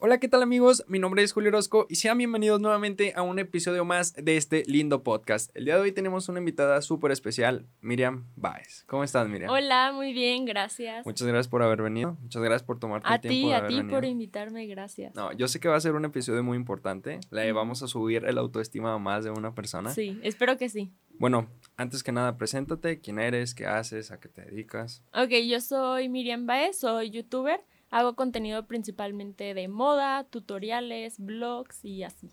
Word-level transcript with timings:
Hola, 0.00 0.20
¿qué 0.20 0.28
tal 0.28 0.44
amigos? 0.44 0.84
Mi 0.86 1.00
nombre 1.00 1.24
es 1.24 1.32
Julio 1.32 1.48
Orozco 1.48 1.88
y 1.88 1.96
sean 1.96 2.18
bienvenidos 2.18 2.60
nuevamente 2.60 3.14
a 3.16 3.22
un 3.22 3.40
episodio 3.40 3.84
más 3.84 4.14
de 4.14 4.36
este 4.36 4.62
lindo 4.68 5.02
podcast. 5.02 5.50
El 5.56 5.64
día 5.64 5.74
de 5.74 5.80
hoy 5.80 5.90
tenemos 5.90 6.28
una 6.28 6.38
invitada 6.38 6.80
súper 6.82 7.10
especial, 7.10 7.66
Miriam 7.80 8.24
Baez. 8.36 8.84
¿Cómo 8.86 9.02
estás, 9.02 9.28
Miriam? 9.28 9.50
Hola, 9.50 9.90
muy 9.92 10.12
bien, 10.12 10.44
gracias. 10.44 11.04
Muchas 11.04 11.26
gracias 11.26 11.48
por 11.48 11.64
haber 11.64 11.82
venido. 11.82 12.16
Muchas 12.22 12.40
gracias 12.40 12.62
por 12.62 12.78
tomarte 12.78 13.12
el 13.12 13.20
tiempo. 13.20 13.52
A 13.52 13.66
ti, 13.66 13.76
a 13.76 13.82
ti 13.82 13.88
por 13.88 14.04
invitarme, 14.04 14.66
gracias. 14.66 15.16
No, 15.16 15.32
yo 15.32 15.48
sé 15.48 15.58
que 15.58 15.66
va 15.66 15.74
a 15.74 15.80
ser 15.80 15.96
un 15.96 16.04
episodio 16.04 16.44
muy 16.44 16.56
importante. 16.56 17.18
Le 17.32 17.50
vamos 17.50 17.82
a 17.82 17.88
subir 17.88 18.24
el 18.24 18.38
autoestima 18.38 18.94
a 18.94 18.98
más 18.98 19.24
de 19.24 19.30
una 19.30 19.56
persona. 19.56 19.90
Sí, 19.90 20.20
espero 20.22 20.56
que 20.58 20.68
sí. 20.68 20.92
Bueno, 21.18 21.48
antes 21.76 22.04
que 22.04 22.12
nada, 22.12 22.36
preséntate, 22.36 23.00
quién 23.00 23.18
eres, 23.18 23.52
qué 23.52 23.66
haces, 23.66 24.12
a 24.12 24.20
qué 24.20 24.28
te 24.28 24.42
dedicas. 24.42 25.02
Ok, 25.12 25.30
yo 25.44 25.60
soy 25.60 26.08
Miriam 26.08 26.46
Baez, 26.46 26.78
soy 26.78 27.10
youtuber. 27.10 27.60
Hago 27.90 28.14
contenido 28.14 28.66
principalmente 28.66 29.54
de 29.54 29.68
moda, 29.68 30.24
tutoriales, 30.24 31.18
blogs 31.18 31.84
y 31.84 32.02
así. 32.02 32.30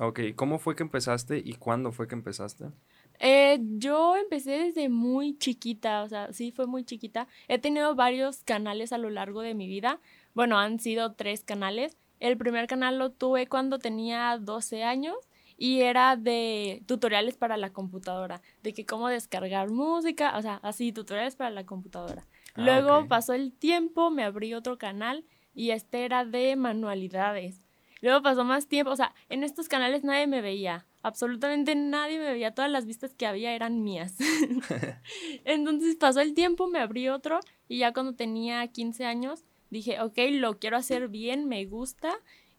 Ok, 0.00 0.20
¿cómo 0.34 0.58
fue 0.58 0.74
que 0.74 0.82
empezaste 0.82 1.40
y 1.44 1.54
cuándo 1.54 1.92
fue 1.92 2.08
que 2.08 2.14
empezaste? 2.14 2.66
Eh, 3.20 3.60
yo 3.78 4.16
empecé 4.16 4.52
desde 4.52 4.88
muy 4.88 5.38
chiquita, 5.38 6.02
o 6.02 6.08
sea, 6.08 6.32
sí 6.32 6.50
fue 6.50 6.66
muy 6.66 6.84
chiquita. 6.84 7.28
He 7.46 7.58
tenido 7.58 7.94
varios 7.94 8.42
canales 8.42 8.92
a 8.92 8.98
lo 8.98 9.08
largo 9.10 9.42
de 9.42 9.54
mi 9.54 9.68
vida. 9.68 10.00
Bueno, 10.34 10.58
han 10.58 10.80
sido 10.80 11.12
tres 11.12 11.44
canales. 11.44 11.96
El 12.18 12.36
primer 12.36 12.66
canal 12.66 12.98
lo 12.98 13.10
tuve 13.10 13.46
cuando 13.46 13.78
tenía 13.78 14.36
12 14.38 14.82
años 14.82 15.16
y 15.56 15.82
era 15.82 16.16
de 16.16 16.82
tutoriales 16.86 17.36
para 17.36 17.56
la 17.56 17.72
computadora, 17.72 18.42
de 18.62 18.74
que 18.74 18.86
cómo 18.86 19.08
descargar 19.08 19.70
música, 19.70 20.36
o 20.36 20.42
sea, 20.42 20.56
así, 20.62 20.92
tutoriales 20.92 21.36
para 21.36 21.50
la 21.50 21.64
computadora. 21.64 22.26
Ah, 22.54 22.62
Luego 22.62 23.08
pasó 23.08 23.32
el 23.34 23.52
tiempo, 23.52 24.10
me 24.10 24.24
abrí 24.24 24.54
otro 24.54 24.78
canal 24.78 25.24
y 25.54 25.70
este 25.70 26.04
era 26.04 26.24
de 26.24 26.56
manualidades. 26.56 27.60
Luego 28.00 28.22
pasó 28.22 28.44
más 28.44 28.68
tiempo, 28.68 28.90
o 28.90 28.96
sea, 28.96 29.14
en 29.30 29.44
estos 29.44 29.68
canales 29.68 30.04
nadie 30.04 30.26
me 30.26 30.42
veía, 30.42 30.86
absolutamente 31.02 31.74
nadie 31.74 32.18
me 32.18 32.32
veía, 32.32 32.54
todas 32.54 32.70
las 32.70 32.84
vistas 32.84 33.14
que 33.14 33.26
había 33.26 33.54
eran 33.54 33.82
mías. 33.82 34.16
Entonces 35.44 35.96
pasó 35.96 36.20
el 36.20 36.34
tiempo, 36.34 36.66
me 36.66 36.80
abrí 36.80 37.08
otro 37.08 37.40
y 37.66 37.78
ya 37.78 37.92
cuando 37.92 38.14
tenía 38.14 38.66
15 38.66 39.06
años 39.06 39.44
dije, 39.70 40.00
ok, 40.00 40.18
lo 40.30 40.58
quiero 40.58 40.76
hacer 40.76 41.08
bien, 41.08 41.48
me 41.48 41.64
gusta. 41.66 42.14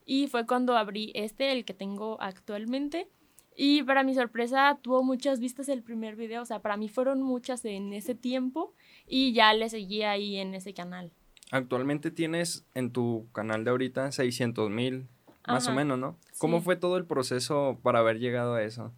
Y 0.05 0.27
fue 0.27 0.45
cuando 0.45 0.77
abrí 0.77 1.11
este, 1.16 1.51
el 1.51 1.66
que 1.66 1.73
tengo 1.73 2.21
actualmente. 2.21 3.07
Y 3.55 3.83
para 3.83 4.03
mi 4.03 4.13
sorpresa 4.13 4.77
tuvo 4.81 5.01
muchas 5.01 5.39
vistas 5.39 5.69
el 5.69 5.81
primer 5.81 6.16
video, 6.16 6.41
o 6.41 6.45
sea, 6.45 6.61
para 6.61 6.75
mí 6.75 6.89
fueron 6.89 7.21
muchas 7.21 7.63
en 7.63 7.93
ese 7.93 8.13
tiempo 8.13 8.73
y 9.07 9.33
ya 9.33 9.53
le 9.53 9.69
seguí 9.69 10.03
ahí 10.03 10.37
en 10.37 10.55
ese 10.55 10.73
canal. 10.73 11.11
Actualmente 11.51 12.11
tienes 12.11 12.65
en 12.73 12.91
tu 12.91 13.27
canal 13.31 13.63
de 13.63 13.71
ahorita 13.71 14.11
600 14.11 14.69
mil, 14.69 15.07
más 15.47 15.67
o 15.67 15.73
menos, 15.73 15.99
¿no? 15.99 16.17
¿Cómo 16.39 16.61
fue 16.61 16.75
todo 16.75 16.97
el 16.97 17.05
proceso 17.05 17.79
para 17.83 17.99
haber 17.99 18.19
llegado 18.19 18.55
a 18.55 18.63
eso? 18.63 18.91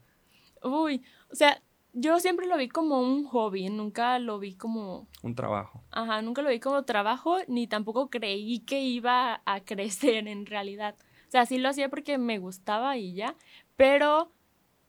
Uy, 0.63 1.03
o 1.31 1.35
sea, 1.35 1.61
yo 1.93 2.19
siempre 2.19 2.47
lo 2.47 2.57
vi 2.57 2.69
como 2.69 3.01
un 3.01 3.25
hobby, 3.25 3.69
nunca 3.69 4.19
lo 4.19 4.39
vi 4.39 4.53
como... 4.53 5.07
Un 5.23 5.35
trabajo. 5.35 5.83
Ajá, 5.91 6.21
nunca 6.21 6.41
lo 6.41 6.49
vi 6.49 6.59
como 6.59 6.83
trabajo, 6.83 7.37
ni 7.47 7.67
tampoco 7.67 8.09
creí 8.09 8.59
que 8.59 8.81
iba 8.81 9.41
a 9.45 9.59
crecer 9.65 10.27
en 10.27 10.45
realidad. 10.45 10.95
O 11.27 11.31
sea, 11.31 11.45
sí 11.45 11.57
lo 11.57 11.69
hacía 11.69 11.89
porque 11.89 12.17
me 12.17 12.39
gustaba 12.39 12.97
y 12.97 13.13
ya, 13.13 13.35
pero 13.75 14.31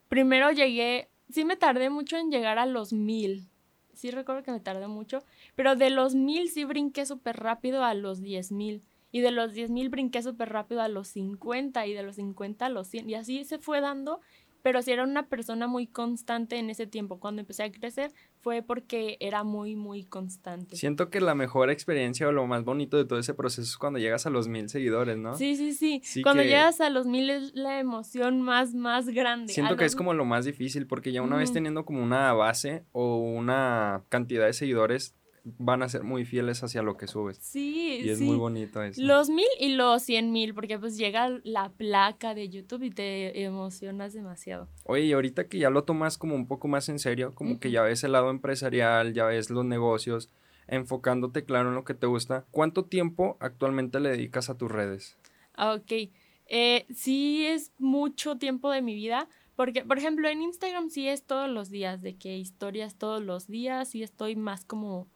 primero 0.07 0.51
llegué, 0.51 1.09
sí 1.29 1.45
me 1.45 1.57
tardé 1.57 1.89
mucho 1.89 2.15
en 2.17 2.31
llegar 2.31 2.59
a 2.59 2.65
los 2.65 2.93
mil, 2.93 3.49
sí 3.99 4.11
recuerdo 4.11 4.43
que 4.43 4.51
me 4.51 4.59
tardé 4.59 4.87
mucho, 4.87 5.23
pero 5.55 5.75
de 5.75 5.89
los 5.89 6.15
mil 6.15 6.49
sí 6.49 6.63
brinqué 6.63 7.05
súper 7.05 7.37
rápido 7.37 7.83
a 7.83 7.93
los 7.93 8.21
diez 8.21 8.51
mil. 8.51 8.83
Y 9.11 9.21
de 9.21 9.31
los 9.31 9.53
diez 9.53 9.71
mil 9.71 9.89
brinqué 9.89 10.21
súper 10.21 10.49
rápido 10.49 10.81
a 10.81 10.87
los 10.87 11.07
50 11.07 11.85
y 11.87 11.93
de 11.93 12.03
los 12.03 12.17
50 12.17 12.67
a 12.67 12.69
los 12.69 12.87
100. 12.87 13.09
Y 13.09 13.15
así 13.15 13.43
se 13.43 13.57
fue 13.57 13.81
dando 13.81 14.21
pero 14.61 14.81
si 14.81 14.91
era 14.91 15.03
una 15.03 15.27
persona 15.27 15.67
muy 15.67 15.87
constante 15.87 16.57
en 16.57 16.69
ese 16.69 16.87
tiempo. 16.87 17.19
Cuando 17.19 17.41
empecé 17.41 17.63
a 17.63 17.71
crecer 17.71 18.11
fue 18.41 18.61
porque 18.61 19.17
era 19.19 19.43
muy, 19.43 19.75
muy 19.75 20.05
constante. 20.05 20.75
Siento 20.75 21.09
que 21.09 21.21
la 21.21 21.35
mejor 21.35 21.69
experiencia 21.69 22.27
o 22.27 22.31
lo 22.31 22.47
más 22.47 22.63
bonito 22.63 22.97
de 22.97 23.05
todo 23.05 23.19
ese 23.19 23.33
proceso 23.33 23.61
es 23.63 23.77
cuando 23.77 23.99
llegas 23.99 24.25
a 24.25 24.29
los 24.29 24.47
mil 24.47 24.69
seguidores, 24.69 25.17
¿no? 25.17 25.35
Sí, 25.35 25.55
sí, 25.55 26.01
sí. 26.01 26.21
cuando 26.21 26.43
llegas 26.43 26.81
a 26.81 26.89
los 26.89 27.05
mil 27.05 27.29
es 27.29 27.53
la 27.53 27.79
emoción 27.79 28.41
más, 28.41 28.73
más 28.73 29.09
grande. 29.09 29.53
Siento 29.53 29.75
que 29.75 29.85
es 29.85 29.95
como 29.95 30.13
lo 30.13 30.25
más 30.25 30.45
difícil 30.45 30.87
porque 30.87 31.11
ya 31.11 31.21
una 31.21 31.37
vez 31.37 31.51
teniendo 31.51 31.85
como 31.85 32.01
una 32.01 32.33
base 32.33 32.85
o 32.91 33.17
una 33.17 34.03
cantidad 34.09 34.45
de 34.45 34.53
seguidores, 34.53 35.15
van 35.43 35.83
a 35.83 35.89
ser 35.89 36.03
muy 36.03 36.25
fieles 36.25 36.63
hacia 36.63 36.81
lo 36.81 36.97
que 36.97 37.07
subes. 37.07 37.37
Sí, 37.37 38.01
Y 38.03 38.09
es 38.09 38.19
muy 38.19 38.37
bonito 38.37 38.81
eso. 38.83 39.01
Los 39.01 39.29
mil 39.29 39.47
y 39.59 39.75
los 39.75 40.03
cien 40.03 40.31
mil, 40.31 40.53
porque 40.53 40.79
pues 40.79 40.97
llega 40.97 41.29
la 41.43 41.69
placa 41.69 42.33
de 42.33 42.49
YouTube 42.49 42.83
y 42.83 42.91
te 42.91 43.43
emocionas 43.43 44.13
demasiado. 44.13 44.67
Oye, 44.83 45.05
y 45.05 45.13
ahorita 45.13 45.47
que 45.47 45.59
ya 45.59 45.69
lo 45.69 45.83
tomas 45.83 46.17
como 46.17 46.35
un 46.35 46.47
poco 46.47 46.67
más 46.67 46.89
en 46.89 46.99
serio, 46.99 47.33
como 47.33 47.59
que 47.59 47.71
ya 47.71 47.81
ves 47.81 48.03
el 48.03 48.11
lado 48.11 48.29
empresarial, 48.29 49.13
ya 49.13 49.25
ves 49.25 49.49
los 49.49 49.65
negocios, 49.65 50.29
enfocándote 50.67 51.43
claro 51.43 51.69
en 51.69 51.75
lo 51.75 51.83
que 51.83 51.93
te 51.93 52.07
gusta, 52.07 52.45
¿cuánto 52.51 52.85
tiempo 52.85 53.37
actualmente 53.39 53.99
le 53.99 54.09
dedicas 54.09 54.49
a 54.49 54.57
tus 54.57 54.71
redes? 54.71 55.17
Ah, 55.55 55.73
ok. 55.73 56.09
Eh, 56.51 56.85
sí 56.93 57.45
es 57.45 57.71
mucho 57.77 58.37
tiempo 58.37 58.71
de 58.71 58.81
mi 58.81 58.95
vida, 58.95 59.27
porque, 59.55 59.83
por 59.83 59.97
ejemplo, 59.97 60.29
en 60.29 60.41
Instagram 60.41 60.89
sí 60.89 61.07
es 61.07 61.23
todos 61.23 61.49
los 61.49 61.69
días, 61.69 62.01
de 62.01 62.15
que 62.15 62.37
historias 62.37 62.95
todos 62.95 63.21
los 63.21 63.47
días, 63.47 63.93
y 63.93 64.03
estoy 64.03 64.35
más 64.35 64.63
como 64.65 65.07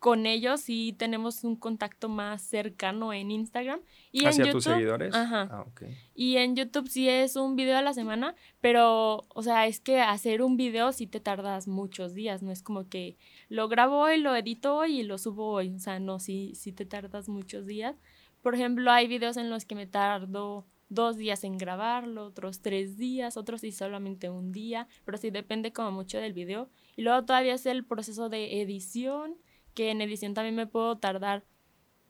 con 0.00 0.24
ellos 0.24 0.64
y 0.68 0.94
tenemos 0.94 1.44
un 1.44 1.56
contacto 1.56 2.08
más 2.08 2.40
cercano 2.40 3.12
en 3.12 3.30
Instagram. 3.30 3.80
Y 4.10 4.24
¿Hacia 4.24 4.46
en 4.46 4.52
tus 4.52 4.64
seguidores? 4.64 5.14
Ajá. 5.14 5.46
Ah, 5.52 5.66
Y 6.14 6.38
en 6.38 6.56
YouTube 6.56 6.88
sí 6.88 7.06
es 7.06 7.36
un 7.36 7.54
video 7.54 7.76
a 7.76 7.82
la 7.82 7.92
semana, 7.92 8.34
pero, 8.62 9.26
o 9.28 9.42
sea, 9.42 9.66
es 9.66 9.78
que 9.78 10.00
hacer 10.00 10.40
un 10.40 10.56
video 10.56 10.92
sí 10.92 11.06
te 11.06 11.20
tardas 11.20 11.68
muchos 11.68 12.14
días, 12.14 12.42
no 12.42 12.50
es 12.50 12.62
como 12.62 12.88
que 12.88 13.18
lo 13.50 13.68
grabo 13.68 13.98
hoy, 14.00 14.18
lo 14.18 14.34
edito 14.34 14.74
hoy 14.74 15.00
y 15.00 15.02
lo 15.02 15.18
subo 15.18 15.52
hoy, 15.52 15.74
o 15.74 15.78
sea, 15.78 16.00
no, 16.00 16.18
sí, 16.18 16.52
sí 16.54 16.72
te 16.72 16.86
tardas 16.86 17.28
muchos 17.28 17.66
días. 17.66 18.00
Por 18.40 18.54
ejemplo, 18.54 18.90
hay 18.90 19.06
videos 19.06 19.36
en 19.36 19.50
los 19.50 19.66
que 19.66 19.74
me 19.74 19.86
tardo 19.86 20.64
dos 20.88 21.18
días 21.18 21.44
en 21.44 21.58
grabarlo, 21.58 22.24
otros 22.24 22.62
tres 22.62 22.96
días, 22.96 23.36
otros 23.36 23.60
sí 23.60 23.70
solamente 23.70 24.30
un 24.30 24.50
día, 24.50 24.88
pero 25.04 25.18
sí 25.18 25.30
depende 25.30 25.74
como 25.74 25.92
mucho 25.92 26.16
del 26.16 26.32
video. 26.32 26.70
Y 26.96 27.02
luego 27.02 27.22
todavía 27.26 27.52
es 27.52 27.66
el 27.66 27.84
proceso 27.84 28.30
de 28.30 28.62
edición 28.62 29.36
que 29.74 29.90
en 29.90 30.00
edición 30.00 30.34
también 30.34 30.54
me 30.54 30.66
puedo 30.66 30.98
tardar 30.98 31.44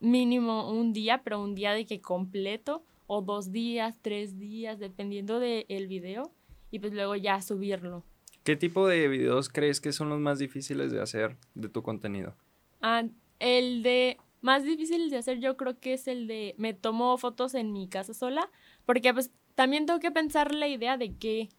mínimo 0.00 0.70
un 0.70 0.92
día, 0.92 1.22
pero 1.22 1.42
un 1.42 1.54
día 1.54 1.72
de 1.72 1.86
que 1.86 2.00
completo, 2.00 2.84
o 3.06 3.22
dos 3.22 3.52
días, 3.52 3.96
tres 4.02 4.38
días, 4.38 4.78
dependiendo 4.78 5.40
del 5.40 5.66
el 5.68 5.88
video, 5.88 6.32
y 6.70 6.78
pues 6.78 6.92
luego 6.92 7.16
ya 7.16 7.40
subirlo. 7.42 8.04
¿Qué 8.44 8.56
tipo 8.56 8.86
de 8.86 9.08
videos 9.08 9.48
crees 9.48 9.80
que 9.80 9.92
son 9.92 10.08
los 10.08 10.20
más 10.20 10.38
difíciles 10.38 10.92
de 10.92 11.00
hacer 11.00 11.36
de 11.54 11.68
tu 11.68 11.82
contenido? 11.82 12.34
Ah, 12.80 13.04
el 13.38 13.82
de 13.82 14.16
más 14.40 14.64
difícil 14.64 15.10
de 15.10 15.18
hacer 15.18 15.38
yo 15.40 15.56
creo 15.56 15.78
que 15.78 15.92
es 15.92 16.08
el 16.08 16.26
de 16.26 16.54
me 16.56 16.72
tomo 16.72 17.16
fotos 17.18 17.54
en 17.54 17.72
mi 17.72 17.88
casa 17.88 18.14
sola, 18.14 18.50
porque 18.86 19.12
pues 19.12 19.30
también 19.54 19.86
tengo 19.86 20.00
que 20.00 20.10
pensar 20.10 20.54
la 20.54 20.68
idea 20.68 20.96
de 20.96 21.14
qué 21.16 21.50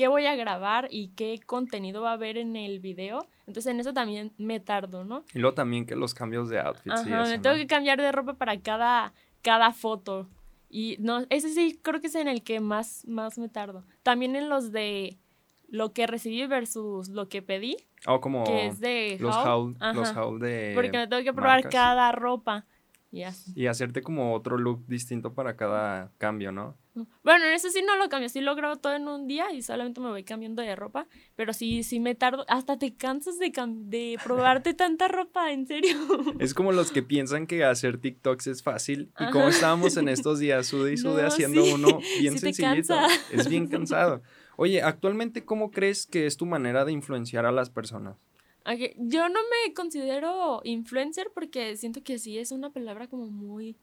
qué 0.00 0.08
voy 0.08 0.24
a 0.24 0.34
grabar 0.34 0.88
y 0.90 1.08
qué 1.08 1.38
contenido 1.44 2.00
va 2.00 2.12
a 2.12 2.14
haber 2.14 2.38
en 2.38 2.56
el 2.56 2.80
video. 2.80 3.26
Entonces 3.46 3.70
en 3.70 3.80
eso 3.80 3.92
también 3.92 4.32
me 4.38 4.58
tardo, 4.58 5.04
¿no? 5.04 5.24
Y 5.34 5.40
luego 5.40 5.52
también 5.54 5.84
que 5.84 5.94
los 5.94 6.14
cambios 6.14 6.48
de 6.48 6.58
outfits. 6.58 7.00
Ajá, 7.00 7.24
me 7.24 7.38
tengo 7.38 7.54
que 7.54 7.66
cambiar 7.66 8.00
de 8.00 8.10
ropa 8.10 8.32
para 8.32 8.58
cada, 8.60 9.12
cada 9.42 9.74
foto. 9.74 10.26
Y 10.70 10.96
no, 11.00 11.26
ese 11.28 11.50
sí 11.50 11.78
creo 11.82 12.00
que 12.00 12.06
es 12.06 12.14
en 12.14 12.28
el 12.28 12.42
que 12.42 12.60
más, 12.60 13.06
más 13.06 13.36
me 13.36 13.50
tardo. 13.50 13.84
También 14.02 14.36
en 14.36 14.48
los 14.48 14.72
de 14.72 15.18
lo 15.68 15.92
que 15.92 16.06
recibí 16.06 16.46
versus 16.46 17.10
lo 17.10 17.28
que 17.28 17.42
pedí. 17.42 17.76
Oh, 18.06 18.22
como 18.22 18.44
que 18.44 18.68
es 18.68 18.80
de 18.80 19.18
los 19.20 19.36
haul, 19.36 19.76
los 19.92 20.16
haul 20.16 20.40
de 20.40 20.72
Porque 20.74 20.96
me 20.96 21.08
tengo 21.08 21.22
que 21.22 21.34
probar 21.34 21.68
cada 21.68 22.10
ropa. 22.12 22.64
Y 23.54 23.66
hacerte 23.66 24.02
como 24.02 24.34
otro 24.34 24.56
look 24.56 24.86
distinto 24.86 25.34
para 25.34 25.56
cada 25.56 26.12
cambio, 26.18 26.52
¿no? 26.52 26.76
Bueno, 27.22 27.44
en 27.44 27.52
eso 27.52 27.70
sí 27.70 27.82
no 27.86 27.96
lo 27.96 28.08
cambio, 28.08 28.28
sí 28.28 28.40
lo 28.40 28.54
grabo 28.54 28.76
todo 28.76 28.94
en 28.94 29.08
un 29.08 29.26
día 29.26 29.52
y 29.52 29.62
solamente 29.62 30.00
me 30.00 30.08
voy 30.08 30.24
cambiando 30.24 30.62
de 30.62 30.74
ropa, 30.76 31.06
pero 31.36 31.52
sí, 31.52 31.82
sí 31.82 32.00
me 32.00 32.14
tardo, 32.14 32.44
hasta 32.48 32.78
te 32.78 32.94
cansas 32.94 33.38
de, 33.38 33.52
de 33.84 34.18
probarte 34.22 34.74
tanta 34.74 35.08
ropa, 35.08 35.52
en 35.52 35.66
serio. 35.66 35.96
Es 36.38 36.52
como 36.54 36.72
los 36.72 36.90
que 36.90 37.02
piensan 37.02 37.46
que 37.46 37.64
hacer 37.64 37.98
TikToks 37.98 38.48
es 38.48 38.62
fácil 38.62 39.12
y 39.18 39.30
como 39.30 39.48
estábamos 39.48 39.96
en 39.96 40.08
estos 40.08 40.38
días, 40.38 40.66
sude 40.66 40.92
y 40.92 40.96
sude 40.96 41.24
haciendo 41.24 41.64
uno 41.64 42.00
bien 42.20 42.38
sencillito, 42.38 42.94
es 43.32 43.48
bien 43.48 43.66
cansado. 43.68 44.22
Oye, 44.56 44.82
actualmente, 44.82 45.44
¿cómo 45.44 45.70
crees 45.70 46.06
que 46.06 46.26
es 46.26 46.36
tu 46.36 46.44
manera 46.44 46.84
de 46.84 46.92
influenciar 46.92 47.46
a 47.46 47.52
las 47.52 47.70
personas? 47.70 48.16
Yo 48.96 49.28
no 49.28 49.40
me 49.40 49.74
considero 49.74 50.60
influencer 50.64 51.30
porque 51.34 51.76
siento 51.76 52.02
que 52.02 52.18
sí 52.18 52.38
es 52.38 52.52
una 52.52 52.70
palabra 52.70 53.08
como 53.08 53.26
muy, 53.26 53.76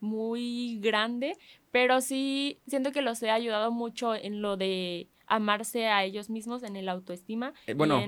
muy 0.00 0.78
grande, 0.80 1.36
pero 1.70 2.00
sí 2.00 2.60
siento 2.66 2.92
que 2.92 3.02
los 3.02 3.22
he 3.22 3.30
ayudado 3.30 3.70
mucho 3.70 4.14
en 4.14 4.42
lo 4.42 4.56
de 4.56 5.08
amarse 5.26 5.86
a 5.86 6.04
ellos 6.04 6.28
mismos, 6.28 6.62
en 6.62 6.76
el 6.76 6.88
autoestima. 6.88 7.54
Eh, 7.66 7.74
bueno, 7.74 8.02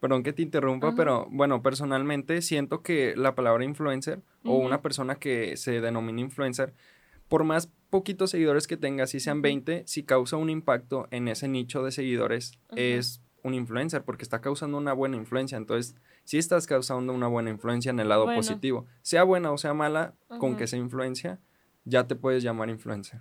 perdón 0.00 0.22
que 0.22 0.32
te 0.32 0.42
interrumpa, 0.42 0.94
pero 0.94 1.26
bueno, 1.30 1.62
personalmente 1.62 2.40
siento 2.40 2.82
que 2.82 3.14
la 3.16 3.34
palabra 3.34 3.64
influencer 3.64 4.22
o 4.44 4.56
una 4.56 4.80
persona 4.80 5.16
que 5.16 5.56
se 5.56 5.80
denomina 5.80 6.20
influencer, 6.20 6.74
por 7.28 7.44
más 7.44 7.70
poquitos 7.90 8.30
seguidores 8.30 8.66
que 8.66 8.76
tengas, 8.76 9.10
si 9.10 9.20
sean 9.20 9.42
20, 9.42 9.84
si 9.86 10.04
causa 10.04 10.36
un 10.36 10.48
impacto 10.48 11.06
en 11.10 11.28
ese 11.28 11.48
nicho 11.48 11.82
de 11.82 11.92
seguidores, 11.92 12.52
es 12.76 13.20
un 13.42 13.54
influencer 13.54 14.04
porque 14.04 14.22
está 14.22 14.40
causando 14.40 14.78
una 14.78 14.92
buena 14.92 15.16
influencia. 15.16 15.56
Entonces, 15.58 15.96
si 16.24 16.38
estás 16.38 16.66
causando 16.66 17.12
una 17.12 17.28
buena 17.28 17.50
influencia 17.50 17.90
en 17.90 18.00
el 18.00 18.08
lado 18.08 18.26
positivo, 18.26 18.86
sea 19.02 19.24
buena 19.24 19.52
o 19.52 19.58
sea 19.58 19.74
mala, 19.74 20.14
con 20.38 20.56
que 20.56 20.66
sea 20.66 20.78
influencia, 20.78 21.40
ya 21.84 22.06
te 22.06 22.16
puedes 22.16 22.42
llamar 22.42 22.68
influencer. 22.68 23.20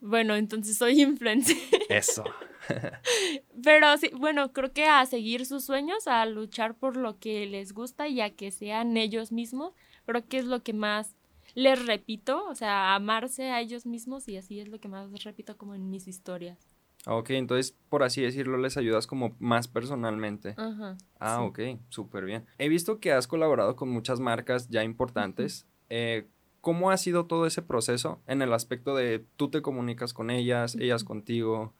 Bueno, 0.00 0.36
entonces 0.36 0.76
soy 0.76 1.02
influencer. 1.02 1.56
Eso. 1.88 2.24
Pero 3.62 3.96
sí, 3.96 4.10
bueno, 4.16 4.52
creo 4.52 4.72
que 4.72 4.84
a 4.84 5.04
seguir 5.06 5.46
sus 5.46 5.64
sueños, 5.64 6.06
a 6.06 6.24
luchar 6.26 6.76
por 6.76 6.96
lo 6.96 7.18
que 7.18 7.46
les 7.46 7.72
gusta 7.72 8.08
y 8.08 8.20
a 8.20 8.30
que 8.30 8.50
sean 8.50 8.96
ellos 8.96 9.32
mismos, 9.32 9.74
creo 10.06 10.26
que 10.26 10.38
es 10.38 10.44
lo 10.44 10.62
que 10.62 10.72
más 10.72 11.16
les 11.54 11.84
repito, 11.86 12.44
o 12.46 12.54
sea, 12.54 12.94
amarse 12.94 13.50
a 13.50 13.60
ellos 13.60 13.86
mismos 13.86 14.28
y 14.28 14.36
así 14.36 14.60
es 14.60 14.68
lo 14.68 14.78
que 14.78 14.88
más 14.88 15.24
repito 15.24 15.56
como 15.56 15.74
en 15.74 15.90
mis 15.90 16.06
historias. 16.06 16.67
Ah, 17.06 17.14
ok, 17.14 17.30
entonces 17.30 17.76
por 17.88 18.02
así 18.02 18.22
decirlo 18.22 18.58
les 18.58 18.76
ayudas 18.76 19.06
como 19.06 19.34
más 19.38 19.68
personalmente. 19.68 20.54
Ajá. 20.56 20.96
Ah, 21.20 21.42
ok, 21.42 21.60
súper 21.88 22.24
bien. 22.24 22.46
He 22.58 22.68
visto 22.68 23.00
que 23.00 23.12
has 23.12 23.26
colaborado 23.26 23.76
con 23.76 23.88
muchas 23.88 24.20
marcas 24.20 24.68
ya 24.68 24.84
importantes. 24.84 25.66
eh, 25.88 26.28
¿Cómo 26.60 26.90
ha 26.90 26.96
sido 26.96 27.26
todo 27.26 27.46
ese 27.46 27.62
proceso 27.62 28.20
en 28.26 28.42
el 28.42 28.52
aspecto 28.52 28.96
de 28.96 29.24
tú 29.36 29.48
te 29.48 29.62
comunicas 29.62 30.12
con 30.12 30.28
ellas, 30.28 30.74
ellas 30.74 31.04
contigo? 31.04 31.72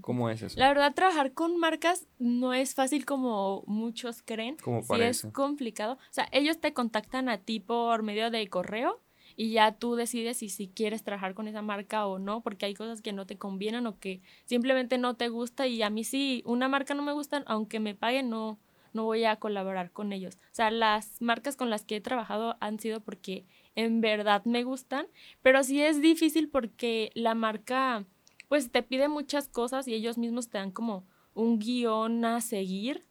¿Cómo 0.00 0.30
es 0.30 0.40
eso? 0.40 0.58
La 0.58 0.68
verdad, 0.68 0.94
trabajar 0.94 1.32
con 1.34 1.58
marcas 1.58 2.08
no 2.18 2.54
es 2.54 2.74
fácil 2.74 3.04
como 3.04 3.62
muchos 3.66 4.22
creen. 4.22 4.56
Como 4.56 4.82
sí 4.82 5.00
es 5.02 5.28
complicado. 5.32 5.94
O 5.94 5.98
sea, 6.12 6.28
ellos 6.32 6.58
te 6.60 6.72
contactan 6.72 7.28
a 7.28 7.38
ti 7.38 7.60
por 7.60 8.02
medio 8.02 8.30
de 8.30 8.48
correo 8.48 9.00
y 9.36 9.52
ya 9.52 9.72
tú 9.72 9.94
decides 9.94 10.38
si, 10.38 10.48
si 10.48 10.68
quieres 10.68 11.02
trabajar 11.02 11.34
con 11.34 11.48
esa 11.48 11.62
marca 11.62 12.06
o 12.06 12.18
no, 12.18 12.42
porque 12.42 12.66
hay 12.66 12.74
cosas 12.74 13.02
que 13.02 13.12
no 13.12 13.26
te 13.26 13.38
convienen 13.38 13.86
o 13.86 13.98
que 13.98 14.20
simplemente 14.44 14.98
no 14.98 15.14
te 15.14 15.28
gusta 15.28 15.66
y 15.66 15.82
a 15.82 15.90
mí 15.90 16.04
sí, 16.04 16.42
una 16.46 16.68
marca 16.68 16.94
no 16.94 17.02
me 17.02 17.12
gusta, 17.12 17.42
aunque 17.46 17.80
me 17.80 17.94
paguen, 17.94 18.30
no, 18.30 18.58
no 18.92 19.04
voy 19.04 19.24
a 19.24 19.36
colaborar 19.36 19.90
con 19.90 20.12
ellos. 20.12 20.36
O 20.36 20.54
sea, 20.54 20.70
las 20.70 21.20
marcas 21.20 21.56
con 21.56 21.70
las 21.70 21.84
que 21.84 21.96
he 21.96 22.00
trabajado 22.00 22.56
han 22.60 22.78
sido 22.78 23.00
porque 23.00 23.46
en 23.74 24.00
verdad 24.00 24.44
me 24.44 24.64
gustan, 24.64 25.06
pero 25.42 25.62
sí 25.62 25.82
es 25.82 26.00
difícil 26.00 26.48
porque 26.48 27.10
la 27.14 27.34
marca 27.34 28.04
pues 28.48 28.70
te 28.70 28.82
pide 28.82 29.08
muchas 29.08 29.48
cosas 29.48 29.88
y 29.88 29.94
ellos 29.94 30.18
mismos 30.18 30.50
te 30.50 30.58
dan 30.58 30.72
como 30.72 31.06
un 31.34 31.58
guion 31.58 32.24
a 32.24 32.40
seguir 32.42 33.06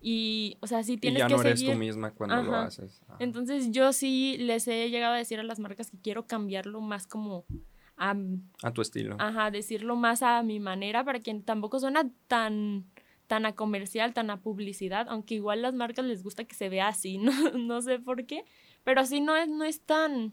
y, 0.00 0.58
o 0.60 0.66
sea, 0.66 0.82
sí 0.82 0.96
tienes 0.96 1.18
y 1.18 1.20
ya 1.20 1.28
no 1.28 1.40
eres 1.40 1.64
tú 1.64 1.74
misma 1.74 2.12
cuando 2.12 2.42
lo 2.42 2.54
haces. 2.54 3.02
Entonces 3.18 3.70
yo 3.70 3.92
sí 3.92 4.36
les 4.38 4.68
he 4.68 4.90
llegado 4.90 5.14
a 5.14 5.18
decir 5.18 5.40
a 5.40 5.42
las 5.42 5.58
marcas 5.58 5.90
que 5.90 5.98
quiero 5.98 6.26
cambiarlo 6.26 6.80
más 6.80 7.06
como 7.06 7.44
a... 7.96 8.14
A 8.62 8.72
tu 8.72 8.82
estilo. 8.82 9.16
Ajá, 9.18 9.50
decirlo 9.50 9.96
más 9.96 10.22
a 10.22 10.42
mi 10.42 10.60
manera 10.60 11.04
para 11.04 11.20
que 11.20 11.34
tampoco 11.34 11.80
suena 11.80 12.10
tan 12.28 12.86
tan 13.26 13.44
a 13.44 13.54
comercial, 13.54 14.14
tan 14.14 14.30
a 14.30 14.40
publicidad, 14.40 15.06
aunque 15.08 15.34
igual 15.34 15.62
las 15.62 15.74
marcas 15.74 16.04
les 16.04 16.22
gusta 16.22 16.44
que 16.44 16.54
se 16.54 16.68
vea 16.68 16.88
así, 16.88 17.18
no, 17.18 17.32
no 17.52 17.82
sé 17.82 17.98
por 17.98 18.24
qué, 18.24 18.44
pero 18.84 19.04
sí 19.04 19.20
no 19.20 19.36
es, 19.36 19.48
no 19.48 19.64
es 19.64 19.80
tan 19.80 20.32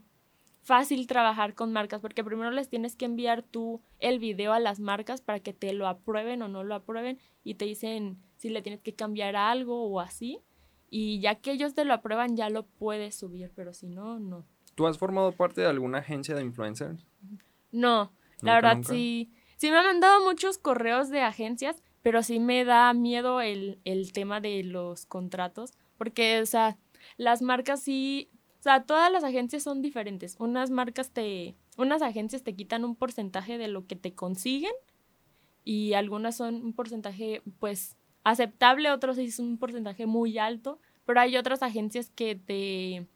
fácil 0.62 1.07
trabajar 1.07 1.56
con 1.56 1.74
marcas, 1.74 2.01
porque 2.01 2.24
primero 2.24 2.51
les 2.51 2.69
tienes 2.69 2.95
que 2.95 3.06
enviar 3.06 3.44
tú 3.44 3.81
el 4.00 4.19
video 4.19 4.54
a 4.54 4.60
las 4.60 4.80
marcas 4.80 5.21
para 5.21 5.39
que 5.39 5.54
te 5.54 5.74
lo 5.74 5.88
aprueben 5.88 6.42
o 6.42 6.48
no 6.48 6.63
lo 6.63 6.75
aprueben 6.75 7.19
y 7.44 7.56
te 7.56 7.65
dicen 7.65 8.18
si 8.44 8.50
le 8.50 8.62
tienes 8.62 8.81
que 8.81 8.94
cambiar 8.94 9.38
algo 9.38 9.86
o 9.86 10.01
así. 10.01 10.42
Y 10.90 11.22
ya 11.22 11.36
que 11.36 11.54
ellos 11.54 11.74
te 11.74 11.86
lo 11.86 11.94
aprueban, 11.94 12.36
ya 12.36 12.50
lo 12.50 12.66
puedes 12.66 13.16
subir, 13.16 13.54
pero 13.56 13.74
si 13.74 13.88
no, 13.88 14.19
no. 14.19 14.45
¿Tú 14.75 14.86
has 14.86 14.98
formado 14.98 15.31
parte 15.31 15.62
de 15.62 15.68
alguna 15.68 16.00
agencia 16.00 16.36
de 16.36 16.42
influencers? 16.42 17.07
No, 17.72 18.12
la 18.42 18.56
verdad 18.56 18.80
sí. 18.84 19.31
Sí 19.56 19.72
me 19.72 19.78
han 19.78 19.86
mandado 19.86 20.25
muchos 20.25 20.57
correos 20.57 21.10
de 21.10 21.22
agencias, 21.22 21.81
pero 22.01 22.22
sí 22.22 22.42
me 22.42 22.66
da 22.66 22.94
miedo 22.94 23.40
el, 23.40 23.80
el 23.86 24.12
tema 24.12 24.42
de 24.42 24.62
los 24.63 25.06
contratos, 25.06 25.72
porque, 25.98 26.42
o 26.42 26.46
sea, 26.46 26.78
las 27.16 27.42
marcas 27.42 27.81
sí 27.81 28.30
o 28.60 28.63
sea, 28.63 28.84
todas 28.84 29.12
las 29.12 29.24
agencias 29.24 29.63
son 29.63 29.81
diferentes. 29.81 30.36
Unas 30.39 30.69
marcas 30.69 31.12
te, 31.12 31.56
unas 31.78 32.01
agencias 32.01 32.44
te 32.44 32.56
quitan 32.56 32.84
un 32.84 32.96
porcentaje 32.96 33.57
de 33.57 33.69
lo 33.69 33.88
que 33.88 33.96
te 33.96 34.13
consiguen 34.16 34.74
y 35.63 35.94
algunas 35.94 36.38
son 36.38 36.56
un 36.63 36.74
porcentaje, 36.74 37.42
pues, 37.60 37.98
aceptable, 38.24 38.92
otros 38.92 39.18
es 39.18 39.40
un 39.40 39.58
porcentaje 39.58 40.06
muy 40.06 40.38
alto, 40.38 40.80
pero 41.06 41.20
hay 41.20 41.38
otras 41.38 41.64
agencias 41.64 42.10
que 42.10 42.36
te, 42.36 43.08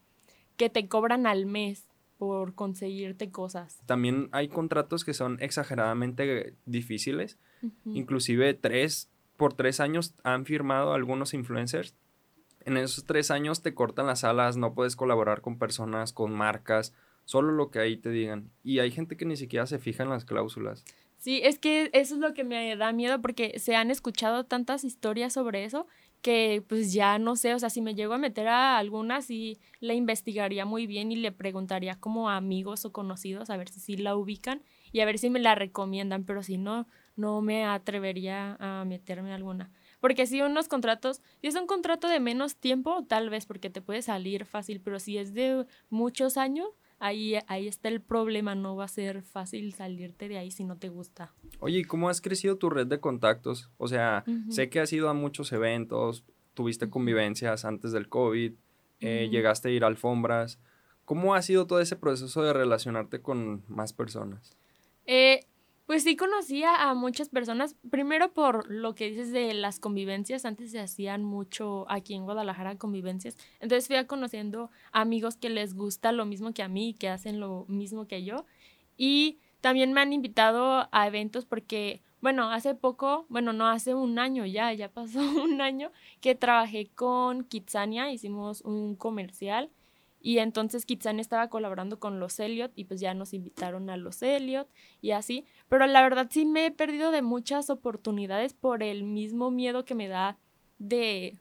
que 0.56 0.70
te 0.70 0.88
cobran 0.88 1.26
al 1.26 1.46
mes 1.46 1.86
por 2.18 2.54
conseguirte 2.54 3.30
cosas. 3.30 3.80
También 3.86 4.28
hay 4.32 4.48
contratos 4.48 5.04
que 5.04 5.14
son 5.14 5.38
exageradamente 5.40 6.54
difíciles. 6.66 7.38
Inclusive 7.84 8.54
tres, 8.54 9.08
por 9.36 9.54
tres 9.54 9.80
años 9.80 10.14
han 10.24 10.44
firmado 10.44 10.92
algunos 10.92 11.34
influencers 11.34 11.94
en 12.68 12.76
esos 12.76 13.04
tres 13.04 13.30
años 13.30 13.62
te 13.62 13.72
cortan 13.72 14.06
las 14.06 14.24
alas, 14.24 14.58
no 14.58 14.74
puedes 14.74 14.94
colaborar 14.94 15.40
con 15.40 15.58
personas, 15.58 16.12
con 16.12 16.32
marcas, 16.34 16.92
solo 17.24 17.52
lo 17.52 17.70
que 17.70 17.78
ahí 17.78 17.96
te 17.96 18.10
digan. 18.10 18.50
Y 18.62 18.80
hay 18.80 18.90
gente 18.90 19.16
que 19.16 19.24
ni 19.24 19.36
siquiera 19.36 19.66
se 19.66 19.78
fija 19.78 20.02
en 20.02 20.10
las 20.10 20.26
cláusulas. 20.26 20.84
Sí, 21.18 21.40
es 21.42 21.58
que 21.58 21.90
eso 21.94 22.14
es 22.14 22.20
lo 22.20 22.32
que 22.32 22.44
me 22.44 22.76
da 22.76 22.92
miedo 22.92 23.20
porque 23.20 23.58
se 23.58 23.74
han 23.74 23.90
escuchado 23.90 24.44
tantas 24.44 24.84
historias 24.84 25.32
sobre 25.32 25.64
eso 25.64 25.86
que 26.22 26.64
pues 26.68 26.92
ya 26.92 27.18
no 27.18 27.36
sé, 27.36 27.54
o 27.54 27.58
sea, 27.58 27.70
si 27.70 27.80
me 27.80 27.94
llego 27.94 28.14
a 28.14 28.18
meter 28.18 28.48
a 28.48 28.78
alguna, 28.78 29.20
sí 29.22 29.58
la 29.80 29.94
investigaría 29.94 30.64
muy 30.64 30.86
bien 30.86 31.12
y 31.12 31.16
le 31.16 31.32
preguntaría 31.32 31.96
como 31.98 32.30
a 32.30 32.36
amigos 32.36 32.84
o 32.84 32.92
conocidos 32.92 33.50
a 33.50 33.56
ver 33.56 33.68
si 33.68 33.80
sí 33.80 33.96
la 33.96 34.16
ubican 34.16 34.62
y 34.92 35.00
a 35.00 35.04
ver 35.06 35.18
si 35.18 35.30
me 35.30 35.40
la 35.40 35.54
recomiendan, 35.54 36.24
pero 36.24 36.42
si 36.42 36.56
no, 36.56 36.86
no 37.16 37.40
me 37.40 37.64
atrevería 37.64 38.56
a 38.60 38.84
meterme 38.84 39.32
a 39.32 39.36
alguna. 39.36 39.70
Porque 40.00 40.26
si 40.26 40.40
unos 40.40 40.68
contratos, 40.68 41.20
si 41.40 41.48
es 41.48 41.54
un 41.56 41.66
contrato 41.66 42.08
de 42.08 42.20
menos 42.20 42.56
tiempo, 42.56 43.04
tal 43.08 43.30
vez 43.30 43.46
porque 43.46 43.70
te 43.70 43.82
puede 43.82 44.02
salir 44.02 44.44
fácil, 44.44 44.80
pero 44.80 45.00
si 45.00 45.18
es 45.18 45.34
de 45.34 45.66
muchos 45.90 46.36
años, 46.36 46.68
ahí, 46.98 47.34
ahí 47.46 47.68
está 47.68 47.88
el 47.88 48.00
problema, 48.00 48.54
no 48.54 48.76
va 48.76 48.84
a 48.84 48.88
ser 48.88 49.22
fácil 49.22 49.72
salirte 49.74 50.28
de 50.28 50.38
ahí 50.38 50.50
si 50.50 50.64
no 50.64 50.76
te 50.76 50.88
gusta. 50.88 51.32
Oye, 51.60 51.78
¿y 51.78 51.84
cómo 51.84 52.08
has 52.08 52.20
crecido 52.20 52.56
tu 52.56 52.70
red 52.70 52.86
de 52.86 53.00
contactos? 53.00 53.70
O 53.78 53.88
sea, 53.88 54.24
sé 54.48 54.68
que 54.68 54.80
has 54.80 54.92
ido 54.92 55.08
a 55.08 55.14
muchos 55.14 55.52
eventos, 55.52 56.24
tuviste 56.54 56.90
convivencias 56.90 57.64
antes 57.64 57.92
del 57.92 58.08
COVID, 58.08 58.52
eh, 59.00 59.28
llegaste 59.30 59.68
a 59.68 59.72
ir 59.72 59.84
a 59.84 59.86
alfombras. 59.86 60.58
¿Cómo 61.04 61.34
ha 61.34 61.42
sido 61.42 61.66
todo 61.66 61.80
ese 61.80 61.96
proceso 61.96 62.42
de 62.42 62.52
relacionarte 62.52 63.20
con 63.20 63.62
más 63.68 63.92
personas? 63.92 64.56
Eh, 65.06 65.46
pues 65.88 66.02
sí 66.02 66.16
conocía 66.16 66.90
a 66.90 66.92
muchas 66.92 67.30
personas, 67.30 67.74
primero 67.88 68.34
por 68.34 68.70
lo 68.70 68.94
que 68.94 69.08
dices 69.08 69.32
de 69.32 69.54
las 69.54 69.80
convivencias, 69.80 70.44
antes 70.44 70.70
se 70.70 70.80
hacían 70.80 71.24
mucho 71.24 71.86
aquí 71.88 72.12
en 72.12 72.24
Guadalajara 72.24 72.76
convivencias, 72.76 73.38
entonces 73.58 73.86
fui 73.86 73.96
a 73.96 74.06
conociendo 74.06 74.70
amigos 74.92 75.38
que 75.38 75.48
les 75.48 75.72
gusta 75.72 76.12
lo 76.12 76.26
mismo 76.26 76.52
que 76.52 76.62
a 76.62 76.68
mí, 76.68 76.92
que 76.92 77.08
hacen 77.08 77.40
lo 77.40 77.64
mismo 77.68 78.06
que 78.06 78.22
yo, 78.22 78.44
y 78.98 79.38
también 79.62 79.94
me 79.94 80.02
han 80.02 80.12
invitado 80.12 80.90
a 80.92 81.06
eventos 81.06 81.46
porque, 81.46 82.02
bueno, 82.20 82.52
hace 82.52 82.74
poco, 82.74 83.24
bueno, 83.30 83.54
no 83.54 83.66
hace 83.66 83.94
un 83.94 84.18
año 84.18 84.44
ya, 84.44 84.70
ya 84.74 84.90
pasó 84.90 85.20
un 85.42 85.62
año 85.62 85.90
que 86.20 86.34
trabajé 86.34 86.90
con 86.94 87.44
Kitsania, 87.44 88.12
hicimos 88.12 88.60
un 88.60 88.94
comercial 88.94 89.70
y 90.20 90.38
entonces 90.38 90.84
Kitsania 90.84 91.20
estaba 91.20 91.48
colaborando 91.48 91.98
con 92.00 92.20
los 92.20 92.38
Elliot 92.40 92.72
y 92.74 92.84
pues 92.84 93.00
ya 93.00 93.14
nos 93.14 93.34
invitaron 93.34 93.88
a 93.90 93.96
los 93.96 94.22
Elliot 94.22 94.68
y 95.00 95.12
así. 95.12 95.44
Pero 95.68 95.86
la 95.86 96.02
verdad 96.02 96.28
sí 96.30 96.44
me 96.44 96.66
he 96.66 96.70
perdido 96.70 97.10
de 97.10 97.22
muchas 97.22 97.70
oportunidades 97.70 98.52
por 98.54 98.82
el 98.82 99.04
mismo 99.04 99.50
miedo 99.50 99.84
que 99.84 99.94
me 99.94 100.08
da 100.08 100.38
de... 100.78 101.38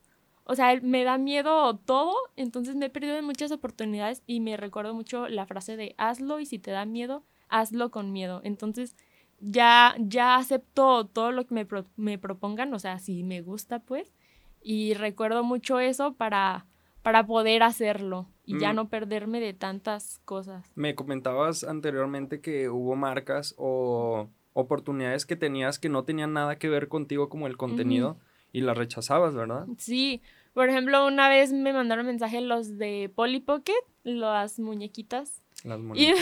O 0.49 0.55
sea, 0.55 0.79
me 0.81 1.03
da 1.03 1.17
miedo 1.17 1.75
todo, 1.77 2.13
entonces 2.37 2.75
me 2.75 2.85
he 2.85 2.89
perdido 2.89 3.15
de 3.15 3.21
muchas 3.21 3.51
oportunidades 3.51 4.23
y 4.25 4.39
me 4.39 4.55
recuerdo 4.55 4.93
mucho 4.93 5.27
la 5.27 5.45
frase 5.45 5.75
de 5.75 5.93
hazlo 5.97 6.39
y 6.39 6.45
si 6.45 6.57
te 6.57 6.71
da 6.71 6.85
miedo, 6.85 7.25
hazlo 7.49 7.91
con 7.91 8.13
miedo. 8.13 8.39
Entonces 8.45 8.95
ya, 9.41 9.95
ya 9.99 10.35
acepto 10.35 11.05
todo 11.05 11.33
lo 11.33 11.45
que 11.45 11.53
me, 11.53 11.67
me 11.97 12.17
propongan, 12.17 12.73
o 12.73 12.79
sea, 12.79 12.99
si 12.99 13.23
me 13.23 13.41
gusta 13.41 13.79
pues. 13.79 14.13
Y 14.61 14.93
recuerdo 14.93 15.43
mucho 15.43 15.79
eso 15.79 16.13
para 16.13 16.65
para 17.07 17.25
poder 17.25 17.63
hacerlo 17.63 18.27
y 18.47 18.57
ya 18.59 18.71
mm. 18.71 18.75
no 18.77 18.89
perderme 18.89 19.39
de 19.41 19.53
tantas 19.53 20.19
cosas. 20.25 20.71
Me 20.73 20.95
comentabas 20.95 21.65
anteriormente 21.65 22.39
que 22.39 22.69
hubo 22.69 22.95
marcas 22.95 23.53
o 23.57 24.29
oportunidades 24.53 25.25
que 25.25 25.35
tenías 25.35 25.77
que 25.77 25.89
no 25.89 26.05
tenían 26.05 26.33
nada 26.33 26.57
que 26.57 26.69
ver 26.69 26.87
contigo 26.87 27.29
como 27.29 27.45
el 27.45 27.57
contenido 27.57 28.17
y 28.53 28.61
las 28.61 28.77
rechazabas, 28.77 29.35
¿verdad? 29.35 29.67
Sí, 29.77 30.21
por 30.53 30.69
ejemplo, 30.69 31.05
una 31.05 31.27
vez 31.27 31.51
me 31.51 31.73
mandaron 31.73 32.05
mensaje 32.05 32.39
los 32.39 32.77
de 32.77 33.11
Polly 33.13 33.41
Pocket, 33.41 33.73
las 34.03 34.59
muñequitas. 34.59 35.43
Las 35.65 35.79
muñequitas. 35.79 36.19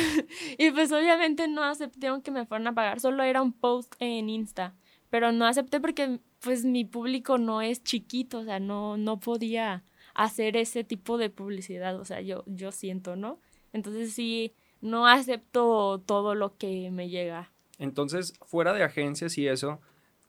Y, 0.57 0.65
y 0.67 0.71
pues 0.71 0.91
obviamente 0.91 1.47
no 1.47 1.63
acepté 1.63 2.07
aunque 2.07 2.31
me 2.31 2.47
fueran 2.47 2.67
a 2.67 2.73
pagar, 2.73 2.99
solo 2.99 3.21
era 3.21 3.43
un 3.43 3.53
post 3.53 3.93
en 3.99 4.29
Insta, 4.29 4.73
pero 5.11 5.31
no 5.31 5.45
acepté 5.45 5.79
porque 5.79 6.19
pues 6.39 6.65
mi 6.65 6.85
público 6.85 7.37
no 7.37 7.61
es 7.61 7.83
chiquito, 7.83 8.39
o 8.39 8.43
sea, 8.43 8.59
no, 8.59 8.97
no 8.97 9.19
podía 9.19 9.83
hacer 10.15 10.57
ese 10.57 10.83
tipo 10.83 11.17
de 11.17 11.29
publicidad, 11.29 11.99
o 11.99 12.05
sea, 12.05 12.21
yo, 12.21 12.43
yo 12.47 12.71
siento, 12.71 13.15
¿no? 13.15 13.39
Entonces 13.73 14.13
sí, 14.13 14.53
no 14.81 15.05
acepto 15.07 16.01
todo 16.05 16.33
lo 16.33 16.57
que 16.57 16.89
me 16.89 17.09
llega. 17.09 17.51
Entonces, 17.77 18.33
fuera 18.45 18.73
de 18.73 18.83
agencias 18.83 19.37
y 19.37 19.47
eso, 19.47 19.79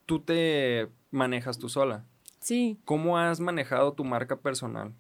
tú 0.05 0.21
te 0.21 0.89
manejas 1.11 1.59
tú 1.59 1.69
sola. 1.69 2.05
Sí. 2.41 2.79
¿Cómo 2.85 3.17
has 3.17 3.41
manejado 3.41 3.93
tu 3.93 4.05
marca 4.05 4.37
personal? 4.37 4.93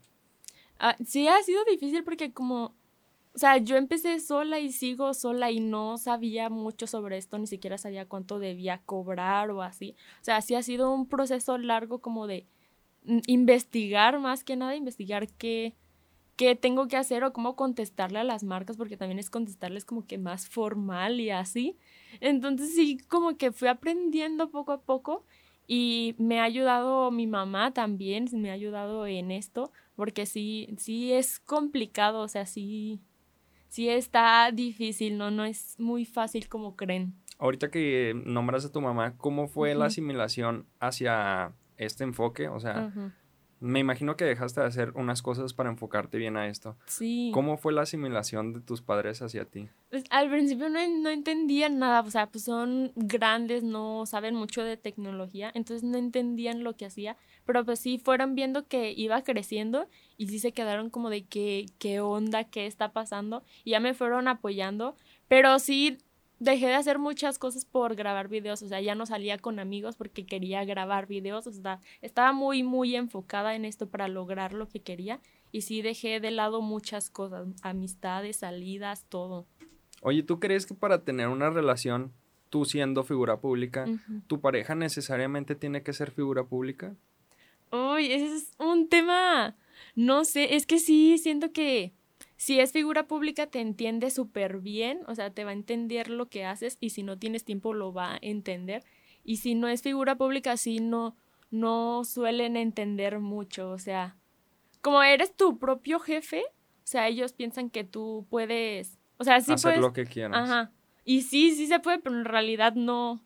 Ah, 0.78 0.96
sí, 1.04 1.26
ha 1.26 1.42
sido 1.42 1.64
difícil 1.64 2.04
porque 2.04 2.32
como, 2.32 2.74
o 3.34 3.38
sea, 3.38 3.56
yo 3.58 3.76
empecé 3.76 4.20
sola 4.20 4.60
y 4.60 4.70
sigo 4.70 5.14
sola 5.14 5.50
y 5.50 5.58
no 5.58 5.98
sabía 5.98 6.48
mucho 6.48 6.86
sobre 6.86 7.16
esto, 7.16 7.38
ni 7.38 7.46
siquiera 7.48 7.78
sabía 7.78 8.06
cuánto 8.06 8.38
debía 8.38 8.82
cobrar 8.84 9.50
o 9.50 9.62
así. 9.62 9.96
O 10.20 10.24
sea, 10.24 10.40
sí 10.42 10.54
ha 10.54 10.62
sido 10.62 10.92
un 10.92 11.08
proceso 11.08 11.58
largo 11.58 11.98
como 12.00 12.26
de 12.26 12.46
investigar 13.26 14.18
más 14.20 14.44
que 14.44 14.56
nada, 14.56 14.76
investigar 14.76 15.28
qué, 15.28 15.74
qué 16.36 16.54
tengo 16.54 16.88
que 16.88 16.96
hacer 16.96 17.24
o 17.24 17.32
cómo 17.32 17.56
contestarle 17.56 18.18
a 18.18 18.24
las 18.24 18.44
marcas, 18.44 18.76
porque 18.76 18.96
también 18.96 19.18
es 19.18 19.30
contestarles 19.30 19.84
como 19.84 20.06
que 20.06 20.18
más 20.18 20.48
formal 20.48 21.20
y 21.20 21.30
así. 21.30 21.76
Entonces 22.20 22.74
sí, 22.74 22.98
como 23.08 23.36
que 23.36 23.52
fui 23.52 23.68
aprendiendo 23.68 24.50
poco 24.50 24.72
a 24.72 24.80
poco 24.80 25.24
y 25.66 26.14
me 26.18 26.40
ha 26.40 26.44
ayudado 26.44 27.10
mi 27.10 27.26
mamá 27.26 27.72
también, 27.72 28.28
me 28.32 28.50
ha 28.50 28.54
ayudado 28.54 29.06
en 29.06 29.30
esto, 29.30 29.72
porque 29.96 30.26
sí, 30.26 30.68
sí 30.78 31.12
es 31.12 31.40
complicado, 31.40 32.20
o 32.20 32.28
sea, 32.28 32.46
sí, 32.46 33.00
sí 33.68 33.88
está 33.88 34.50
difícil, 34.52 35.18
¿no? 35.18 35.30
No 35.30 35.44
es 35.44 35.74
muy 35.78 36.04
fácil 36.04 36.48
como 36.48 36.76
creen. 36.76 37.14
Ahorita 37.38 37.70
que 37.70 38.14
nombras 38.24 38.64
a 38.64 38.72
tu 38.72 38.80
mamá, 38.80 39.16
¿cómo 39.18 39.48
fue 39.48 39.74
la 39.74 39.86
asimilación 39.86 40.66
hacia 40.80 41.52
este 41.76 42.04
enfoque? 42.04 42.48
O 42.48 42.60
sea, 42.60 42.92
me 43.58 43.80
imagino 43.80 44.16
que 44.16 44.24
dejaste 44.24 44.60
de 44.60 44.66
hacer 44.66 44.92
unas 44.94 45.22
cosas 45.22 45.54
para 45.54 45.70
enfocarte 45.70 46.18
bien 46.18 46.36
a 46.36 46.46
esto. 46.46 46.76
Sí. 46.86 47.30
¿Cómo 47.32 47.56
fue 47.56 47.72
la 47.72 47.82
asimilación 47.82 48.52
de 48.52 48.60
tus 48.60 48.82
padres 48.82 49.22
hacia 49.22 49.46
ti? 49.46 49.68
Pues 49.90 50.04
al 50.10 50.28
principio 50.30 50.68
no, 50.68 50.78
no 51.00 51.08
entendían 51.08 51.78
nada, 51.78 52.00
o 52.00 52.10
sea, 52.10 52.26
pues 52.26 52.44
son 52.44 52.92
grandes, 52.96 53.62
no 53.62 54.04
saben 54.04 54.34
mucho 54.34 54.62
de 54.62 54.76
tecnología, 54.76 55.50
entonces 55.54 55.88
no 55.88 55.96
entendían 55.96 56.64
lo 56.64 56.76
que 56.76 56.86
hacía, 56.86 57.16
pero 57.46 57.64
pues 57.64 57.78
sí 57.78 57.98
fueron 57.98 58.34
viendo 58.34 58.66
que 58.66 58.92
iba 58.92 59.22
creciendo 59.22 59.88
y 60.18 60.28
sí 60.28 60.38
se 60.38 60.52
quedaron 60.52 60.90
como 60.90 61.08
de 61.08 61.24
qué, 61.24 61.66
qué 61.78 62.00
onda, 62.00 62.44
qué 62.44 62.66
está 62.66 62.92
pasando, 62.92 63.42
y 63.64 63.70
ya 63.70 63.80
me 63.80 63.94
fueron 63.94 64.28
apoyando, 64.28 64.96
pero 65.28 65.58
sí 65.58 65.98
dejé 66.38 66.66
de 66.66 66.74
hacer 66.74 66.98
muchas 66.98 67.38
cosas 67.38 67.64
por 67.64 67.94
grabar 67.94 68.28
videos, 68.28 68.62
o 68.62 68.68
sea, 68.68 68.80
ya 68.80 68.94
no 68.94 69.06
salía 69.06 69.38
con 69.38 69.58
amigos 69.58 69.96
porque 69.96 70.26
quería 70.26 70.64
grabar 70.64 71.06
videos, 71.06 71.46
o 71.46 71.52
sea, 71.52 71.80
estaba 72.02 72.32
muy, 72.32 72.62
muy 72.62 72.94
enfocada 72.94 73.54
en 73.54 73.64
esto 73.64 73.88
para 73.88 74.08
lograr 74.08 74.52
lo 74.52 74.68
que 74.68 74.80
quería 74.80 75.20
y 75.52 75.62
sí 75.62 75.82
dejé 75.82 76.20
de 76.20 76.30
lado 76.30 76.60
muchas 76.60 77.10
cosas, 77.10 77.48
amistades, 77.62 78.36
salidas, 78.36 79.06
todo. 79.08 79.46
Oye, 80.02 80.22
¿tú 80.22 80.38
crees 80.38 80.66
que 80.66 80.74
para 80.74 81.04
tener 81.04 81.28
una 81.28 81.50
relación, 81.50 82.12
tú 82.50 82.64
siendo 82.64 83.02
figura 83.02 83.40
pública, 83.40 83.86
tu 84.26 84.40
pareja 84.40 84.74
necesariamente 84.74 85.54
tiene 85.54 85.82
que 85.82 85.92
ser 85.92 86.10
figura 86.10 86.44
pública? 86.44 86.94
Uy, 87.72 88.12
ese 88.12 88.36
es 88.36 88.54
un 88.58 88.88
tema, 88.88 89.56
no 89.94 90.24
sé, 90.24 90.54
es 90.54 90.66
que 90.66 90.78
sí, 90.78 91.18
siento 91.18 91.52
que 91.52 91.92
si 92.36 92.60
es 92.60 92.72
figura 92.72 93.06
pública 93.06 93.46
te 93.46 93.60
entiende 93.60 94.10
súper 94.10 94.58
bien, 94.58 95.00
o 95.06 95.14
sea, 95.14 95.30
te 95.30 95.44
va 95.44 95.50
a 95.50 95.54
entender 95.54 96.10
lo 96.10 96.28
que 96.28 96.44
haces 96.44 96.76
y 96.80 96.90
si 96.90 97.02
no 97.02 97.18
tienes 97.18 97.44
tiempo 97.44 97.74
lo 97.74 97.92
va 97.92 98.14
a 98.14 98.18
entender. 98.20 98.84
Y 99.24 99.38
si 99.38 99.54
no 99.54 99.68
es 99.68 99.82
figura 99.82 100.16
pública, 100.16 100.56
sí 100.56 100.80
no, 100.80 101.16
no 101.50 102.04
suelen 102.04 102.56
entender 102.56 103.18
mucho, 103.18 103.70
o 103.70 103.78
sea, 103.78 104.16
como 104.82 105.02
eres 105.02 105.34
tu 105.34 105.58
propio 105.58 105.98
jefe, 105.98 106.42
o 106.42 106.86
sea, 106.88 107.08
ellos 107.08 107.32
piensan 107.32 107.70
que 107.70 107.82
tú 107.82 108.26
puedes, 108.30 108.98
o 109.16 109.24
sea, 109.24 109.40
sí 109.40 109.52
hacer 109.52 109.78
lo 109.78 109.92
que 109.92 110.04
quieras. 110.04 110.48
Ajá. 110.48 110.70
Y 111.04 111.22
sí, 111.22 111.52
sí 111.54 111.66
se 111.66 111.80
puede, 111.80 111.98
pero 111.98 112.16
en 112.16 112.24
realidad 112.24 112.74
no, 112.74 113.20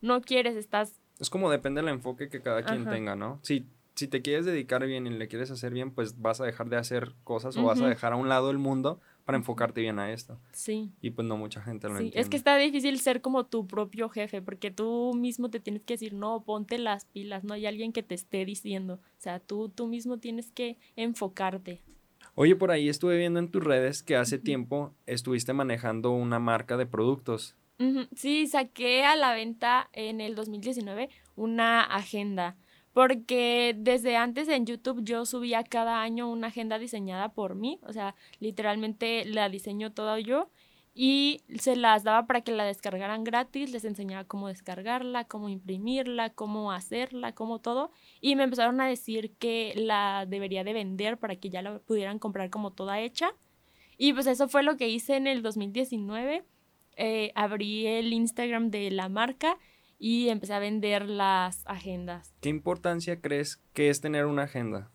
no 0.00 0.20
quieres, 0.22 0.56
estás... 0.56 1.00
Es 1.20 1.30
como 1.30 1.50
depende 1.50 1.82
del 1.82 1.90
enfoque 1.90 2.28
que 2.28 2.40
cada 2.40 2.62
quien 2.62 2.84
tenga, 2.88 3.14
¿no? 3.14 3.38
Sí, 3.42 3.66
si 3.94 4.08
te 4.08 4.22
quieres 4.22 4.44
dedicar 4.44 4.84
bien 4.86 5.06
y 5.06 5.10
le 5.10 5.28
quieres 5.28 5.50
hacer 5.50 5.72
bien, 5.72 5.92
pues 5.92 6.20
vas 6.20 6.40
a 6.40 6.44
dejar 6.44 6.68
de 6.68 6.76
hacer 6.76 7.14
cosas 7.22 7.56
o 7.56 7.62
vas 7.62 7.80
a 7.80 7.88
dejar 7.88 8.12
a 8.12 8.16
un 8.16 8.28
lado 8.28 8.50
el 8.50 8.58
mundo 8.58 9.00
para 9.24 9.38
enfocarte 9.38 9.80
bien 9.80 9.98
a 9.98 10.12
esto. 10.12 10.38
Sí. 10.52 10.90
Y 11.00 11.10
pues 11.10 11.26
no 11.26 11.36
mucha 11.36 11.62
gente 11.62 11.88
lo 11.88 11.98
sí. 11.98 12.10
Es 12.14 12.28
que 12.28 12.36
está 12.36 12.56
difícil 12.56 12.98
ser 12.98 13.20
como 13.20 13.46
tu 13.46 13.66
propio 13.66 14.08
jefe, 14.08 14.42
porque 14.42 14.70
tú 14.70 15.12
mismo 15.14 15.48
te 15.48 15.60
tienes 15.60 15.82
que 15.82 15.94
decir, 15.94 16.12
no, 16.12 16.42
ponte 16.42 16.78
las 16.78 17.04
pilas, 17.04 17.44
no 17.44 17.54
hay 17.54 17.66
alguien 17.66 17.92
que 17.92 18.02
te 18.02 18.14
esté 18.14 18.44
diciendo. 18.44 18.94
O 18.94 19.20
sea, 19.20 19.38
tú, 19.38 19.68
tú 19.68 19.86
mismo 19.86 20.18
tienes 20.18 20.50
que 20.50 20.76
enfocarte. 20.96 21.80
Oye, 22.34 22.56
por 22.56 22.72
ahí 22.72 22.88
estuve 22.88 23.16
viendo 23.16 23.38
en 23.38 23.48
tus 23.48 23.62
redes 23.62 24.02
que 24.02 24.16
hace 24.16 24.38
tiempo 24.38 24.92
estuviste 25.06 25.52
manejando 25.52 26.10
una 26.10 26.40
marca 26.40 26.76
de 26.76 26.86
productos. 26.86 27.56
Sí, 28.14 28.46
saqué 28.46 29.04
a 29.04 29.16
la 29.16 29.34
venta 29.34 29.88
en 29.92 30.20
el 30.20 30.34
2019 30.34 31.10
una 31.36 31.82
agenda 31.82 32.56
porque 32.94 33.74
desde 33.76 34.16
antes 34.16 34.48
en 34.48 34.66
YouTube 34.66 35.02
yo 35.02 35.26
subía 35.26 35.64
cada 35.64 36.00
año 36.00 36.30
una 36.30 36.46
agenda 36.46 36.78
diseñada 36.78 37.28
por 37.30 37.56
mí, 37.56 37.80
o 37.82 37.92
sea, 37.92 38.14
literalmente 38.38 39.24
la 39.26 39.48
diseño 39.48 39.92
todo 39.92 40.16
yo 40.16 40.48
y 40.94 41.40
se 41.58 41.74
las 41.74 42.04
daba 42.04 42.28
para 42.28 42.42
que 42.42 42.52
la 42.52 42.64
descargaran 42.64 43.24
gratis, 43.24 43.72
les 43.72 43.84
enseñaba 43.84 44.22
cómo 44.22 44.46
descargarla, 44.46 45.24
cómo 45.24 45.48
imprimirla, 45.48 46.30
cómo 46.30 46.70
hacerla, 46.70 47.32
cómo 47.32 47.58
todo 47.58 47.90
y 48.20 48.36
me 48.36 48.44
empezaron 48.44 48.80
a 48.80 48.86
decir 48.86 49.32
que 49.40 49.74
la 49.76 50.24
debería 50.24 50.62
de 50.62 50.72
vender 50.72 51.18
para 51.18 51.34
que 51.34 51.50
ya 51.50 51.62
la 51.62 51.80
pudieran 51.80 52.20
comprar 52.20 52.48
como 52.48 52.72
toda 52.72 53.00
hecha 53.00 53.32
y 53.98 54.12
pues 54.12 54.28
eso 54.28 54.48
fue 54.48 54.62
lo 54.62 54.76
que 54.76 54.88
hice 54.88 55.16
en 55.16 55.26
el 55.26 55.42
2019, 55.42 56.44
eh, 56.96 57.32
abrí 57.34 57.88
el 57.88 58.12
Instagram 58.12 58.70
de 58.70 58.92
la 58.92 59.08
marca 59.08 59.58
y 60.04 60.28
empecé 60.28 60.52
a 60.52 60.58
vender 60.58 61.08
las 61.08 61.66
agendas. 61.66 62.34
¿Qué 62.42 62.50
importancia 62.50 63.22
crees 63.22 63.62
que 63.72 63.88
es 63.88 64.02
tener 64.02 64.26
una 64.26 64.42
agenda? 64.42 64.90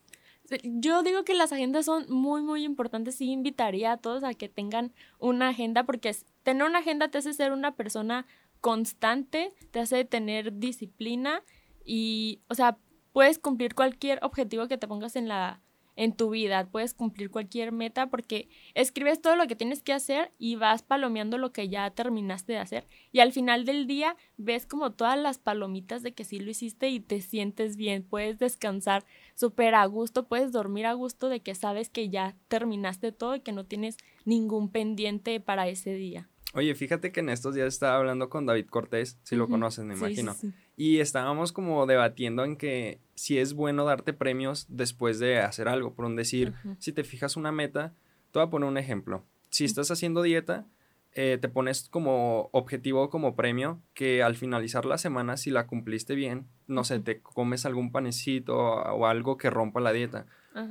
Yo 0.64 1.02
digo 1.02 1.24
que 1.24 1.34
las 1.34 1.52
agendas 1.52 1.86
son 1.86 2.06
muy, 2.10 2.44
muy 2.44 2.64
importantes. 2.64 3.16
Sí, 3.16 3.32
invitaría 3.32 3.94
a 3.94 3.98
todos 3.98 4.24
a 4.24 4.36
que 4.36 4.50
tengan 4.50 4.94
una 5.18 5.50
agenda 5.50 5.84
porque 5.84 6.16
tener 6.44 6.64
una 6.64 6.78
agenda 6.78 7.10
te 7.10 7.18
hace 7.18 7.34
ser 7.34 7.54
una 7.54 7.76
persona 7.76 8.28
constante, 8.62 9.52
te 9.72 9.80
hace 9.80 10.06
tener 10.06 10.60
disciplina 10.60 11.42
y, 11.84 12.44
o 12.48 12.54
sea, 12.54 12.78
puedes 13.12 13.40
cumplir 13.40 13.74
cualquier 13.74 14.20
objetivo 14.22 14.68
que 14.68 14.78
te 14.78 14.88
pongas 14.88 15.16
en 15.16 15.28
la, 15.28 15.60
en 16.00 16.14
tu 16.14 16.30
vida, 16.30 16.66
puedes 16.72 16.94
cumplir 16.94 17.30
cualquier 17.30 17.74
meta 17.74 18.10
porque 18.10 18.48
escribes 18.74 19.22
todo 19.22 19.36
lo 19.36 19.48
que 19.48 19.58
tienes 19.58 19.84
que 19.84 19.92
hacer 19.92 20.32
y 20.40 20.56
vas 20.56 20.82
palomeando 20.82 21.38
lo 21.38 21.52
que 21.52 21.68
ya 21.68 21.92
terminaste 21.92 22.54
de 22.54 22.60
hacer 22.60 22.88
y 23.12 23.20
al 23.20 23.34
final 23.34 23.66
del 23.66 23.86
día 23.86 24.16
ves 24.38 24.66
como 24.66 24.94
todas 24.94 25.20
las 25.20 25.40
palomitas 25.40 26.02
de 26.02 26.14
que 26.14 26.24
sí 26.24 26.40
lo 26.40 26.52
hiciste 26.52 26.88
y 26.88 27.02
te 27.02 27.20
sientes 27.20 27.76
bien, 27.76 28.04
puedes 28.04 28.40
descansar 28.40 29.04
súper 29.36 29.76
a 29.76 29.86
gusto, 29.88 30.26
puedes 30.26 30.54
dormir 30.54 30.86
a 30.86 30.94
gusto 30.94 31.28
de 31.28 31.42
que 31.42 31.54
sabes 31.54 31.90
que 31.90 32.08
ya 32.08 32.34
terminaste 32.48 33.12
todo 33.12 33.36
y 33.36 33.42
que 33.42 33.52
no 33.52 33.66
tienes 33.66 33.98
ningún 34.24 34.70
pendiente 34.70 35.42
para 35.42 35.68
ese 35.68 35.94
día. 35.96 36.30
Oye, 36.54 36.74
fíjate 36.74 37.12
que 37.12 37.20
en 37.20 37.30
estos 37.30 37.54
días 37.54 37.68
estaba 37.68 37.98
hablando 37.98 38.30
con 38.30 38.46
David 38.46 38.68
Cortés, 38.68 39.20
si 39.24 39.36
lo 39.36 39.48
conoces, 39.48 39.86
me 39.86 39.94
imagino. 39.94 40.36
Y 40.76 41.00
estábamos 41.00 41.52
como 41.52 41.86
debatiendo 41.86 42.44
en 42.44 42.56
que 42.56 43.00
si 43.14 43.38
es 43.38 43.54
bueno 43.54 43.86
darte 43.86 44.14
premios 44.14 44.66
después 44.68 45.20
de 45.20 45.40
hacer 45.40 45.68
algo. 45.68 45.94
Por 45.94 46.06
un 46.06 46.16
decir, 46.16 46.54
si 46.80 46.92
te 46.92 47.04
fijas 47.04 47.38
una 47.38 47.52
meta, 47.52 47.94
te 48.32 48.40
voy 48.40 48.48
a 48.48 48.50
poner 48.50 48.68
un 48.68 48.78
ejemplo. 48.78 49.24
Si 49.50 49.64
estás 49.64 49.92
haciendo 49.92 50.24
dieta, 50.24 50.66
eh, 51.14 51.38
te 51.40 51.50
pones 51.50 51.88
como 51.90 52.50
objetivo, 52.52 53.10
como 53.10 53.36
premio, 53.36 53.82
que 53.94 54.24
al 54.24 54.36
finalizar 54.36 54.86
la 54.86 54.98
semana, 54.98 55.38
si 55.38 55.52
la 55.52 55.68
cumpliste 55.68 56.16
bien, 56.16 56.48
no 56.66 56.84
sé, 56.84 57.00
te 57.00 57.22
comes 57.22 57.66
algún 57.66 57.92
panecito 57.92 58.58
o, 58.58 59.06
algo 59.06 59.38
que 59.38 59.50
rompa 59.50 59.82
la 59.82 59.92
dieta. 59.92 60.26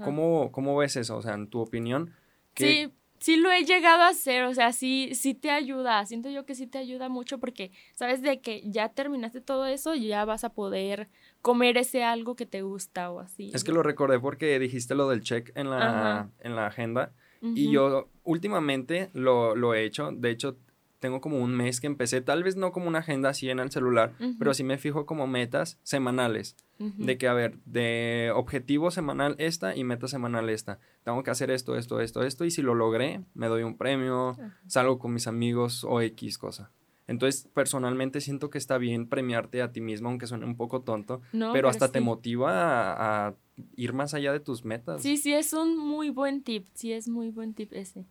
¿Cómo, 0.05 0.51
¿Cómo, 0.53 0.77
ves 0.77 0.97
eso? 0.97 1.17
O 1.17 1.23
sea, 1.23 1.35
en 1.35 1.49
tu 1.49 1.61
opinión. 1.61 2.13
Sí, 2.57 2.93
sí 3.19 3.37
lo 3.37 3.51
he 3.51 3.65
llegado 3.65 4.03
a 4.03 4.09
hacer, 4.09 4.45
o 4.45 4.55
sea, 4.55 4.73
sí, 4.73 5.11
sí 5.15 5.35
te 5.35 5.51
ayuda, 5.51 6.05
siento 6.07 6.31
yo 6.31 6.45
que 6.45 6.55
sí 6.55 6.67
te 6.67 6.79
ayuda 6.79 7.09
mucho 7.09 7.39
porque 7.39 7.71
sabes 7.95 8.23
de 8.23 8.41
que 8.41 8.63
ya 8.65 8.89
terminaste 8.89 9.41
todo 9.41 9.67
eso 9.67 9.95
y 9.95 10.09
ya 10.09 10.25
vas 10.25 10.45
a 10.45 10.53
poder 10.53 11.09
comer 11.43 11.77
ese 11.79 12.05
algo 12.05 12.37
que 12.37 12.47
te 12.47 12.63
gusta 12.63 13.11
o 13.11 13.21
así. 13.21 13.51
Es 13.55 13.65
que 13.65 13.73
lo 13.73 13.83
recordé 13.83 14.19
porque 14.19 14.59
dijiste 14.59 14.95
lo 14.95 15.09
del 15.09 15.23
check 15.23 15.51
en 15.55 15.71
la, 15.71 16.31
en 16.41 16.57
la 16.57 16.67
agenda 16.67 17.13
y 17.41 17.71
yo 17.71 18.09
últimamente 18.25 19.11
lo, 19.13 19.55
lo 19.55 19.75
he 19.75 19.85
hecho, 19.85 20.11
de 20.13 20.31
hecho 20.31 20.57
tengo 20.99 21.21
como 21.21 21.39
un 21.39 21.55
mes 21.55 21.81
que 21.81 21.87
empecé, 21.87 22.21
tal 22.21 22.43
vez 22.43 22.57
no 22.57 22.73
como 22.73 22.89
una 22.89 23.01
agenda 23.01 23.31
así 23.31 23.49
en 23.51 23.59
el 23.59 23.71
celular, 23.71 24.15
pero 24.39 24.55
sí 24.55 24.65
me 24.65 24.79
fijo 24.79 25.07
como 25.07 25.27
metas 25.27 25.79
semanales. 25.83 26.57
De 26.79 27.19
que, 27.19 27.27
a 27.27 27.33
ver, 27.33 27.59
de 27.65 28.31
objetivo 28.35 28.93
semanal 28.93 29.35
esta 29.39 29.75
y 29.75 29.83
meta 29.83 30.07
semanal 30.07 30.49
esta. 30.49 30.79
Tengo 31.03 31.25
que 31.25 31.33
hacer 31.33 31.51
esto, 31.51 31.77
esto, 31.77 32.01
esto, 32.01 32.23
esto. 32.23 32.45
Y 32.45 32.53
si 32.53 32.63
lo 32.63 32.77
logré, 32.77 33.25
me 33.35 33.49
doy 33.49 33.65
un 33.65 33.77
premio, 33.77 34.37
salgo 34.69 35.01
con 35.01 35.13
mis 35.13 35.27
amigos 35.27 35.83
o 35.83 36.01
X 36.01 36.39
cosa. 36.39 36.71
Entonces, 37.09 37.49
personalmente 37.53 38.21
siento 38.21 38.51
que 38.51 38.59
está 38.59 38.79
bien 38.79 39.09
premiarte 39.09 39.63
a 39.63 39.73
ti 39.73 39.81
mismo, 39.81 40.09
aunque 40.09 40.27
suene 40.27 40.45
un 40.45 40.57
poco 40.57 40.83
tonto, 40.83 41.23
pero, 41.53 41.69
hasta 41.69 41.91
te 41.91 42.01
motiva 42.01 43.27
a, 43.29 43.35
ir 43.75 43.93
más 43.93 44.15
allá 44.15 44.33
de 44.33 44.41
tus 44.41 44.65
metas. 44.65 45.03
Sí, 45.03 45.17
sí, 45.17 45.33
es 45.33 45.53
un 45.53 45.77
muy 45.77 46.11
buen 46.11 46.43
tip, 46.43 46.67
sí, 46.75 46.93
es 46.93 47.09
muy 47.09 47.31
buen 47.31 47.55
tip 47.55 47.73
ese. 47.73 48.07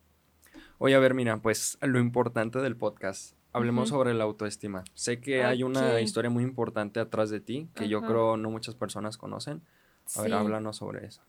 Oye, 0.79 0.95
a 0.95 0.99
ver, 0.99 1.13
mira, 1.13 1.37
pues 1.37 1.77
lo 1.81 1.99
importante 1.99 2.59
del 2.59 2.75
podcast. 2.75 3.35
Hablemos 3.51 3.89
sobre 3.89 4.13
la 4.13 4.25
autoestima. 4.25 4.83
Sé 4.93 5.19
que 5.19 5.43
hay 5.43 5.63
una 5.63 5.99
historia 5.99 6.29
muy 6.29 6.43
importante 6.43 6.99
atrás 6.99 7.31
de 7.31 7.39
ti 7.39 7.67
que 7.73 7.89
yo 7.89 8.01
creo 8.01 8.37
no 8.37 8.51
muchas 8.51 8.75
personas 8.75 9.17
conocen. 9.17 9.61
A 10.15 10.21
ver, 10.21 10.33
háblanos 10.33 10.77
sobre 10.77 11.07
eso. 11.07 11.21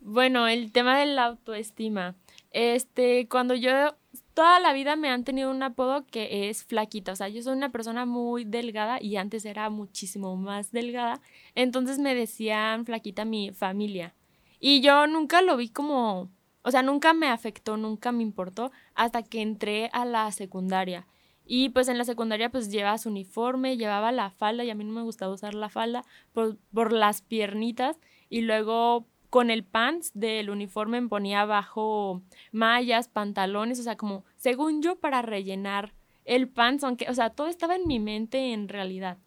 Bueno, 0.00 0.46
el 0.48 0.72
tema 0.72 0.98
de 0.98 1.06
la 1.06 1.26
autoestima. 1.26 2.14
Este, 2.52 3.28
cuando 3.28 3.54
yo 3.54 3.94
toda 4.34 4.60
la 4.60 4.72
vida 4.72 4.96
me 4.96 5.10
han 5.10 5.24
tenido 5.24 5.50
un 5.50 5.62
apodo 5.62 6.06
que 6.06 6.48
es 6.48 6.64
flaquita, 6.64 7.12
o 7.12 7.16
sea, 7.16 7.28
yo 7.28 7.42
soy 7.42 7.56
una 7.56 7.70
persona 7.70 8.06
muy 8.06 8.44
delgada 8.44 9.00
y 9.00 9.16
antes 9.16 9.44
era 9.44 9.70
muchísimo 9.70 10.36
más 10.36 10.72
delgada, 10.72 11.20
entonces 11.54 11.98
me 11.98 12.14
decían 12.14 12.86
flaquita 12.86 13.24
mi 13.24 13.52
familia. 13.52 14.14
Y 14.58 14.80
yo 14.80 15.06
nunca 15.06 15.42
lo 15.42 15.56
vi 15.56 15.68
como 15.68 16.30
o 16.62 16.70
sea, 16.70 16.82
nunca 16.82 17.12
me 17.14 17.28
afectó, 17.28 17.76
nunca 17.76 18.12
me 18.12 18.22
importó 18.22 18.70
hasta 18.94 19.22
que 19.22 19.42
entré 19.42 19.90
a 19.92 20.04
la 20.04 20.30
secundaria. 20.32 21.06
Y 21.44 21.70
pues 21.70 21.88
en 21.88 21.98
la 21.98 22.04
secundaria 22.04 22.50
pues 22.50 22.70
llevas 22.70 23.06
uniforme, 23.06 23.76
llevaba 23.76 24.12
la 24.12 24.30
falda 24.30 24.62
y 24.62 24.70
a 24.70 24.74
mí 24.74 24.84
no 24.84 24.92
me 24.92 25.02
gustaba 25.02 25.34
usar 25.34 25.54
la 25.54 25.68
falda 25.68 26.04
por, 26.32 26.58
por 26.72 26.92
las 26.92 27.22
piernitas 27.22 27.98
y 28.28 28.42
luego 28.42 29.06
con 29.30 29.50
el 29.50 29.64
pants 29.64 30.12
del 30.14 30.50
uniforme 30.50 31.00
me 31.00 31.08
ponía 31.08 31.42
abajo 31.42 32.22
mallas, 32.52 33.08
pantalones, 33.08 33.80
o 33.80 33.82
sea, 33.82 33.96
como 33.96 34.24
según 34.36 34.82
yo 34.82 34.96
para 34.96 35.22
rellenar 35.22 35.94
el 36.24 36.48
pants, 36.48 36.84
aunque, 36.84 37.08
o 37.08 37.14
sea, 37.14 37.30
todo 37.30 37.46
estaba 37.48 37.76
en 37.76 37.86
mi 37.86 37.98
mente 37.98 38.52
en 38.52 38.68
realidad. 38.68 39.18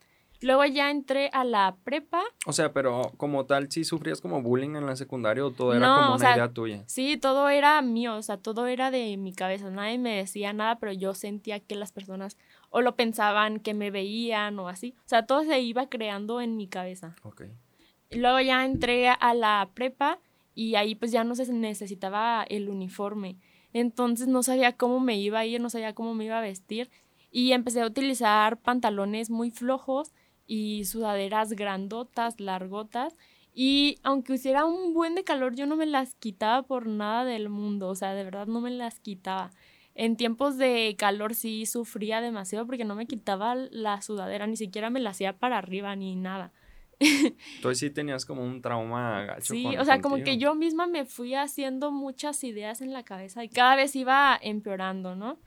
Luego 0.43 0.65
ya 0.65 0.91
entré 0.91 1.29
a 1.31 1.45
la 1.45 1.77
prepa. 1.83 2.21
O 2.45 2.51
sea, 2.51 2.73
pero 2.73 3.13
como 3.15 3.45
tal, 3.45 3.71
¿sí 3.71 3.85
sufrías 3.85 4.19
como 4.19 4.41
bullying 4.41 4.75
en 4.75 4.85
la 4.85 4.97
secundaria 4.97 5.45
o 5.45 5.51
todo 5.51 5.73
era 5.73 5.87
como 5.87 6.15
una 6.15 6.33
idea 6.33 6.51
tuya? 6.51 6.83
Sí, 6.85 7.17
todo 7.17 7.47
era 7.47 7.81
mío, 7.81 8.15
o 8.17 8.21
sea, 8.21 8.37
todo 8.37 8.67
era 8.67 8.91
de 8.91 9.15
mi 9.15 9.33
cabeza. 9.33 9.69
Nadie 9.69 9.97
me 9.97 10.17
decía 10.17 10.51
nada, 10.51 10.79
pero 10.79 10.91
yo 10.91 11.13
sentía 11.13 11.61
que 11.61 11.75
las 11.75 11.93
personas 11.93 12.37
o 12.69 12.81
lo 12.81 12.95
pensaban, 12.95 13.59
que 13.59 13.73
me 13.73 13.89
veían 13.89 14.59
o 14.59 14.67
así. 14.67 14.95
O 14.99 15.09
sea, 15.09 15.25
todo 15.25 15.43
se 15.45 15.61
iba 15.61 15.87
creando 15.87 16.41
en 16.41 16.57
mi 16.57 16.67
cabeza. 16.67 17.15
Ok. 17.23 17.43
Luego 18.11 18.39
ya 18.41 18.65
entré 18.65 19.09
a 19.09 19.33
la 19.33 19.69
prepa 19.73 20.19
y 20.55 20.75
ahí 20.75 20.93
pues 20.93 21.11
ya 21.11 21.23
no 21.23 21.35
se 21.35 21.51
necesitaba 21.53 22.43
el 22.49 22.67
uniforme. 22.67 23.37
Entonces 23.71 24.27
no 24.27 24.43
sabía 24.43 24.73
cómo 24.73 24.99
me 24.99 25.17
iba 25.17 25.39
a 25.39 25.45
ir, 25.45 25.61
no 25.61 25.69
sabía 25.69 25.93
cómo 25.93 26.13
me 26.13 26.25
iba 26.25 26.37
a 26.37 26.41
vestir. 26.41 26.91
Y 27.31 27.53
empecé 27.53 27.81
a 27.81 27.87
utilizar 27.87 28.57
pantalones 28.57 29.29
muy 29.29 29.49
flojos 29.49 30.13
y 30.47 30.85
sudaderas 30.85 31.53
grandotas, 31.53 32.39
largotas. 32.39 33.15
Y 33.53 33.97
aunque 34.03 34.33
hiciera 34.33 34.65
un 34.65 34.93
buen 34.93 35.15
de 35.15 35.23
calor, 35.23 35.55
yo 35.55 35.65
no 35.65 35.75
me 35.75 35.85
las 35.85 36.15
quitaba 36.15 36.63
por 36.63 36.87
nada 36.87 37.23
del 37.25 37.49
mundo. 37.49 37.89
O 37.89 37.95
sea, 37.95 38.13
de 38.13 38.23
verdad 38.23 38.47
no 38.47 38.61
me 38.61 38.71
las 38.71 38.99
quitaba. 38.99 39.51
En 39.95 40.17
tiempos 40.17 40.57
de 40.57 40.95
calor 40.97 41.35
sí 41.35 41.65
sufría 41.65 42.19
demasiado 42.19 42.65
porque 42.65 42.83
no 42.83 42.95
me 42.95 43.05
quitaba 43.05 43.55
la 43.55 44.01
sudadera, 44.01 44.47
ni 44.47 44.57
siquiera 44.57 44.89
me 44.89 44.99
la 44.99 45.11
hacía 45.11 45.37
para 45.37 45.59
arriba 45.59 45.95
ni 45.95 46.15
nada. 46.15 46.51
Entonces 47.55 47.79
sí 47.79 47.89
tenías 47.91 48.25
como 48.25 48.43
un 48.43 48.61
trauma 48.61 49.23
gacho. 49.23 49.53
Sí, 49.53 49.65
o 49.77 49.85
sea, 49.85 50.01
como 50.01 50.17
que 50.23 50.37
yo 50.37 50.55
misma 50.55 50.87
me 50.87 51.05
fui 51.05 51.35
haciendo 51.35 51.91
muchas 51.91 52.43
ideas 52.43 52.81
en 52.81 52.91
la 52.91 53.03
cabeza 53.03 53.43
y 53.43 53.49
cada 53.49 53.75
vez 53.75 53.95
iba 53.95 54.37
empeorando, 54.41 55.15
¿no? 55.15 55.37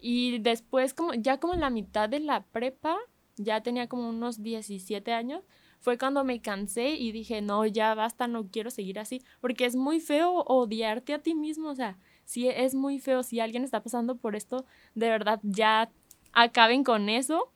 Y 0.00 0.38
después, 0.40 0.92
como 0.92 1.14
ya 1.14 1.38
como 1.40 1.54
en 1.54 1.60
la 1.60 1.70
mitad 1.70 2.08
de 2.08 2.20
la 2.20 2.42
prepa, 2.42 2.98
ya 3.36 3.62
tenía 3.62 3.88
como 3.88 4.08
unos 4.08 4.42
17 4.42 5.12
años, 5.12 5.42
fue 5.80 5.98
cuando 5.98 6.24
me 6.24 6.40
cansé 6.40 6.90
y 6.90 7.12
dije, 7.12 7.42
no, 7.42 7.66
ya 7.66 7.94
basta, 7.94 8.26
no 8.26 8.48
quiero 8.48 8.70
seguir 8.70 8.98
así, 8.98 9.22
porque 9.40 9.66
es 9.66 9.76
muy 9.76 10.00
feo 10.00 10.44
odiarte 10.46 11.14
a 11.14 11.18
ti 11.18 11.34
mismo, 11.34 11.68
o 11.68 11.74
sea, 11.74 11.98
si 12.24 12.48
es 12.48 12.74
muy 12.74 12.98
feo, 12.98 13.22
si 13.22 13.40
alguien 13.40 13.64
está 13.64 13.82
pasando 13.82 14.16
por 14.16 14.34
esto, 14.34 14.64
de 14.94 15.08
verdad, 15.08 15.40
ya 15.42 15.90
acaben 16.32 16.84
con 16.84 17.08
eso. 17.08 17.50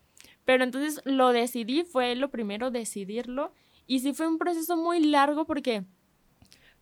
Pero 0.45 0.65
entonces 0.65 1.03
lo 1.05 1.33
decidí, 1.33 1.85
fue 1.85 2.15
lo 2.15 2.31
primero 2.31 2.71
decidirlo, 2.71 3.53
y 3.87 4.01
sí 4.01 4.15
fue 4.15 4.27
un 4.27 4.39
proceso 4.39 4.77
muy 4.77 5.01
largo 5.01 5.45
porque 5.45 5.85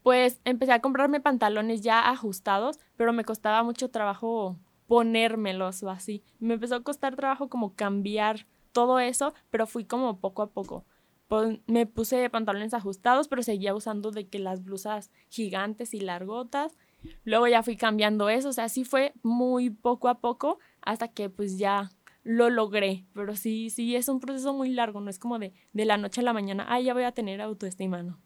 pues 0.05 0.41
empecé 0.45 0.73
a 0.73 0.81
comprarme 0.81 1.19
pantalones 1.19 1.81
ya 1.81 2.09
ajustados, 2.09 2.79
pero 2.97 3.13
me 3.13 3.25
costaba 3.25 3.65
mucho 3.65 3.91
trabajo 3.91 4.57
ponérmelos 4.87 5.83
o 5.83 5.91
así. 5.91 6.23
Me 6.39 6.55
empezó 6.55 6.77
a 6.77 6.85
costar 6.85 7.17
trabajo 7.17 7.49
como 7.49 7.75
cambiar 7.75 8.47
todo 8.77 9.01
eso, 9.01 9.33
pero 9.49 9.67
fui 9.67 9.87
como 9.87 10.21
poco 10.21 10.43
a 10.43 10.51
poco. 10.51 10.85
me 11.67 11.87
puse 11.87 12.29
pantalones 12.29 12.75
ajustados, 12.75 13.27
pero 13.27 13.43
seguía 13.43 13.75
usando 13.75 14.11
de 14.11 14.29
que 14.29 14.39
las 14.39 14.63
blusas 14.65 15.11
gigantes 15.31 15.95
y 15.95 16.01
largotas. 16.01 16.77
Luego 17.25 17.47
ya 17.47 17.63
fui 17.63 17.79
cambiando 17.79 18.29
eso, 18.29 18.51
o 18.51 18.53
sea, 18.53 18.69
sí 18.69 18.85
fue 18.85 19.15
muy 19.23 19.71
poco 19.71 20.09
a 20.09 20.21
poco 20.21 20.59
hasta 20.83 21.09
que 21.09 21.31
pues 21.31 21.57
ya 21.57 21.89
lo 22.23 22.51
logré. 22.51 23.07
Pero 23.15 23.35
sí, 23.35 23.71
sí, 23.71 23.97
es 23.97 24.11
un 24.11 24.21
proceso 24.21 24.53
muy 24.53 24.69
largo, 24.69 25.01
no 25.01 25.09
es 25.09 25.19
como 25.19 25.39
de, 25.39 25.55
de 25.73 25.85
la 25.87 25.97
noche 25.97 26.21
a 26.21 26.25
la 26.25 26.35
mañana, 26.35 26.67
ah, 26.69 26.79
ya 26.79 26.93
voy 26.93 27.05
a 27.05 27.13
tener 27.13 27.41
autoestima, 27.41 28.03
¿no? 28.03 28.26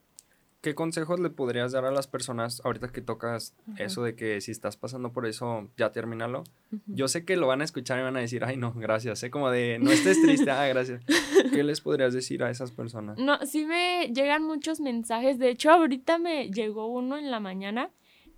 ¿Qué 0.60 0.74
consejos 0.74 1.18
le 1.20 1.30
podrías 1.30 1.72
dar 1.72 1.86
a 1.86 1.90
las 1.90 2.06
personas 2.06 2.60
ahorita 2.64 2.88
que 2.88 3.00
tocas 3.00 3.54
eso 3.78 4.02
de 4.02 4.14
que 4.14 4.42
si 4.42 4.50
estás 4.50 4.76
pasando 4.76 5.10
por 5.10 5.26
eso, 5.26 5.68
ya 5.78 5.90
termínalo? 5.90 6.44
Yo 6.86 7.08
sé 7.08 7.24
que 7.24 7.36
lo 7.36 7.46
van 7.46 7.62
a 7.62 7.64
escuchar 7.64 7.98
y 7.98 8.02
van 8.02 8.16
a 8.18 8.20
decir, 8.20 8.44
ay, 8.44 8.58
no, 8.58 8.74
gracias. 8.74 9.20
Sé 9.20 9.30
como 9.30 9.50
de, 9.50 9.78
no 9.80 9.90
estés 9.90 10.20
triste, 10.20 10.50
ah, 10.50 10.66
gracias. 10.66 11.02
¿Qué 11.52 11.62
les 11.62 11.80
podrías 11.80 12.12
decir 12.12 12.42
a 12.42 12.50
esas 12.50 12.72
personas? 12.72 13.18
No, 13.18 13.38
sí 13.46 13.64
me 13.64 14.10
llegan 14.14 14.44
muchos 14.44 14.80
mensajes. 14.80 15.38
De 15.38 15.48
hecho, 15.48 15.70
ahorita 15.70 16.18
me 16.18 16.50
llegó 16.50 16.88
uno 16.88 17.16
en 17.16 17.30
la 17.30 17.40
mañana 17.40 17.90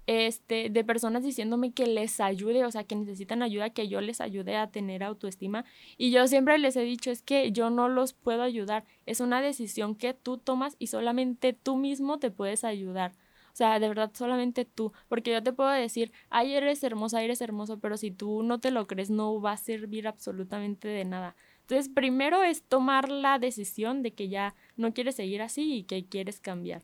este, 0.07 0.71
de 0.71 0.85
personas 0.85 1.23
diciéndome 1.23 1.73
que 1.73 1.87
les 1.87 2.21
ayude, 2.21 2.65
o 2.65 2.71
sea, 2.71 2.85
que 2.85 2.97
necesitan 2.97 3.43
ayuda, 3.43 3.71
que 3.71 3.89
yo 3.89 4.01
les 4.01 4.21
ayude 4.21 4.57
a 4.57 4.71
tener 4.71 5.03
autoestima. 5.03 5.65
Y 5.97 6.11
yo 6.11 6.27
siempre 6.27 6.59
les 6.59 6.77
he 6.77 6.83
dicho, 6.83 7.11
es 7.11 7.23
que 7.23 7.53
yo 7.53 7.71
no 7.71 7.89
los 7.89 8.13
puedo 8.13 8.43
ayudar, 8.43 8.85
es 9.07 9.21
una 9.21 9.41
decisión 9.41 9.95
que 9.95 10.15
tú 10.15 10.39
tomas 10.39 10.77
y 10.79 10.89
solamente 10.89 11.53
tú 11.53 11.77
mismo 11.77 12.19
te 12.19 12.31
puedes 12.31 12.65
ayudar. 12.65 13.13
O 13.53 13.57
sea, 13.57 13.79
de 13.79 13.89
verdad, 13.89 14.11
solamente 14.15 14.65
tú. 14.65 14.93
Porque 15.09 15.31
yo 15.31 15.43
te 15.43 15.53
puedo 15.53 15.69
decir, 15.71 16.11
ay, 16.31 16.55
eres 16.55 16.83
hermosa, 16.83 17.23
eres 17.23 17.43
hermoso, 17.43 17.79
pero 17.79 17.99
si 17.99 18.11
tú 18.11 18.43
no 18.43 18.61
te 18.61 18.71
lo 18.71 18.87
crees, 18.87 19.11
no 19.11 19.41
va 19.43 19.53
a 19.53 19.57
servir 19.59 20.09
absolutamente 20.09 20.89
de 20.89 21.05
nada. 21.05 21.37
Entonces, 21.61 21.91
primero 21.91 22.43
es 22.43 22.63
tomar 22.63 23.11
la 23.11 23.39
decisión 23.39 24.03
de 24.03 24.15
que 24.15 24.29
ya 24.29 24.55
no 24.77 24.95
quieres 24.95 25.17
seguir 25.17 25.43
así 25.43 25.75
y 25.75 25.83
que 25.85 26.07
quieres 26.07 26.41
cambiar. 26.41 26.83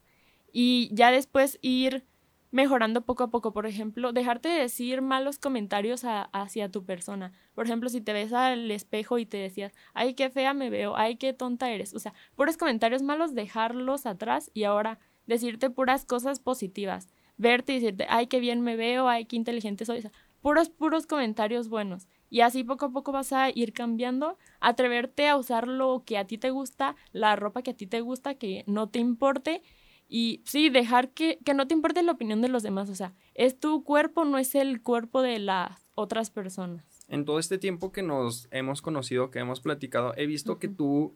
Y 0.53 0.91
ya 0.93 1.11
después 1.11 1.59
ir 1.63 2.05
mejorando 2.51 3.03
poco 3.03 3.25
a 3.25 3.31
poco. 3.31 3.53
Por 3.53 3.67
ejemplo, 3.67 4.13
dejarte 4.13 4.49
de 4.49 4.61
decir 4.61 5.03
malos 5.03 5.39
comentarios 5.39 6.03
hacia 6.05 6.71
tu 6.71 6.85
persona. 6.85 7.33
Por 7.55 7.67
ejemplo, 7.67 7.89
si 7.89 8.01
te 8.01 8.13
ves 8.13 8.33
al 8.33 8.71
espejo 8.71 9.19
y 9.19 9.27
te 9.27 9.37
decías, 9.37 9.73
ay, 9.95 10.15
qué 10.15 10.31
fea 10.31 10.55
me 10.55 10.71
veo, 10.71 10.97
ay, 10.97 11.17
qué 11.17 11.33
tonta 11.33 11.71
eres. 11.71 11.95
O 11.95 11.99
sea, 11.99 12.15
puros 12.37 12.57
comentarios 12.57 13.03
malos, 13.03 13.35
dejarlos 13.35 14.07
atrás 14.07 14.51
y 14.55 14.65
ahora 14.65 14.99
decirte 15.27 15.71
puras 15.71 16.05
cosas 16.05 16.41
positivas. 16.41 17.09
Verte 17.37 17.73
y 17.73 17.81
decirte, 17.81 18.07
ay, 18.09 18.27
qué 18.27 18.41
bien 18.41 18.63
me 18.63 18.77
veo, 18.77 19.09
ay, 19.09 19.27
qué 19.27 19.37
inteligente 19.37 19.85
soy. 19.85 19.99
O 19.99 20.03
sea, 20.03 20.13
puros, 20.41 20.71
puros 20.71 21.07
comentarios 21.07 21.69
buenos. 21.69 22.09
Y 22.31 22.41
así 22.41 22.65
poco 22.65 22.87
a 22.87 22.91
poco 22.91 23.13
vas 23.13 23.33
a 23.33 23.49
ir 23.51 23.73
cambiando, 23.73 24.37
atreverte 24.61 25.29
a 25.29 25.37
usar 25.37 25.67
lo 25.67 26.03
que 26.05 26.19
a 26.19 26.27
ti 26.27 26.37
te 26.37 26.51
gusta, 26.51 26.95
la 27.13 27.37
ropa 27.37 27.63
que 27.63 27.71
a 27.71 27.77
ti 27.77 27.87
te 27.87 28.01
gusta, 28.01 28.35
que 28.35 28.65
no 28.67 28.89
te 28.89 28.99
importe 28.99 29.63
y 30.09 30.42
sí, 30.47 30.71
dejar 30.71 31.11
que, 31.11 31.38
que 31.44 31.55
no 31.55 31.68
te 31.68 31.75
importe 31.75 32.03
la 32.03 32.12
opinión 32.12 32.40
de 32.40 32.49
los 32.49 32.62
demás. 32.62 32.88
O 32.88 32.94
sea, 32.94 33.14
es 33.35 33.61
tu 33.61 33.85
cuerpo, 33.85 34.25
no 34.25 34.38
es 34.38 34.55
el 34.55 34.83
cuerpo 34.83 35.21
de 35.21 35.38
las 35.38 35.87
otras 35.94 36.31
personas. 36.31 36.85
En 37.09 37.25
todo 37.25 37.38
este 37.38 37.59
tiempo 37.59 37.92
que 37.92 38.03
nos 38.03 38.49
hemos 38.51 38.83
conocido, 38.83 39.31
que 39.31 39.38
hemos 39.38 39.61
platicado, 39.61 40.14
he 40.16 40.27
visto 40.27 40.59
que 40.59 40.68
tú 40.68 41.14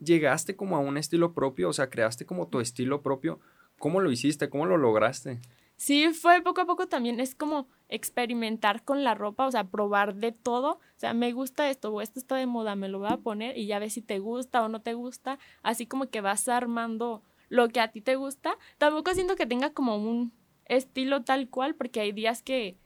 llegaste 0.00 0.56
como 0.56 0.76
a 0.76 0.80
un 0.80 0.96
estilo 0.96 1.34
propio, 1.34 1.68
o 1.68 1.72
sea, 1.72 1.90
creaste 1.90 2.26
como 2.26 2.48
tu 2.48 2.60
estilo 2.60 3.02
propio. 3.02 3.40
¿Cómo 3.78 4.00
lo 4.00 4.10
hiciste? 4.10 4.48
¿Cómo 4.48 4.66
lo 4.66 4.76
lograste? 4.76 5.40
Sí, 5.76 6.12
fue 6.12 6.42
poco 6.42 6.60
a 6.60 6.66
poco 6.66 6.88
también, 6.88 7.20
es 7.20 7.36
como 7.36 7.68
experimentar 7.88 8.82
con 8.82 9.04
la 9.04 9.14
ropa, 9.14 9.46
o 9.46 9.52
sea, 9.52 9.62
probar 9.62 10.16
de 10.16 10.32
todo, 10.32 10.72
o 10.72 10.80
sea, 10.96 11.14
me 11.14 11.32
gusta 11.32 11.70
esto 11.70 11.92
o 11.92 12.00
esto 12.00 12.18
está 12.18 12.34
de 12.34 12.46
moda, 12.46 12.74
me 12.74 12.88
lo 12.88 12.98
voy 12.98 13.12
a 13.12 13.18
poner 13.18 13.56
y 13.56 13.66
ya 13.66 13.78
ves 13.78 13.92
si 13.92 14.02
te 14.02 14.18
gusta 14.18 14.64
o 14.64 14.68
no 14.68 14.82
te 14.82 14.94
gusta, 14.94 15.38
así 15.62 15.86
como 15.86 16.10
que 16.10 16.20
vas 16.20 16.48
armando 16.48 17.22
lo 17.48 17.68
que 17.68 17.80
a 17.80 17.88
ti 17.88 18.00
te 18.00 18.16
gusta. 18.16 18.56
Tampoco 18.78 19.14
siento 19.14 19.36
que 19.36 19.46
tenga 19.46 19.70
como 19.70 19.96
un 19.96 20.32
estilo 20.66 21.22
tal 21.24 21.48
cual, 21.48 21.74
porque 21.74 22.00
hay 22.00 22.12
días 22.12 22.42
que 22.42 22.78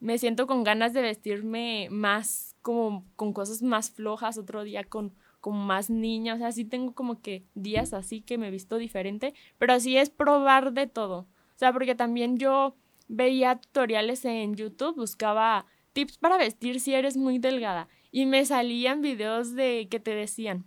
me 0.00 0.18
siento 0.18 0.46
con 0.46 0.64
ganas 0.64 0.92
de 0.92 1.02
vestirme 1.02 1.88
más 1.90 2.56
como 2.62 3.04
con 3.16 3.32
cosas 3.32 3.62
más 3.62 3.90
flojas, 3.90 4.38
otro 4.38 4.64
día 4.64 4.84
con 4.84 5.14
más 5.52 5.90
niña, 5.90 6.34
o 6.34 6.38
sea, 6.38 6.52
sí 6.52 6.64
tengo 6.64 6.94
como 6.94 7.20
que 7.20 7.44
días 7.54 7.92
así 7.92 8.22
que 8.22 8.38
me 8.38 8.50
visto 8.50 8.78
diferente, 8.78 9.34
pero 9.58 9.74
así 9.74 9.96
es 9.96 10.08
probar 10.10 10.72
de 10.72 10.86
todo. 10.86 11.20
O 11.20 11.58
sea, 11.58 11.72
porque 11.72 11.94
también 11.94 12.38
yo 12.38 12.76
veía 13.08 13.56
tutoriales 13.56 14.24
en 14.24 14.54
YouTube, 14.54 14.96
buscaba 14.96 15.66
tips 15.92 16.18
para 16.18 16.38
vestir 16.38 16.80
si 16.80 16.94
eres 16.94 17.16
muy 17.16 17.38
delgada 17.38 17.88
y 18.10 18.26
me 18.26 18.44
salían 18.44 19.02
videos 19.02 19.54
de 19.54 19.88
que 19.90 20.00
te 20.00 20.14
decían, 20.14 20.64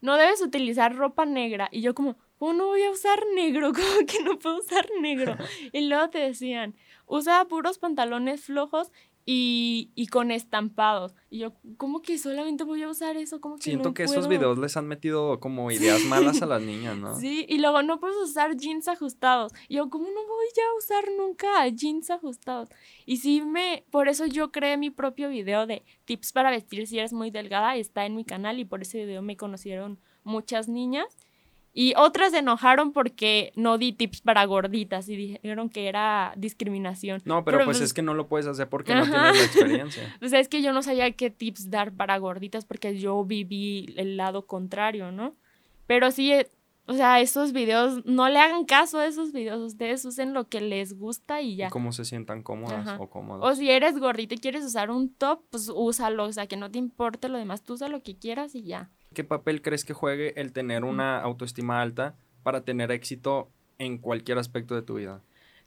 no 0.00 0.16
debes 0.16 0.40
utilizar 0.42 0.94
ropa 0.94 1.26
negra 1.26 1.68
y 1.72 1.80
yo 1.80 1.94
como, 1.94 2.16
¿cómo 2.38 2.52
no 2.52 2.66
voy 2.66 2.82
a 2.82 2.90
usar 2.90 3.20
negro? 3.34 3.72
¿Cómo 3.74 4.06
que 4.06 4.22
no 4.22 4.38
puedo 4.38 4.58
usar 4.58 4.88
negro? 5.00 5.36
Y 5.72 5.82
luego 5.82 6.08
te 6.10 6.18
decían, 6.18 6.74
usa 7.06 7.44
puros 7.46 7.78
pantalones 7.78 8.42
flojos 8.42 8.90
y, 9.30 9.90
y, 9.94 10.06
con 10.06 10.30
estampados. 10.30 11.14
Y 11.28 11.40
yo, 11.40 11.52
¿cómo 11.76 12.00
que 12.00 12.16
solamente 12.16 12.64
voy 12.64 12.82
a 12.82 12.88
usar 12.88 13.18
eso? 13.18 13.42
¿Cómo 13.42 13.56
que 13.56 13.64
Siento 13.64 13.92
que 13.92 14.04
esos 14.04 14.26
videos 14.26 14.56
les 14.56 14.74
han 14.78 14.86
metido 14.86 15.38
como 15.38 15.70
ideas 15.70 16.02
malas 16.04 16.40
a 16.40 16.46
las 16.46 16.62
niñas, 16.70 16.96
¿no? 16.96 17.14
Sí, 17.14 17.44
y 17.46 17.58
luego 17.58 17.82
no 17.82 18.00
puedes 18.00 18.16
usar 18.16 18.56
jeans 18.56 18.88
ajustados. 18.88 19.52
Y 19.68 19.76
yo, 19.76 19.90
¿cómo 19.90 20.06
no 20.06 20.26
voy 20.26 20.46
a 20.46 20.78
usar 20.78 21.04
nunca 21.18 21.68
jeans 21.68 22.08
ajustados? 22.08 22.70
Y 23.04 23.18
sí 23.18 23.42
me, 23.42 23.84
por 23.90 24.08
eso 24.08 24.24
yo 24.24 24.50
creé 24.50 24.78
mi 24.78 24.88
propio 24.88 25.28
video 25.28 25.66
de 25.66 25.84
tips 26.06 26.32
para 26.32 26.50
vestir 26.50 26.86
si 26.86 26.98
eres 26.98 27.12
muy 27.12 27.30
delgada. 27.30 27.76
Está 27.76 28.06
en 28.06 28.16
mi 28.16 28.24
canal 28.24 28.58
y 28.58 28.64
por 28.64 28.80
ese 28.80 29.04
video 29.04 29.20
me 29.20 29.36
conocieron 29.36 29.98
muchas 30.24 30.68
niñas. 30.68 31.18
Y 31.80 31.94
otras 31.96 32.32
se 32.32 32.38
enojaron 32.38 32.92
porque 32.92 33.52
no 33.54 33.78
di 33.78 33.92
tips 33.92 34.22
para 34.22 34.44
gorditas 34.46 35.08
y 35.08 35.14
dijeron 35.14 35.68
que 35.68 35.86
era 35.86 36.32
discriminación. 36.36 37.22
No, 37.24 37.44
pero, 37.44 37.58
pues, 37.58 37.76
es 37.76 37.82
pues 37.82 37.94
que 37.94 38.02
no 38.02 38.14
lo 38.14 38.26
puedes 38.26 38.48
hacer 38.48 38.68
porque 38.68 38.96
no 38.96 39.04
tienes 39.04 39.36
la 39.36 39.44
experiencia. 39.44 40.16
Pues 40.18 40.32
es 40.32 40.48
que 40.48 40.60
yo 40.60 40.72
no 40.72 40.82
sabía 40.82 41.12
qué 41.12 41.30
tips 41.30 41.70
dar 41.70 41.92
para 41.92 42.18
gorditas 42.18 42.64
porque 42.64 42.98
yo 42.98 43.24
viví 43.24 43.94
el 43.96 44.16
lado 44.16 44.44
contrario, 44.44 45.12
¿no? 45.12 45.36
Pero 45.86 46.10
sí, 46.10 46.32
eh, 46.32 46.50
o 46.86 46.94
sea, 46.94 47.20
esos 47.20 47.52
videos, 47.52 48.04
no 48.04 48.28
le 48.28 48.40
hagan 48.40 48.64
caso 48.64 48.98
a 48.98 49.06
esos 49.06 49.30
videos, 49.30 49.60
ustedes 49.60 50.04
usen 50.04 50.34
lo 50.34 50.48
que 50.48 50.60
les 50.60 50.98
gusta 50.98 51.42
y 51.42 51.54
ya. 51.54 51.70
cómo 51.70 51.92
se 51.92 52.04
sientan 52.04 52.42
cómodas 52.42 52.98
o 52.98 53.08
cómodos. 53.08 53.48
O 53.48 53.54
si 53.54 53.70
eres 53.70 54.00
gordita 54.00 54.34
y 54.34 54.38
quieres 54.38 54.64
usar 54.64 54.90
un 54.90 55.14
top, 55.14 55.42
pues 55.50 55.70
úsalo, 55.72 56.24
o 56.24 56.32
sea, 56.32 56.48
que 56.48 56.56
no 56.56 56.72
te 56.72 56.78
importe 56.78 57.28
lo 57.28 57.38
demás, 57.38 57.62
tú 57.62 57.74
usa 57.74 57.88
lo 57.88 58.02
que 58.02 58.18
quieras 58.18 58.56
y 58.56 58.64
ya. 58.64 58.90
¿Qué 59.14 59.24
papel 59.24 59.62
crees 59.62 59.84
que 59.84 59.94
juegue 59.94 60.38
el 60.40 60.52
tener 60.52 60.84
una 60.84 61.20
autoestima 61.20 61.80
alta 61.80 62.16
para 62.42 62.64
tener 62.64 62.90
éxito 62.90 63.50
en 63.78 63.98
cualquier 63.98 64.38
aspecto 64.38 64.74
de 64.74 64.82
tu 64.82 64.94
vida? 64.94 65.22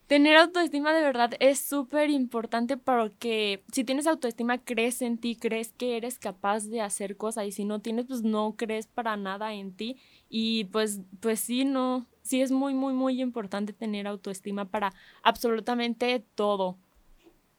Tener 0.07 0.35
autoestima 0.35 0.93
de 0.93 1.01
verdad 1.01 1.31
es 1.39 1.59
súper 1.59 2.09
importante 2.09 2.75
porque 2.75 3.63
si 3.71 3.85
tienes 3.85 4.07
autoestima 4.07 4.57
crees 4.57 5.01
en 5.01 5.17
ti, 5.17 5.37
crees 5.37 5.71
que 5.71 5.95
eres 5.95 6.19
capaz 6.19 6.65
de 6.65 6.81
hacer 6.81 7.15
cosas 7.15 7.45
y 7.45 7.53
si 7.53 7.63
no 7.63 7.79
tienes 7.79 8.07
pues 8.07 8.21
no 8.21 8.55
crees 8.57 8.87
para 8.87 9.15
nada 9.15 9.53
en 9.53 9.73
ti 9.73 9.95
y 10.27 10.65
pues 10.65 10.99
pues 11.21 11.39
sí 11.39 11.63
no, 11.63 12.07
sí 12.23 12.41
es 12.41 12.51
muy 12.51 12.73
muy 12.73 12.93
muy 12.93 13.21
importante 13.21 13.71
tener 13.71 14.05
autoestima 14.05 14.65
para 14.65 14.91
absolutamente 15.23 16.25
todo. 16.35 16.77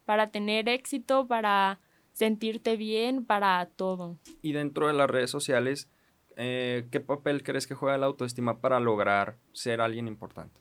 Para 0.05 0.31
tener 0.31 0.69
éxito, 0.69 1.27
para 1.27 1.81
sentirte 2.13 2.77
bien 2.77 3.25
para 3.25 3.67
todo. 3.67 4.19
Y 4.43 4.53
dentro 4.53 4.87
de 4.87 4.93
las 4.93 5.09
redes 5.09 5.31
sociales, 5.31 5.89
eh, 6.37 6.87
¿qué 6.91 7.01
papel 7.01 7.43
crees 7.43 7.67
que 7.67 7.75
juega 7.75 7.99
la 7.99 8.07
autoestima 8.07 8.61
para 8.61 8.81
lograr 8.81 9.37
ser 9.53 9.81
alguien 9.81 10.09
importante? 10.09 10.61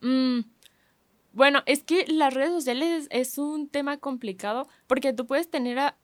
Mm, 0.00 0.40
bueno, 1.32 1.62
es 1.66 1.82
que 1.82 2.06
las 2.06 2.32
redes 2.32 2.50
sociales 2.50 3.08
es, 3.10 3.38
un 3.38 3.68
tema 3.68 3.98
complicado 3.98 4.68
porque 4.86 5.12
tú 5.12 5.26
puedes 5.26 5.50
tener 5.50 5.94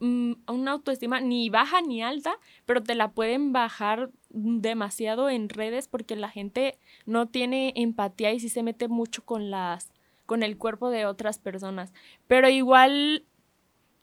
mm, 0.00 0.32
una 0.48 0.72
autoestima 0.72 1.20
ni 1.20 1.50
baja 1.50 1.80
ni 1.80 2.02
alta, 2.02 2.36
pero 2.66 2.82
te 2.82 2.94
la 2.94 3.12
pueden 3.12 3.52
bajar 3.52 4.10
demasiado 4.30 5.30
en 5.30 5.48
redes 5.48 5.88
porque 5.88 6.16
la 6.16 6.28
gente 6.28 6.78
no 7.06 7.28
tiene 7.28 7.72
empatía 7.76 8.32
y 8.32 8.40
sí 8.40 8.48
se 8.48 8.62
mete 8.62 8.88
mucho 8.88 9.24
con 9.24 9.50
las 9.50 9.92
con 10.26 10.42
el 10.42 10.58
cuerpo 10.58 10.90
de 10.90 11.06
otras 11.06 11.38
personas. 11.38 11.94
Pero 12.26 12.50
igual 12.50 13.24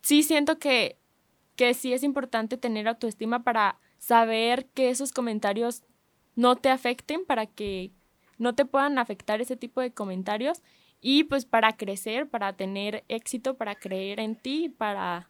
sí 0.06 0.22
siento 0.22 0.60
que, 0.60 0.98
que 1.56 1.74
sí 1.74 1.92
es 1.92 2.04
importante 2.04 2.56
tener 2.56 2.86
autoestima 2.86 3.42
para 3.42 3.80
saber 3.98 4.66
que 4.66 4.88
esos 4.88 5.10
comentarios 5.10 5.82
no 6.36 6.54
te 6.54 6.70
afecten, 6.70 7.24
para 7.24 7.46
que 7.46 7.90
no 8.38 8.54
te 8.54 8.66
puedan 8.66 8.98
afectar 9.00 9.40
ese 9.40 9.56
tipo 9.56 9.80
de 9.80 9.92
comentarios 9.92 10.62
y 11.00 11.24
pues 11.24 11.44
para 11.44 11.76
crecer, 11.76 12.28
para 12.28 12.52
tener 12.52 13.02
éxito, 13.08 13.56
para 13.56 13.74
creer 13.74 14.20
en 14.20 14.36
ti, 14.36 14.68
para 14.68 15.28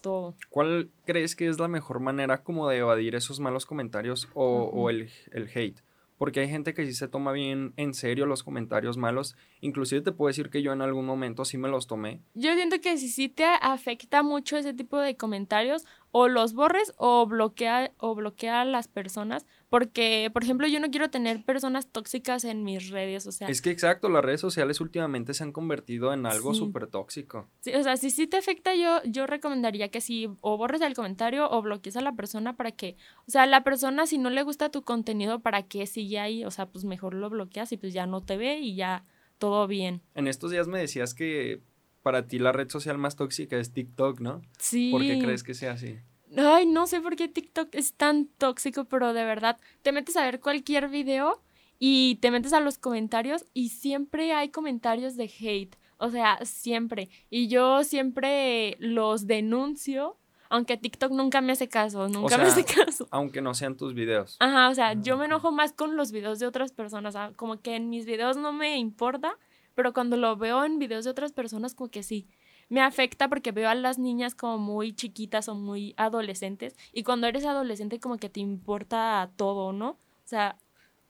todo. 0.00 0.34
¿Cuál 0.50 0.90
crees 1.04 1.36
que 1.36 1.46
es 1.46 1.60
la 1.60 1.68
mejor 1.68 2.00
manera 2.00 2.42
como 2.42 2.68
de 2.68 2.78
evadir 2.78 3.14
esos 3.14 3.38
malos 3.38 3.64
comentarios 3.64 4.28
o, 4.34 4.64
o 4.64 4.90
el, 4.90 5.08
el 5.30 5.48
hate? 5.54 5.78
Porque 6.18 6.40
hay 6.40 6.48
gente 6.48 6.74
que 6.74 6.86
sí 6.86 6.94
se 6.94 7.08
toma 7.08 7.32
bien 7.32 7.72
en 7.76 7.94
serio 7.94 8.26
los 8.26 8.42
comentarios 8.42 8.96
malos. 8.96 9.36
Inclusive 9.60 10.00
te 10.00 10.12
puedo 10.12 10.28
decir 10.28 10.50
que 10.50 10.62
yo 10.62 10.72
en 10.72 10.82
algún 10.82 11.06
momento 11.06 11.44
sí 11.44 11.58
me 11.58 11.68
los 11.68 11.86
tomé. 11.86 12.20
Yo 12.34 12.54
siento 12.54 12.80
que 12.80 12.96
si 12.96 13.08
sí 13.08 13.28
te 13.28 13.44
afecta 13.44 14.22
mucho 14.22 14.56
ese 14.56 14.74
tipo 14.74 14.98
de 14.98 15.16
comentarios, 15.16 15.84
o 16.10 16.28
los 16.28 16.54
borres 16.54 16.94
o 16.96 17.26
bloquea, 17.26 17.92
o 17.98 18.14
bloquea 18.14 18.62
a 18.62 18.64
las 18.64 18.88
personas, 18.88 19.44
porque, 19.68 20.30
por 20.32 20.44
ejemplo, 20.44 20.68
yo 20.68 20.78
no 20.78 20.90
quiero 20.90 21.10
tener 21.10 21.44
personas 21.44 21.88
tóxicas 21.88 22.44
en 22.44 22.62
mis 22.62 22.90
redes 22.90 23.24
sociales. 23.24 23.56
Es 23.56 23.62
que 23.62 23.70
exacto, 23.70 24.08
las 24.08 24.24
redes 24.24 24.40
sociales 24.40 24.80
últimamente 24.80 25.34
se 25.34 25.42
han 25.42 25.52
convertido 25.52 26.12
en 26.12 26.24
algo 26.26 26.54
súper 26.54 26.86
tóxico. 26.86 27.48
Sí, 27.60 27.74
o 27.74 27.82
sea, 27.82 27.96
si 27.96 28.10
sí 28.10 28.26
te 28.26 28.36
afecta, 28.36 28.74
yo, 28.76 29.02
yo 29.04 29.26
recomendaría 29.26 29.88
que 29.88 30.00
si 30.00 30.28
o 30.40 30.56
borres 30.56 30.80
el 30.82 30.94
comentario 30.94 31.50
o 31.50 31.62
bloquees 31.62 31.96
a 31.96 32.00
la 32.00 32.14
persona 32.14 32.56
para 32.56 32.70
que, 32.70 32.96
o 33.26 33.30
sea, 33.30 33.46
la 33.46 33.64
persona 33.64 34.06
si 34.06 34.18
no 34.18 34.30
le 34.30 34.42
gusta 34.42 34.70
tu 34.70 34.82
contenido, 34.82 35.40
¿para 35.40 35.62
qué 35.62 35.86
sigue 35.86 36.20
ahí? 36.20 36.44
O 36.44 36.50
sea, 36.50 36.66
pues 36.66 36.84
mejor 36.84 37.14
lo 37.14 37.28
bloqueas 37.28 37.72
y 37.72 37.76
pues 37.76 37.92
ya 37.92 38.06
no 38.06 38.22
te 38.22 38.36
ve 38.36 38.60
y 38.60 38.76
ya 38.76 39.04
todo 39.38 39.66
bien. 39.66 40.02
En 40.14 40.28
estos 40.28 40.50
días 40.50 40.68
me 40.68 40.78
decías 40.78 41.12
que 41.12 41.60
para 42.02 42.28
ti 42.28 42.38
la 42.38 42.52
red 42.52 42.68
social 42.70 42.98
más 42.98 43.16
tóxica 43.16 43.58
es 43.58 43.72
TikTok, 43.72 44.20
¿no? 44.20 44.42
Sí. 44.58 44.90
¿Por 44.92 45.02
qué 45.02 45.18
crees 45.18 45.42
que 45.42 45.54
sea 45.54 45.72
así? 45.72 45.98
Ay, 46.36 46.66
no 46.66 46.86
sé 46.86 47.00
por 47.00 47.16
qué 47.16 47.28
TikTok 47.28 47.68
es 47.72 47.94
tan 47.94 48.26
tóxico, 48.26 48.84
pero 48.84 49.12
de 49.12 49.24
verdad, 49.24 49.58
te 49.82 49.92
metes 49.92 50.16
a 50.16 50.24
ver 50.24 50.40
cualquier 50.40 50.88
video 50.88 51.42
y 51.78 52.16
te 52.16 52.30
metes 52.30 52.52
a 52.52 52.60
los 52.60 52.78
comentarios 52.78 53.44
y 53.54 53.68
siempre 53.68 54.32
hay 54.32 54.50
comentarios 54.50 55.16
de 55.16 55.30
hate. 55.40 55.76
O 55.98 56.10
sea, 56.10 56.38
siempre. 56.44 57.08
Y 57.30 57.48
yo 57.48 57.84
siempre 57.84 58.76
los 58.80 59.26
denuncio, 59.26 60.18
aunque 60.50 60.76
TikTok 60.76 61.12
nunca 61.12 61.40
me 61.40 61.52
hace 61.52 61.68
caso, 61.68 62.08
nunca 62.08 62.36
me 62.38 62.44
hace 62.44 62.64
caso. 62.64 63.08
Aunque 63.10 63.40
no 63.40 63.54
sean 63.54 63.76
tus 63.76 63.94
videos. 63.94 64.36
Ajá, 64.40 64.68
o 64.68 64.74
sea, 64.74 64.92
yo 64.94 65.16
me 65.16 65.24
enojo 65.24 65.52
más 65.52 65.72
con 65.72 65.96
los 65.96 66.12
videos 66.12 66.38
de 66.38 66.46
otras 66.46 66.72
personas. 66.72 67.16
Como 67.36 67.60
que 67.60 67.76
en 67.76 67.88
mis 67.88 68.04
videos 68.04 68.36
no 68.36 68.52
me 68.52 68.76
importa, 68.76 69.38
pero 69.74 69.92
cuando 69.92 70.16
lo 70.16 70.36
veo 70.36 70.64
en 70.64 70.78
videos 70.78 71.04
de 71.04 71.10
otras 71.10 71.32
personas, 71.32 71.74
como 71.74 71.90
que 71.90 72.02
sí. 72.02 72.28
Me 72.68 72.80
afecta 72.80 73.28
porque 73.28 73.52
veo 73.52 73.68
a 73.68 73.74
las 73.74 73.98
niñas 73.98 74.34
como 74.34 74.58
muy 74.58 74.92
chiquitas 74.92 75.48
o 75.48 75.54
muy 75.54 75.94
adolescentes. 75.96 76.76
Y 76.92 77.02
cuando 77.02 77.26
eres 77.26 77.44
adolescente, 77.44 78.00
como 78.00 78.16
que 78.16 78.28
te 78.28 78.40
importa 78.40 79.30
todo, 79.36 79.72
¿no? 79.72 79.90
O 79.90 80.28
sea, 80.28 80.58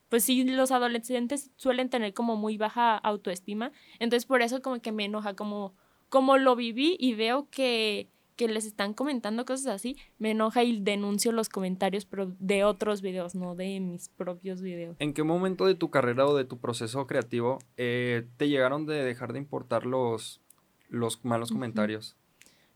pues 0.08 0.24
sí, 0.24 0.44
los 0.44 0.70
adolescentes 0.70 1.50
suelen 1.56 1.88
tener 1.88 2.14
como 2.14 2.36
muy 2.36 2.58
baja 2.58 2.96
autoestima. 2.96 3.72
Entonces, 3.98 4.26
por 4.26 4.42
eso 4.42 4.60
como 4.62 4.80
que 4.80 4.92
me 4.92 5.06
enoja, 5.06 5.34
como, 5.34 5.74
como 6.08 6.36
lo 6.36 6.56
viví 6.56 6.96
y 6.98 7.14
veo 7.14 7.48
que 7.50 8.10
que 8.36 8.48
les 8.48 8.66
están 8.66 8.92
comentando 8.92 9.44
cosas 9.44 9.66
así, 9.66 9.96
me 10.18 10.32
enoja 10.32 10.62
y 10.62 10.80
denuncio 10.80 11.32
los 11.32 11.48
comentarios, 11.48 12.06
de 12.38 12.64
otros 12.64 13.00
videos, 13.00 13.34
no 13.34 13.54
de 13.54 13.80
mis 13.80 14.10
propios 14.10 14.60
videos. 14.60 14.96
¿En 14.98 15.14
qué 15.14 15.22
momento 15.22 15.66
de 15.66 15.74
tu 15.74 15.90
carrera 15.90 16.26
o 16.26 16.36
de 16.36 16.44
tu 16.44 16.58
proceso 16.58 17.06
creativo 17.06 17.58
eh, 17.76 18.26
te 18.36 18.48
llegaron 18.48 18.86
de 18.86 19.02
dejar 19.02 19.32
de 19.32 19.38
importar 19.38 19.86
los, 19.86 20.40
los 20.88 21.24
malos 21.24 21.50
comentarios? 21.52 22.16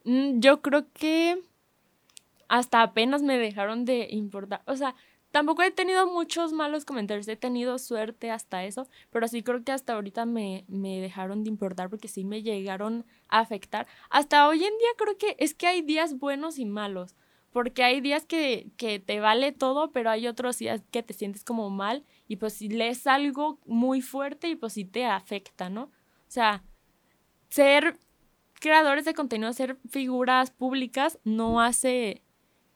Mm, 0.04 0.40
yo 0.40 0.62
creo 0.62 0.86
que 0.92 1.42
hasta 2.48 2.82
apenas 2.82 3.22
me 3.22 3.38
dejaron 3.38 3.84
de 3.84 4.08
importar. 4.10 4.62
O 4.66 4.76
sea, 4.76 4.94
Tampoco 5.30 5.62
he 5.62 5.70
tenido 5.70 6.12
muchos 6.12 6.52
malos 6.52 6.84
comentarios, 6.84 7.28
he 7.28 7.36
tenido 7.36 7.78
suerte 7.78 8.32
hasta 8.32 8.64
eso, 8.64 8.88
pero 9.10 9.28
sí 9.28 9.44
creo 9.44 9.62
que 9.62 9.70
hasta 9.70 9.92
ahorita 9.92 10.26
me, 10.26 10.64
me 10.66 11.00
dejaron 11.00 11.44
de 11.44 11.50
importar 11.50 11.88
porque 11.88 12.08
sí 12.08 12.24
me 12.24 12.42
llegaron 12.42 13.06
a 13.28 13.38
afectar. 13.38 13.86
Hasta 14.10 14.48
hoy 14.48 14.64
en 14.64 14.76
día 14.78 14.88
creo 14.96 15.16
que 15.18 15.36
es 15.38 15.54
que 15.54 15.68
hay 15.68 15.82
días 15.82 16.18
buenos 16.18 16.58
y 16.58 16.64
malos, 16.64 17.14
porque 17.52 17.84
hay 17.84 18.00
días 18.00 18.26
que, 18.26 18.70
que 18.76 18.98
te 18.98 19.20
vale 19.20 19.52
todo, 19.52 19.92
pero 19.92 20.10
hay 20.10 20.26
otros 20.26 20.58
días 20.58 20.82
que 20.90 21.04
te 21.04 21.14
sientes 21.14 21.44
como 21.44 21.70
mal 21.70 22.04
y 22.26 22.36
pues 22.36 22.54
si 22.54 22.68
lees 22.68 23.06
algo 23.06 23.60
muy 23.66 24.00
fuerte 24.02 24.48
y 24.48 24.56
pues 24.56 24.72
sí 24.72 24.84
te 24.84 25.04
afecta, 25.06 25.70
¿no? 25.70 25.82
O 25.82 26.32
sea, 26.32 26.64
ser 27.50 27.98
creadores 28.54 29.04
de 29.04 29.14
contenido, 29.14 29.52
ser 29.52 29.76
figuras 29.88 30.50
públicas 30.50 31.18
no 31.24 31.60
hace 31.60 32.22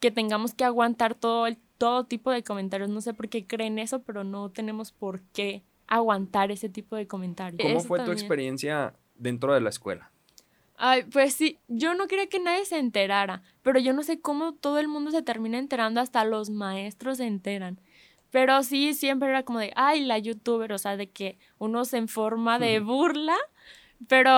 que 0.00 0.10
tengamos 0.10 0.54
que 0.54 0.64
aguantar 0.64 1.14
todo 1.14 1.46
el 1.46 1.58
todo 1.78 2.04
tipo 2.04 2.30
de 2.30 2.42
comentarios. 2.42 2.88
No 2.88 3.00
sé 3.00 3.14
por 3.14 3.28
qué 3.28 3.46
creen 3.46 3.78
eso, 3.78 4.02
pero 4.02 4.24
no 4.24 4.50
tenemos 4.50 4.92
por 4.92 5.20
qué 5.32 5.62
aguantar 5.86 6.50
ese 6.50 6.68
tipo 6.68 6.96
de 6.96 7.06
comentarios. 7.06 7.60
¿Cómo 7.62 7.80
fue 7.80 8.04
tu 8.04 8.12
experiencia 8.12 8.94
dentro 9.16 9.54
de 9.54 9.60
la 9.60 9.70
escuela? 9.70 10.10
Ay, 10.76 11.04
pues 11.04 11.34
sí, 11.34 11.58
yo 11.68 11.94
no 11.94 12.06
quería 12.06 12.26
que 12.28 12.40
nadie 12.40 12.64
se 12.64 12.78
enterara, 12.78 13.42
pero 13.62 13.78
yo 13.78 13.92
no 13.92 14.02
sé 14.02 14.20
cómo 14.20 14.54
todo 14.54 14.78
el 14.78 14.88
mundo 14.88 15.10
se 15.12 15.22
termina 15.22 15.58
enterando, 15.58 16.00
hasta 16.00 16.24
los 16.24 16.50
maestros 16.50 17.18
se 17.18 17.26
enteran. 17.26 17.80
Pero 18.30 18.62
sí, 18.64 18.94
siempre 18.94 19.28
era 19.28 19.44
como 19.44 19.60
de, 19.60 19.72
ay, 19.76 20.04
la 20.04 20.18
youtuber, 20.18 20.72
o 20.72 20.78
sea, 20.78 20.96
de 20.96 21.08
que 21.08 21.38
uno 21.58 21.84
se 21.84 21.98
en 21.98 22.08
forma 22.08 22.58
de 22.58 22.80
burla, 22.80 23.36
pero 24.08 24.30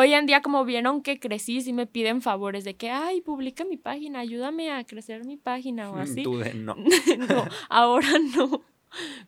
Hoy 0.00 0.14
en 0.14 0.24
día, 0.24 0.40
como 0.40 0.64
vieron 0.64 1.02
que 1.02 1.18
crecí, 1.18 1.60
sí 1.60 1.74
me 1.74 1.86
piden 1.86 2.22
favores 2.22 2.64
de 2.64 2.74
que, 2.74 2.90
ay, 2.90 3.20
publica 3.20 3.66
mi 3.66 3.76
página, 3.76 4.20
ayúdame 4.20 4.70
a 4.70 4.84
crecer 4.84 5.26
mi 5.26 5.36
página 5.36 5.90
o 5.90 5.96
así. 5.98 6.22
Tú 6.22 6.38
de 6.38 6.54
no. 6.54 6.74
no, 6.74 7.44
ahora 7.68 8.08
no. 8.34 8.62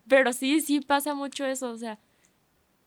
Pero 0.07 0.33
sí, 0.33 0.61
sí 0.61 0.81
pasa 0.81 1.13
mucho 1.13 1.45
eso, 1.45 1.69
o 1.69 1.77
sea, 1.77 1.99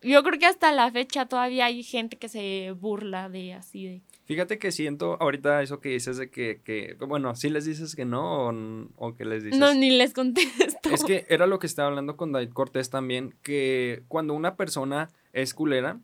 yo 0.03 0.23
creo 0.25 0.39
que 0.39 0.47
hasta 0.47 0.73
la 0.73 0.91
fecha 0.91 1.27
todavía 1.27 1.67
hay 1.67 1.83
gente 1.83 2.17
que 2.17 2.29
se 2.29 2.73
burla 2.73 3.29
de 3.29 3.55
así 3.55 3.87
de... 3.87 4.03
Fíjate 4.25 4.59
que 4.59 4.73
siento 4.73 5.17
ahorita 5.21 5.63
eso 5.63 5.79
que 5.79 5.91
dices 5.91 6.17
de 6.17 6.29
que, 6.29 6.61
que 6.65 6.97
bueno, 7.07 7.35
si 7.37 7.49
les 7.49 7.65
dices 7.65 7.95
que 7.95 8.05
no 8.05 8.49
o, 8.49 8.89
o 8.97 9.15
que 9.15 9.25
les 9.25 9.45
dices... 9.45 9.59
No, 9.59 9.73
ni 9.75 9.91
les 9.91 10.13
contesto. 10.13 10.91
Es 10.91 11.05
que 11.05 11.25
era 11.29 11.47
lo 11.47 11.59
que 11.59 11.67
estaba 11.67 11.89
hablando 11.89 12.17
con 12.17 12.33
David 12.33 12.51
Cortés 12.51 12.91
también, 12.91 13.35
que 13.43 14.03
cuando 14.09 14.35
una 14.35 14.57
persona 14.57 15.09
es 15.33 15.55
culera, 15.55 16.01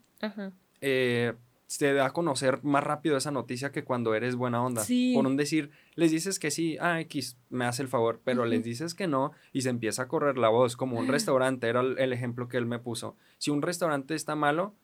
eh, 0.80 1.32
se 1.66 1.94
da 1.94 2.06
a 2.06 2.10
conocer 2.10 2.62
más 2.62 2.84
rápido 2.84 3.16
esa 3.16 3.30
noticia 3.30 3.72
que 3.72 3.82
cuando 3.82 4.14
eres 4.14 4.36
buena 4.36 4.62
onda. 4.62 4.84
Por 5.14 5.26
un 5.26 5.36
decir, 5.38 5.70
les 5.94 6.10
dices 6.10 6.38
que 6.38 6.50
sí, 6.50 6.76
ah, 6.80 7.00
X, 7.00 7.38
me 7.48 7.64
hace 7.64 7.82
el 7.82 7.88
favor, 7.88 8.20
pero 8.24 8.44
les 8.44 8.62
dices 8.62 8.94
que 8.94 9.06
no 9.06 9.32
y 9.54 9.62
se 9.62 9.70
empieza 9.70 10.02
a 10.02 10.08
correr 10.08 10.36
la 10.36 10.50
voz, 10.50 10.76
como 10.76 10.98
un 10.98 11.08
restaurante, 11.08 11.68
era 11.68 11.80
el, 11.80 12.12
ejemplo 12.12 12.46
que 12.46 12.58
él 12.58 12.66
me 12.66 12.78
puso. 12.78 13.16
Si 13.38 13.50
un 13.50 13.62
restaurante 13.62 14.14
está 14.14 14.36
malo, 14.36 14.74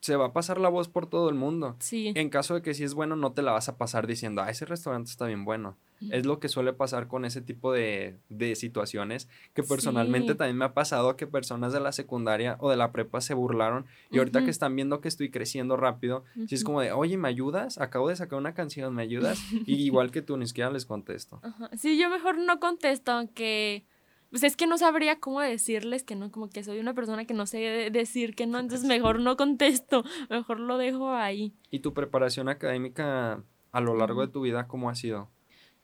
se 0.00 0.14
va 0.14 0.26
a 0.26 0.32
pasar 0.32 0.60
la 0.60 0.68
voz 0.68 0.88
por 0.88 1.08
todo 1.08 1.28
el 1.30 1.34
mundo. 1.34 1.74
Sí. 1.80 2.12
En 2.14 2.30
caso 2.30 2.54
de 2.54 2.62
que 2.62 2.74
si 2.74 2.84
es 2.84 2.94
bueno, 2.94 3.16
no 3.16 3.32
te 3.32 3.42
la 3.42 3.50
vas 3.50 3.68
a 3.68 3.76
pasar 3.76 4.06
diciendo, 4.06 4.42
ah, 4.42 4.50
ese 4.50 4.66
restaurante 4.66 5.10
está 5.10 5.26
bien 5.26 5.44
bueno. 5.44 5.76
Es 6.10 6.26
lo 6.26 6.38
que 6.38 6.48
suele 6.48 6.72
pasar 6.72 7.08
con 7.08 7.24
ese 7.24 7.40
tipo 7.40 7.72
de, 7.72 8.16
de 8.28 8.54
situaciones, 8.54 9.28
que 9.54 9.62
personalmente 9.62 10.34
también 10.34 10.56
me 10.56 10.64
ha 10.64 10.74
pasado 10.74 11.16
que 11.16 11.26
personas 11.26 11.72
de 11.72 11.80
la 11.80 11.92
secundaria 11.92 12.56
o 12.60 12.70
de 12.70 12.76
la 12.76 12.92
prepa 12.92 13.20
se 13.20 13.34
burlaron 13.34 13.86
y 14.10 14.18
ahorita 14.18 14.44
que 14.44 14.50
están 14.50 14.76
viendo 14.76 15.00
que 15.00 15.08
estoy 15.08 15.30
creciendo 15.30 15.76
rápido, 15.76 16.24
si 16.46 16.54
es 16.54 16.64
como 16.64 16.80
de, 16.80 16.92
oye, 16.92 17.16
¿me 17.16 17.28
ayudas? 17.28 17.78
Acabo 17.78 18.08
de 18.08 18.16
sacar 18.16 18.38
una 18.38 18.54
canción, 18.54 18.94
¿me 18.94 19.02
ayudas? 19.02 19.40
y 19.66 19.74
igual 19.74 20.10
que 20.10 20.22
tú, 20.22 20.36
ni 20.36 20.46
siquiera 20.46 20.70
les 20.70 20.86
contesto. 20.86 21.40
Sí, 21.76 21.98
yo 21.98 22.08
mejor 22.10 22.38
no 22.38 22.60
contesto, 22.60 23.12
aunque 23.12 23.84
pues 24.30 24.42
es 24.42 24.56
que 24.56 24.66
no 24.66 24.76
sabría 24.76 25.20
cómo 25.20 25.40
decirles 25.40 26.04
que 26.04 26.14
no, 26.14 26.30
como 26.30 26.50
que 26.50 26.62
soy 26.62 26.78
una 26.78 26.94
persona 26.94 27.24
que 27.24 27.34
no 27.34 27.46
sé 27.46 27.90
decir 27.90 28.34
que 28.34 28.46
no, 28.46 28.58
entonces 28.58 28.86
mejor 28.86 29.20
no 29.20 29.36
contesto, 29.36 30.04
mejor 30.28 30.60
lo 30.60 30.76
dejo 30.76 31.10
ahí. 31.14 31.54
¿Y 31.70 31.78
tu 31.80 31.94
preparación 31.94 32.48
académica 32.48 33.42
a 33.72 33.80
lo 33.80 33.96
largo 33.96 34.20
de 34.20 34.32
tu 34.32 34.42
vida 34.42 34.66
cómo 34.66 34.90
ha 34.90 34.94
sido? 34.94 35.30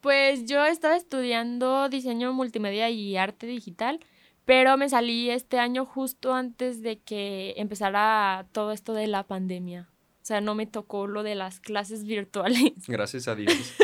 Pues 0.04 0.44
yo 0.44 0.62
estaba 0.66 0.96
estudiando 0.96 1.88
diseño 1.88 2.34
multimedia 2.34 2.90
y 2.90 3.16
arte 3.16 3.46
digital, 3.46 4.00
pero 4.44 4.76
me 4.76 4.90
salí 4.90 5.30
este 5.30 5.58
año 5.58 5.86
justo 5.86 6.34
antes 6.34 6.82
de 6.82 7.00
que 7.00 7.54
empezara 7.56 8.46
todo 8.52 8.72
esto 8.72 8.92
de 8.92 9.06
la 9.06 9.26
pandemia. 9.26 9.88
O 9.90 10.26
sea, 10.26 10.42
no 10.42 10.54
me 10.54 10.66
tocó 10.66 11.06
lo 11.06 11.22
de 11.22 11.36
las 11.36 11.58
clases 11.58 12.04
virtuales. 12.04 12.74
Gracias 12.86 13.28
a 13.28 13.34
Dios. 13.34 13.54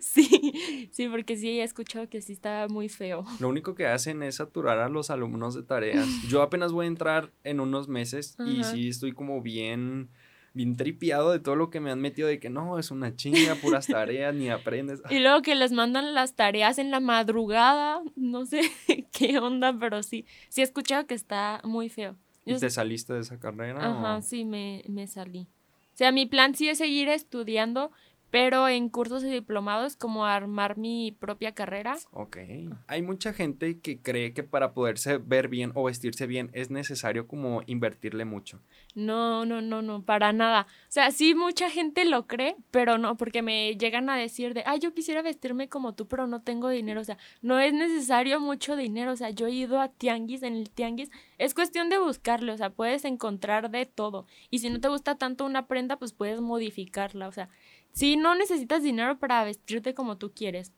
Sí, 0.00 0.88
sí, 0.92 1.08
porque 1.08 1.36
sí 1.36 1.60
he 1.60 1.62
escuchado 1.62 2.08
que 2.08 2.20
sí 2.20 2.32
está 2.32 2.66
muy 2.68 2.88
feo. 2.88 3.24
Lo 3.38 3.48
único 3.48 3.74
que 3.74 3.86
hacen 3.86 4.22
es 4.22 4.36
saturar 4.36 4.78
a 4.78 4.88
los 4.88 5.10
alumnos 5.10 5.54
de 5.54 5.62
tareas. 5.62 6.06
Yo 6.28 6.42
apenas 6.42 6.72
voy 6.72 6.86
a 6.86 6.88
entrar 6.88 7.32
en 7.44 7.60
unos 7.60 7.88
meses 7.88 8.36
y 8.44 8.64
sí 8.64 8.88
estoy 8.88 9.12
como 9.12 9.40
bien 9.40 10.10
bien 10.58 10.76
tripiado 10.76 11.30
de 11.30 11.38
todo 11.38 11.54
lo 11.54 11.70
que 11.70 11.78
me 11.78 11.92
han 11.92 12.00
metido 12.00 12.26
de 12.26 12.40
que 12.40 12.50
no, 12.50 12.80
es 12.80 12.90
una 12.90 13.14
chinga, 13.14 13.54
puras 13.62 13.86
tareas, 13.86 14.34
ni 14.34 14.50
aprendes. 14.50 15.00
Y 15.08 15.20
luego 15.20 15.40
que 15.40 15.54
les 15.54 15.70
mandan 15.70 16.14
las 16.14 16.34
tareas 16.34 16.78
en 16.78 16.90
la 16.90 16.98
madrugada, 16.98 18.02
no 18.16 18.44
sé 18.44 18.62
qué 19.12 19.38
onda, 19.38 19.72
pero 19.78 20.02
sí, 20.02 20.26
sí 20.48 20.60
he 20.60 20.64
escuchado 20.64 21.06
que 21.06 21.14
está 21.14 21.60
muy 21.62 21.88
feo. 21.88 22.16
¿Y 22.44 22.58
te 22.58 22.70
saliste 22.70 23.12
de 23.12 23.20
esa 23.20 23.38
carrera? 23.38 23.78
Ajá, 23.88 24.20
sí, 24.20 24.44
me, 24.44 24.82
me 24.88 25.06
salí. 25.06 25.46
O 25.94 25.96
sea, 25.96 26.10
mi 26.10 26.26
plan 26.26 26.56
sí 26.56 26.68
es 26.68 26.78
seguir 26.78 27.08
estudiando, 27.08 27.92
pero 28.30 28.68
en 28.68 28.88
cursos 28.88 29.24
y 29.24 29.30
diplomados 29.30 29.96
como 29.96 30.26
armar 30.26 30.76
mi 30.76 31.12
propia 31.12 31.52
carrera. 31.52 31.96
Ok. 32.12 32.38
Hay 32.86 33.02
mucha 33.02 33.32
gente 33.32 33.80
que 33.80 34.00
cree 34.00 34.34
que 34.34 34.42
para 34.42 34.72
poderse 34.74 35.18
ver 35.18 35.48
bien 35.48 35.72
o 35.74 35.84
vestirse 35.84 36.26
bien 36.26 36.50
es 36.52 36.70
necesario 36.70 37.26
como 37.26 37.62
invertirle 37.66 38.24
mucho. 38.24 38.60
No, 38.94 39.44
no, 39.46 39.60
no, 39.60 39.80
no, 39.82 40.02
para 40.02 40.32
nada. 40.32 40.66
O 40.88 40.90
sea, 40.90 41.10
sí 41.10 41.34
mucha 41.34 41.70
gente 41.70 42.04
lo 42.04 42.26
cree, 42.26 42.56
pero 42.70 42.98
no, 42.98 43.16
porque 43.16 43.42
me 43.42 43.76
llegan 43.76 44.10
a 44.10 44.16
decir 44.16 44.54
de, 44.54 44.62
ay, 44.66 44.78
yo 44.80 44.92
quisiera 44.92 45.22
vestirme 45.22 45.68
como 45.68 45.94
tú, 45.94 46.06
pero 46.06 46.26
no 46.26 46.42
tengo 46.42 46.68
dinero. 46.68 47.00
O 47.00 47.04
sea, 47.04 47.18
no 47.40 47.58
es 47.58 47.72
necesario 47.72 48.40
mucho 48.40 48.76
dinero. 48.76 49.12
O 49.12 49.16
sea, 49.16 49.30
yo 49.30 49.46
he 49.46 49.52
ido 49.52 49.80
a 49.80 49.88
tianguis, 49.88 50.42
en 50.42 50.54
el 50.54 50.70
tianguis, 50.70 51.10
es 51.38 51.54
cuestión 51.54 51.88
de 51.88 51.98
buscarle, 51.98 52.52
o 52.52 52.56
sea, 52.56 52.70
puedes 52.70 53.04
encontrar 53.04 53.70
de 53.70 53.86
todo. 53.86 54.26
Y 54.50 54.58
si 54.58 54.70
no 54.70 54.80
te 54.80 54.88
gusta 54.88 55.16
tanto 55.16 55.46
una 55.46 55.66
prenda, 55.66 55.96
pues 55.96 56.12
puedes 56.12 56.40
modificarla. 56.40 57.28
O 57.28 57.32
sea, 57.32 57.48
Sí, 57.92 58.16
no 58.16 58.34
necesitas 58.34 58.82
dinero 58.82 59.18
para 59.18 59.44
vestirte 59.44 59.94
como 59.94 60.18
tú 60.18 60.32
quieres. 60.32 60.72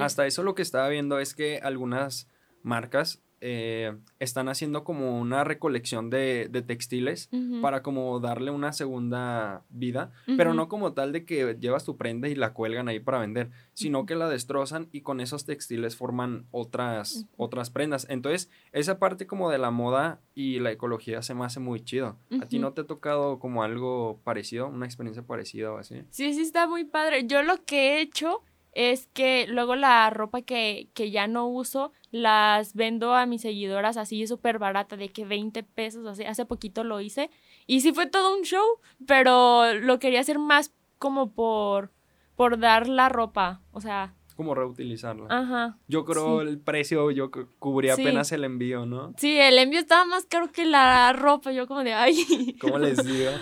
Hasta 0.00 0.26
eso 0.26 0.42
lo 0.42 0.54
que 0.54 0.62
estaba 0.62 0.88
viendo 0.88 1.18
es 1.18 1.34
que 1.34 1.58
algunas 1.58 2.28
marcas 2.62 3.22
eh, 3.40 3.96
están 4.18 4.48
haciendo 4.48 4.84
como 4.84 5.18
una 5.18 5.44
recolección 5.44 6.10
de, 6.10 6.50
textiles 6.66 7.30
para 7.62 7.82
como 7.82 8.18
darle 8.20 8.50
una 8.50 8.72
segunda 8.72 9.62
vida, 9.68 10.10
pero 10.36 10.54
no 10.54 10.68
como 10.68 10.92
tal 10.92 11.12
de 11.12 11.24
que 11.24 11.56
llevas 11.58 11.84
tu 11.84 11.96
prenda 11.96 12.28
y 12.28 12.34
la 12.34 12.52
cuelgan 12.52 12.88
ahí 12.88 13.00
para 13.00 13.18
vender, 13.20 13.50
sino 13.74 14.06
que 14.06 14.16
la 14.16 14.28
destrozan 14.28 14.88
y 14.92 15.02
con 15.02 15.20
esos 15.20 15.44
textiles 15.44 15.96
forman 15.96 16.46
otras, 16.50 17.26
otras 17.36 17.70
prendas. 17.70 18.06
Entonces, 18.10 18.50
esa 18.72 18.98
parte 18.98 19.26
como 19.26 19.50
de 19.50 19.58
la 19.58 19.70
moda 19.70 20.20
y 20.34 20.58
la 20.58 20.72
ecología 20.72 21.22
se 21.22 21.34
me 21.34 21.44
hace 21.44 21.60
muy 21.60 21.84
chido. 21.84 22.16
¿A 22.40 22.46
ti 22.46 22.58
no 22.58 22.72
te 22.72 22.82
ha 22.82 22.86
tocado 22.86 23.38
como 23.38 23.62
algo 23.62 24.20
parecido, 24.24 24.68
una 24.68 24.86
experiencia 24.86 25.22
parecida 25.22 25.72
o 25.72 25.78
así? 25.78 26.02
Sí, 26.10 26.34
sí, 26.34 26.42
está 26.42 26.66
muy 26.66 26.84
padre. 26.84 27.26
Yo 27.26 27.42
lo 27.42 27.64
que 27.64 27.96
he 27.96 28.00
hecho 28.00 28.42
es 28.72 29.08
que 29.08 29.46
luego 29.48 29.76
la 29.76 30.08
ropa 30.10 30.42
que, 30.42 30.88
que 30.94 31.10
ya 31.10 31.26
no 31.26 31.46
uso 31.46 31.92
las 32.10 32.74
vendo 32.74 33.14
a 33.14 33.26
mis 33.26 33.42
seguidoras 33.42 33.96
así 33.96 34.26
súper 34.26 34.58
barata, 34.58 34.96
de 34.96 35.08
que 35.10 35.24
20 35.24 35.62
pesos, 35.62 36.06
así. 36.06 36.24
hace 36.24 36.44
poquito 36.44 36.84
lo 36.84 37.00
hice. 37.00 37.30
Y 37.66 37.80
sí 37.80 37.92
fue 37.92 38.06
todo 38.06 38.36
un 38.36 38.42
show, 38.42 38.64
pero 39.06 39.74
lo 39.74 39.98
quería 39.98 40.20
hacer 40.20 40.38
más 40.38 40.72
como 40.98 41.32
por, 41.32 41.92
por 42.36 42.58
dar 42.58 42.88
la 42.88 43.08
ropa, 43.08 43.62
o 43.72 43.80
sea... 43.80 44.14
Como 44.36 44.54
reutilizarla. 44.54 45.26
Ajá. 45.30 45.78
Yo 45.88 46.04
creo 46.04 46.42
el 46.42 46.60
precio, 46.60 47.10
yo 47.10 47.32
cubría 47.58 47.94
apenas 47.94 48.30
el 48.30 48.44
envío, 48.44 48.86
¿no? 48.86 49.12
Sí, 49.16 49.36
el 49.36 49.58
envío 49.58 49.80
estaba 49.80 50.04
más 50.04 50.26
caro 50.26 50.52
que 50.52 50.64
la 50.64 51.12
ropa, 51.12 51.50
yo 51.50 51.66
como 51.66 51.82
de, 51.82 51.92
ay. 51.92 52.56
¿Cómo 52.60 52.78
les 52.78 52.96
digo? 53.04 53.32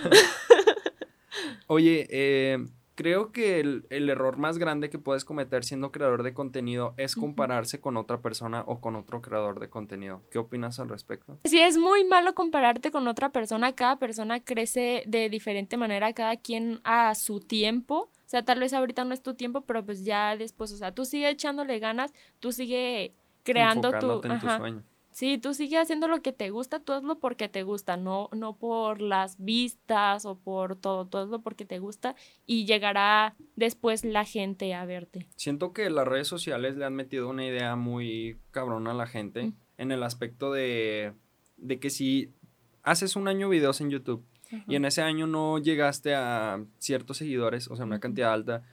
Oye, 1.66 2.06
eh, 2.10 2.66
creo 2.96 3.30
que 3.30 3.60
el, 3.60 3.86
error 3.90 4.38
más 4.38 4.58
grande 4.58 4.90
que 4.90 4.98
puedes 4.98 5.24
cometer 5.24 5.64
siendo 5.64 5.92
creador 5.92 6.22
de 6.24 6.34
contenido 6.34 6.94
es 6.96 7.14
compararse 7.14 7.80
con 7.80 7.96
otra 7.96 8.20
persona 8.20 8.64
o 8.66 8.80
con 8.80 8.96
otro 8.96 9.22
creador 9.22 9.60
de 9.60 9.68
contenido. 9.68 10.22
¿Qué 10.30 10.38
opinas 10.38 10.80
al 10.80 10.88
respecto? 10.88 11.38
Sí, 11.44 11.60
es 11.60 11.76
muy 11.76 12.04
malo 12.04 12.34
compararte 12.34 12.90
con 12.90 13.06
otra 13.06 13.30
persona. 13.30 13.74
Cada 13.74 13.98
persona 13.98 14.40
crece 14.40 15.04
de 15.06 15.28
diferente 15.28 15.76
manera, 15.76 16.12
cada 16.14 16.36
quien 16.36 16.80
a 16.82 17.14
su 17.14 17.40
tiempo. 17.40 18.10
O 18.26 18.28
sea, 18.28 18.44
tal 18.44 18.58
vez 18.58 18.72
ahorita 18.72 19.04
no 19.04 19.14
es 19.14 19.22
tu 19.22 19.34
tiempo, 19.34 19.60
pero 19.60 19.84
pues 19.84 20.04
ya 20.04 20.36
después, 20.36 20.72
o 20.72 20.76
sea, 20.76 20.92
tú 20.92 21.04
sigue 21.04 21.28
echándole 21.28 21.78
ganas, 21.78 22.12
tú 22.40 22.50
sigue 22.50 23.14
creando 23.44 23.92
tu, 23.92 24.22
en 24.24 24.40
tu 24.40 24.48
sueño. 24.48 24.82
Sí, 25.16 25.38
tú 25.38 25.54
sigue 25.54 25.78
haciendo 25.78 26.08
lo 26.08 26.20
que 26.20 26.34
te 26.34 26.50
gusta, 26.50 26.78
tú 26.78 26.92
hazlo 26.92 27.18
porque 27.18 27.48
te 27.48 27.62
gusta, 27.62 27.96
no, 27.96 28.28
no 28.36 28.54
por 28.58 29.00
las 29.00 29.42
vistas 29.42 30.26
o 30.26 30.38
por 30.38 30.76
todo, 30.76 31.06
todo 31.06 31.22
hazlo 31.22 31.40
porque 31.40 31.64
te 31.64 31.78
gusta 31.78 32.14
y 32.44 32.66
llegará 32.66 33.34
después 33.54 34.04
la 34.04 34.26
gente 34.26 34.74
a 34.74 34.84
verte. 34.84 35.26
Siento 35.36 35.72
que 35.72 35.88
las 35.88 36.06
redes 36.06 36.28
sociales 36.28 36.76
le 36.76 36.84
han 36.84 36.94
metido 36.94 37.30
una 37.30 37.46
idea 37.46 37.76
muy 37.76 38.36
cabrona 38.50 38.90
a 38.90 38.94
la 38.94 39.06
gente 39.06 39.54
en 39.78 39.90
el 39.90 40.02
aspecto 40.02 40.52
de, 40.52 41.14
de 41.56 41.80
que 41.80 41.88
si 41.88 42.34
haces 42.82 43.16
un 43.16 43.26
año 43.26 43.48
videos 43.48 43.80
en 43.80 43.88
YouTube 43.88 44.22
y 44.68 44.76
en 44.76 44.84
ese 44.84 45.00
año 45.00 45.26
no 45.26 45.56
llegaste 45.56 46.14
a 46.14 46.62
ciertos 46.76 47.16
seguidores, 47.16 47.68
o 47.68 47.76
sea, 47.76 47.86
una 47.86 48.00
cantidad 48.00 48.34
alta, 48.34 48.64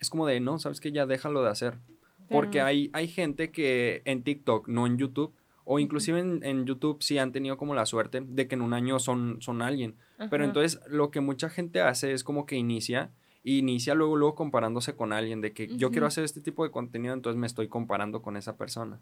es 0.00 0.08
como 0.08 0.26
de, 0.26 0.40
no, 0.40 0.58
sabes 0.58 0.80
que 0.80 0.90
ya 0.90 1.04
déjalo 1.04 1.42
de 1.42 1.50
hacer. 1.50 1.76
Porque 2.30 2.62
hay, 2.62 2.88
hay 2.94 3.08
gente 3.08 3.50
que 3.50 4.00
en 4.06 4.22
TikTok, 4.22 4.68
no 4.68 4.86
en 4.86 4.96
YouTube, 4.96 5.34
o 5.64 5.78
inclusive 5.78 6.18
en, 6.20 6.66
YouTube 6.66 7.02
sí 7.02 7.18
han 7.18 7.32
tenido 7.32 7.56
como 7.56 7.74
la 7.74 7.86
suerte 7.86 8.20
de 8.20 8.48
que 8.48 8.54
en 8.54 8.62
un 8.62 8.74
año 8.74 8.98
son, 8.98 9.40
son 9.40 9.62
alguien. 9.62 9.96
Pero 10.30 10.44
entonces 10.44 10.80
lo 10.88 11.10
que 11.10 11.20
mucha 11.20 11.48
gente 11.48 11.80
hace 11.80 12.12
es 12.12 12.22
como 12.22 12.46
que 12.46 12.56
inicia, 12.56 13.10
inicia 13.44 13.94
luego, 13.94 14.16
luego 14.16 14.34
comparándose 14.34 14.94
con 14.94 15.12
alguien, 15.12 15.40
de 15.40 15.52
que 15.52 15.68
yo 15.76 15.90
quiero 15.90 16.06
hacer 16.06 16.24
este 16.24 16.40
tipo 16.40 16.64
de 16.64 16.70
contenido, 16.70 17.14
entonces 17.14 17.38
me 17.38 17.46
estoy 17.46 17.68
comparando 17.68 18.22
con 18.22 18.36
esa 18.36 18.56
persona. 18.56 19.00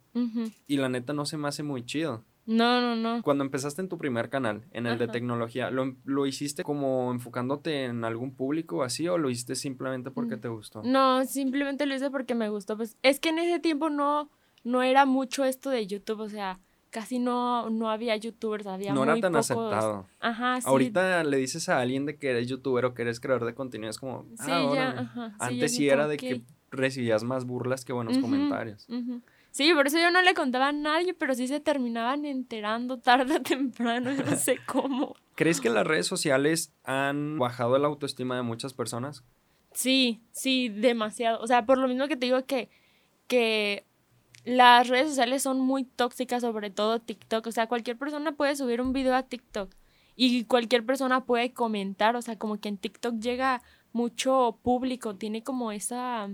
Y 0.67 0.77
la 0.79 0.89
neta 0.89 1.13
no 1.13 1.27
se 1.27 1.37
me 1.37 1.49
hace 1.49 1.63
muy 1.63 1.85
chido. 1.85 2.25
No, 2.47 2.81
no, 2.81 2.97
no. 2.97 3.23
Cuando 3.23 3.45
empezaste 3.45 3.81
en 3.81 3.89
tu 3.89 3.99
primer 3.99 4.29
canal, 4.29 4.65
en 4.73 4.87
el 4.87 4.99
de 4.99 5.09
tecnología, 5.09 5.71
¿lo, 5.71 5.95
¿lo, 6.05 6.27
hiciste 6.27 6.65
como 6.65 7.13
enfocándote 7.13 7.85
en 7.85 8.03
algún 8.05 8.35
público 8.35 8.83
así 8.83 9.07
o 9.07 9.19
lo 9.19 9.31
hiciste 9.31 9.55
simplemente 9.55 10.11
porque 10.11 10.37
mm. 10.37 10.41
te 10.41 10.49
gustó? 10.49 10.83
No, 10.83 11.25
simplemente 11.27 11.87
lo 11.87 11.95
hice 11.95 12.11
porque 12.11 12.35
me 12.35 12.49
gustó. 12.49 12.77
Pues 12.77 12.97
es 13.03 13.21
que 13.21 13.29
en 13.29 13.39
ese 13.39 13.61
tiempo 13.61 13.91
no 13.91 14.31
no 14.65 14.83
era 14.83 15.07
mucho 15.07 15.45
esto 15.45 15.71
de 15.71 15.87
YouTube, 15.87 16.21
o 16.21 16.29
sea, 16.29 16.61
casi 16.91 17.19
no, 17.19 17.71
no 17.71 17.91
había 17.91 18.17
youtubers, 18.17 18.67
había 18.67 18.93
No 18.93 19.05
era 19.05 19.19
tan 19.21 19.37
aceptado. 19.37 20.07
Ajá, 20.19 20.61
sí. 20.61 20.67
Ahorita 20.69 21.25
le 21.25 21.37
dices 21.37 21.69
a 21.69 21.81
alguien 21.81 22.07
de 22.07 22.17
que 22.17 22.31
eres 22.31 22.49
youtuber 22.49 22.85
o 22.85 22.95
que 22.95 23.03
eres 23.03 23.21
creador 23.21 23.47
de 23.47 23.55
contenido, 23.55 23.91
es 23.91 23.99
como, 23.99 24.27
ah, 24.39 24.45
sí, 24.45 24.75
ya, 24.75 24.91
ajá, 24.91 25.35
Antes 25.39 25.75
sí, 25.75 25.89
era 25.89 26.09
de 26.09 26.17
que 26.17 26.43
recibías 26.71 27.25
más 27.25 27.45
burlas 27.45 27.85
que 27.85 27.93
buenos 27.93 28.19
comentarios. 28.19 28.87
Sí, 29.53 29.73
por 29.75 29.89
eso 29.89 29.99
yo 29.99 30.13
no 30.13 30.23
le 30.23 30.35
contaba 30.35 30.69
a 30.69 30.73
nadie, 30.73 31.13
pero 31.13 31.35
sí 31.35 31.49
se 31.49 31.59
terminaban 31.59 32.25
enterando 32.25 32.99
tarde 32.99 33.37
o 33.37 33.43
temprano, 33.43 34.13
no 34.13 34.37
sé 34.37 34.59
cómo. 34.65 35.17
¿Crees 35.35 35.61
que 35.61 35.71
las 35.71 35.87
redes 35.87 36.07
sociales 36.07 36.73
han 36.85 37.39
bajado 37.39 37.77
la 37.79 37.89
autoestima 37.89 38.37
de 38.37 38.43
muchas 38.43 38.75
personas? 38.75 39.25
Sí, 39.73 40.21
sí, 40.31 40.69
demasiado. 40.69 41.41
O 41.41 41.47
sea, 41.47 41.67
por 41.67 41.79
lo 41.79 41.89
mismo 41.89 42.07
que 42.07 42.17
te 42.17 42.27
digo 42.27 42.45
que, 42.45 42.69
que 43.27 43.85
las 44.45 44.89
redes 44.89 45.09
sociales 45.09 45.43
son 45.43 45.61
muy 45.61 45.85
tóxicas, 45.85 46.43
sobre 46.43 46.71
todo 46.71 47.01
TikTok. 47.01 47.47
O 47.47 47.53
sea, 47.53 47.67
cualquier 47.67 47.97
persona 47.99 48.33
puede 48.33 48.57
subir 48.57 48.81
un 48.81 48.93
video 48.93 49.15
a 49.15 49.23
TikTok 49.23 49.75
y 50.17 50.45
cualquier 50.45 50.85
persona 50.85 51.25
puede 51.25 51.53
comentar. 51.53 52.17
O 52.17 52.23
sea, 52.23 52.39
como 52.39 52.59
que 52.59 52.69
en 52.69 52.79
TikTok 52.79 53.19
llega 53.19 53.63
mucho 53.93 54.59
público, 54.63 55.17
tiene 55.17 55.43
como 55.43 55.73
esa 55.73 56.31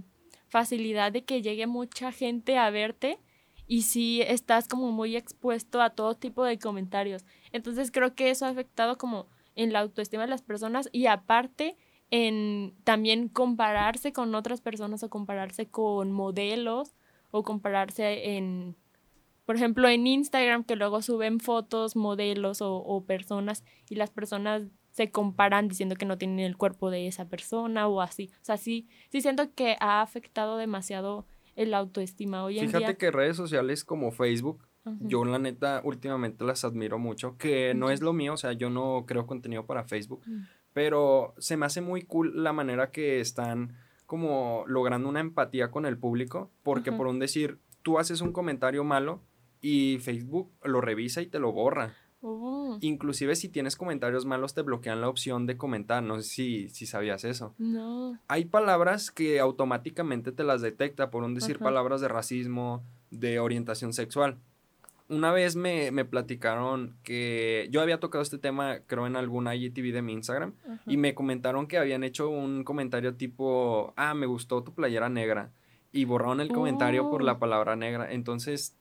facilidad 0.49 1.13
de 1.13 1.25
que 1.25 1.43
llegue 1.43 1.67
mucha 1.67 2.13
gente 2.13 2.59
a 2.59 2.71
verte 2.71 3.19
y 3.67 3.83
si 3.83 4.23
estás 4.23 4.69
como 4.69 4.93
muy 4.93 5.17
expuesto 5.17 5.81
a 5.81 5.91
todo 5.91 6.15
tipo 6.15 6.45
de 6.45 6.59
comentarios. 6.59 7.25
Entonces 7.53 7.91
creo 7.91 8.15
que 8.15 8.31
eso 8.31 8.47
ha 8.47 8.51
afectado 8.51 8.97
como 8.99 9.27
en 9.57 9.73
la 9.73 9.81
autoestima 9.81 10.23
de 10.23 10.31
las 10.31 10.43
personas 10.43 10.89
y 10.93 11.07
aparte 11.07 11.77
en 12.11 12.75
también 12.85 13.29
compararse 13.29 14.13
con 14.13 14.35
otras 14.35 14.61
personas 14.61 15.03
o 15.03 15.11
compararse 15.11 15.67
con 15.67 16.13
modelos 16.13 16.95
o 17.37 17.43
compararse 17.43 18.37
en, 18.37 18.77
por 19.45 19.57
ejemplo, 19.57 19.89
en 19.89 20.07
Instagram 20.07 20.65
que 20.65 20.77
luego 20.77 21.03
suben 21.03 21.41
fotos, 21.41 21.97
modelos 21.97 22.63
o, 22.63 22.77
o 22.77 23.05
personas 23.05 23.65
y 23.89 23.97
las 23.97 24.11
personas 24.11 24.63
se 24.97 25.11
comparan 25.11 25.69
diciendo 25.69 25.95
que 25.97 26.07
no 26.07 26.17
tienen 26.17 26.41
el 26.41 26.57
cuerpo 26.57 26.91
de 26.91 27.07
esa 27.07 27.29
persona 27.29 27.87
o 27.87 28.01
así. 28.01 28.31
O 28.41 28.45
sea, 28.45 28.57
sí, 28.57 28.89
sí 29.11 29.21
siento 29.21 29.53
que 29.55 29.77
ha 29.79 30.01
afectado 30.01 30.57
demasiado 30.57 31.27
el 31.55 31.75
autoestima 31.75 32.45
hoy 32.45 32.59
en 32.59 32.69
día. 32.69 32.79
Fíjate 32.79 32.97
que 32.97 33.11
redes 33.11 33.37
sociales 33.37 33.85
como 33.85 34.11
Facebook, 34.11 34.67
yo 35.01 35.25
la 35.25 35.39
neta 35.39 35.83
últimamente 35.85 36.45
las 36.45 36.65
admiro 36.65 36.99
mucho, 36.99 37.37
que 37.37 37.75
no 37.75 37.91
es 37.91 38.01
lo 38.01 38.13
mío, 38.13 38.35
o 38.35 38.37
sea, 38.37 38.53
yo 38.53 38.71
no 38.71 39.05
creo 39.07 39.27
contenido 39.27 39.67
para 39.67 39.85
Facebook, 39.85 40.23
mm. 40.25 40.45
pero 40.73 41.35
se 41.39 41.57
me 41.57 41.67
hace 41.67 41.81
muy 41.81 42.03
cool 42.03 42.43
la 42.43 42.53
manera 42.53 42.91
que 42.91 43.21
están 43.21 43.77
como 44.07 44.65
logrando 44.67 45.09
una 45.09 45.21
empatía 45.21 45.71
con 45.71 45.85
el 45.85 45.99
público, 45.99 46.51
porque 46.63 46.93
por 46.93 47.07
un 47.09 47.19
decir, 47.19 47.59
tú 47.83 47.99
haces 47.99 48.21
un 48.21 48.33
comentario 48.33 48.85
malo 48.85 49.23
y 49.61 49.99
Facebook 49.99 50.53
lo 50.63 50.81
revisa 50.81 51.23
y 51.23 51.27
te 51.27 51.39
lo 51.39 51.53
borra. 51.53 51.95
Oh. 52.23 52.79
Inclusive 52.81 53.37
si 53.37 53.49
tienes 53.49 53.77
comentarios 53.77 54.25
malos 54.25 54.55
te 54.55 54.63
bloquean 54.63 55.01
la 55.01 55.09
opción 55.09 55.47
de 55.47 55.57
comentar. 55.57 56.03
No 56.03 56.21
sé 56.21 56.29
si, 56.29 56.69
si 56.71 56.87
sabías 56.87 57.25
eso. 57.25 57.55
No. 57.59 58.19
Hay 58.29 58.47
palabras 58.47 59.11
que 59.11 59.39
automáticamente 59.39 60.33
te 60.33 60.45
las 60.45 60.63
detecta 60.63 61.11
por 61.11 61.23
un 61.23 61.35
decir 61.35 61.59
palabras 61.59 62.01
de 62.01 62.09
racismo, 62.09 62.83
de 63.11 63.39
orientación 63.39 63.93
sexual. 63.93 64.39
Una 65.09 65.31
vez 65.31 65.55
me, 65.55 66.05
platicaron 66.05 66.97
que 67.05 67.69
yo 67.71 67.81
había 67.81 68.01
tocado 68.01 68.23
este 68.23 68.39
tema, 68.39 68.81
creo, 68.87 69.07
en 69.07 69.15
alguna 69.15 69.55
IGTV 69.55 69.93
de 69.93 70.03
mi 70.03 70.13
Instagram, 70.13 70.55
y 70.87 70.97
me 70.97 71.15
comentaron 71.15 71.69
que 71.69 71.79
habían 71.79 72.03
hecho 72.03 72.29
un 72.29 72.65
comentario 72.65 73.15
tipo, 73.15 73.95
ah, 73.97 74.15
me 74.15 74.27
gustó 74.27 74.65
tu 74.65 74.75
playera 74.75 75.09
negra, 75.09 75.53
y 75.93 76.05
borraron 76.05 76.41
el 76.41 76.49
comentario 76.49 77.09
por 77.09 77.23
la 77.23 77.33
oh. 77.33 77.39
palabra 77.39 77.77
negra. 77.77 78.13
Entonces, 78.13 78.77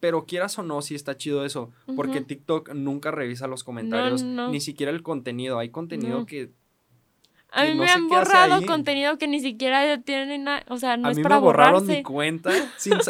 pero 0.00 0.24
quieras 0.24 0.58
o 0.58 0.62
no, 0.62 0.82
sí 0.82 0.94
está 0.94 1.16
chido 1.16 1.44
eso, 1.44 1.70
porque 1.94 2.20
TikTok 2.20 2.72
nunca 2.74 3.10
revisa 3.10 3.46
los 3.46 3.64
comentarios, 3.64 4.22
ni 4.22 4.60
siquiera 4.60 4.90
el 4.90 5.02
contenido. 5.02 5.58
Hay 5.58 5.68
contenido 5.68 6.26
que... 6.26 6.50
A 7.52 7.64
mí 7.64 7.74
me 7.74 7.90
han 7.90 8.08
borrado 8.08 8.64
contenido 8.64 9.18
que 9.18 9.26
ni 9.26 9.40
siquiera 9.40 10.00
tienen 10.02 10.44
nada, 10.44 10.64
o 10.68 10.76
sea, 10.76 10.96
no 10.96 11.08
a 11.08 11.10
es 11.10 11.16
mí 11.16 11.22
para 11.22 11.36
me 11.36 11.40
borraron 11.40 11.84
mi 11.84 12.02
cuenta 12.04 12.52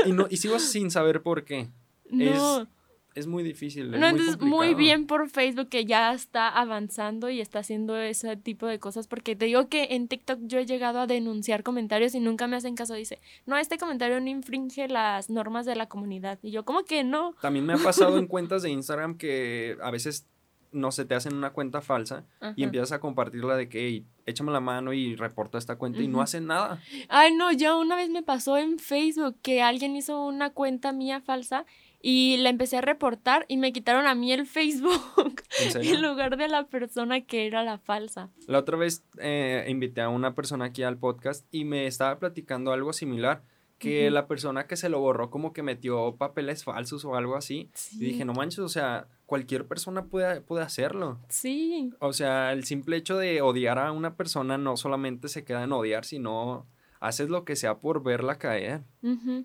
y, 0.06 0.12
no, 0.12 0.26
y 0.30 0.38
sigo 0.38 0.58
sin 0.58 0.90
saber 0.90 1.20
por 1.20 1.44
qué. 1.44 1.68
No 2.10 2.66
es 3.14 3.26
muy 3.26 3.42
difícil. 3.42 3.90
no, 3.90 4.06
entonces 4.06 4.40
muy, 4.40 4.74
bien 4.74 5.06
por 5.06 5.28
Facebook 5.28 5.68
que 5.68 5.84
ya 5.84 6.12
está 6.12 6.48
avanzando 6.48 7.28
y 7.28 7.40
está 7.40 7.58
haciendo 7.58 7.96
ese 7.96 8.36
tipo 8.36 8.66
de 8.66 8.78
cosas, 8.78 9.08
porque 9.08 9.34
te 9.34 9.46
digo 9.46 9.68
que 9.68 9.88
en 9.90 10.06
TikTok 10.06 10.38
yo 10.42 10.58
he 10.58 10.66
llegado 10.66 11.00
a 11.00 11.06
denunciar 11.06 11.62
comentarios 11.62 12.14
y 12.14 12.20
nunca 12.20 12.46
me 12.46 12.56
hacen 12.56 12.76
caso. 12.76 12.94
Dice, 12.94 13.18
no, 13.46 13.56
este 13.56 13.78
comentario 13.78 14.20
no 14.20 14.28
infringe 14.28 14.88
las 14.88 15.28
normas 15.28 15.66
de 15.66 15.74
la 15.74 15.88
comunidad. 15.88 16.38
Y 16.42 16.52
yo, 16.52 16.64
¿cómo 16.64 16.84
que 16.84 17.02
no? 17.02 17.34
También 17.40 17.66
me 17.66 17.72
ha 17.72 17.78
pasado 17.78 18.18
en 18.18 18.26
cuentas 18.28 18.62
de 18.62 18.70
Instagram 18.70 19.16
que 19.16 19.76
a 19.82 19.90
veces 19.90 20.26
no 20.72 20.92
se 20.92 21.04
te 21.04 21.16
hacen 21.16 21.34
una 21.34 21.50
cuenta 21.50 21.80
falsa 21.80 22.24
y 22.54 22.62
empiezas 22.62 22.92
a 22.92 23.00
compartirla 23.00 23.56
de 23.56 23.68
que, 23.68 24.04
échame 24.24 24.52
la 24.52 24.60
mano 24.60 24.92
y 24.92 25.16
reporta 25.16 25.58
esta 25.58 25.74
cuenta 25.74 26.00
y 26.00 26.06
no 26.06 26.22
hacen 26.22 26.46
nada. 26.46 26.80
Ay, 27.08 27.34
no, 27.34 27.50
ya 27.50 27.76
una 27.76 27.96
vez 27.96 28.08
me 28.08 28.22
pasó 28.22 28.56
en 28.56 28.78
Facebook 28.78 29.36
que 29.42 29.62
alguien 29.62 29.96
hizo 29.96 30.24
una 30.24 30.50
cuenta 30.50 30.92
mía 30.92 31.20
falsa 31.20 31.66
y 32.02 32.38
la 32.38 32.48
empecé 32.50 32.78
a 32.78 32.80
reportar 32.80 33.44
y 33.48 33.56
me 33.56 33.72
quitaron 33.72 34.06
a 34.06 34.14
mí 34.14 34.32
el 34.32 34.46
Facebook 34.46 35.00
¿En, 35.74 36.02
lugar 36.02 36.36
de 36.36 36.48
la 36.48 36.66
persona 36.66 37.20
que 37.22 37.46
era 37.46 37.62
la 37.62 37.78
falsa. 37.78 38.30
La 38.46 38.58
otra 38.58 38.76
vez 38.76 39.04
eh, 39.18 39.66
invité 39.68 40.00
a 40.00 40.08
una 40.08 40.34
persona 40.34 40.66
aquí 40.66 40.82
al 40.82 40.96
podcast 40.96 41.46
y 41.50 41.64
me 41.64 41.86
estaba 41.86 42.18
platicando 42.18 42.72
algo 42.72 42.92
similar, 42.92 43.42
que 43.78 44.10
la 44.10 44.26
persona 44.26 44.66
que 44.66 44.76
se 44.76 44.90
lo 44.90 45.00
borró 45.00 45.30
como 45.30 45.54
que 45.54 45.62
metió 45.62 46.14
papeles 46.16 46.64
falsos 46.64 47.04
o 47.06 47.16
algo 47.16 47.34
así. 47.34 47.70
Y 47.92 48.04
dije, 48.04 48.26
no 48.26 48.34
manches, 48.34 48.58
o 48.58 48.68
sea, 48.68 49.08
cualquier 49.24 49.66
persona 49.66 50.04
puede, 50.04 50.42
puede 50.42 50.62
hacerlo. 50.62 51.18
Sí. 51.30 51.90
O 51.98 52.12
sea, 52.12 52.52
el 52.52 52.64
simple 52.64 52.96
hecho 52.98 53.16
de 53.16 53.40
odiar 53.40 53.78
a 53.78 53.90
una 53.90 54.16
persona 54.16 54.58
no 54.58 54.76
solamente 54.76 55.28
se 55.28 55.44
queda 55.44 55.64
en 55.64 55.72
odiar, 55.72 56.04
sino 56.04 56.66
haces 57.00 57.30
lo 57.30 57.44
que 57.44 57.56
sea 57.56 57.78
por 57.78 58.02
verla 58.02 58.38
caer. 58.38 58.84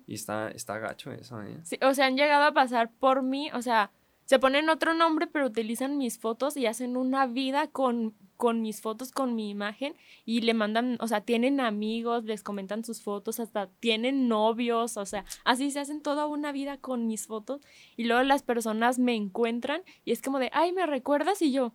Y 0.06 0.14
está, 0.14 0.50
está 0.50 0.78
gacho 0.78 1.10
eso, 1.10 1.42
¿eh? 1.42 1.58
Sí, 1.64 1.78
o 1.82 1.94
sea, 1.94 2.06
han 2.06 2.16
llegado 2.16 2.44
a 2.44 2.52
pasar 2.52 2.92
por 2.92 3.22
mí, 3.22 3.50
o 3.52 3.62
sea, 3.62 3.90
se 4.26 4.38
ponen 4.38 4.68
otro 4.68 4.92
nombre, 4.92 5.26
pero 5.26 5.46
utilizan 5.46 5.98
mis 5.98 6.18
fotos 6.18 6.56
y 6.56 6.66
hacen 6.66 6.96
una 6.96 7.26
vida 7.26 7.68
con, 7.68 8.12
con 8.36 8.60
mis 8.60 8.80
fotos, 8.80 9.12
con 9.12 9.34
mi 9.34 9.50
imagen, 9.50 9.94
y 10.24 10.40
le 10.40 10.52
mandan, 10.52 10.98
o 11.00 11.06
sea, 11.06 11.20
tienen 11.20 11.60
amigos, 11.60 12.24
les 12.24 12.42
comentan 12.42 12.84
sus 12.84 13.00
fotos, 13.02 13.40
hasta 13.40 13.68
tienen 13.78 14.28
novios, 14.28 14.96
o 14.96 15.06
sea, 15.06 15.24
así 15.44 15.70
se 15.70 15.80
hacen 15.80 16.02
toda 16.02 16.26
una 16.26 16.50
vida 16.52 16.76
con 16.76 17.06
mis 17.06 17.26
fotos, 17.26 17.62
y 17.96 18.04
luego 18.04 18.22
las 18.24 18.42
personas 18.42 18.98
me 18.98 19.14
encuentran 19.14 19.82
y 20.04 20.12
es 20.12 20.20
como 20.22 20.40
de, 20.40 20.50
ay, 20.52 20.72
¿me 20.72 20.86
recuerdas? 20.86 21.40
Y 21.40 21.52
yo, 21.52 21.72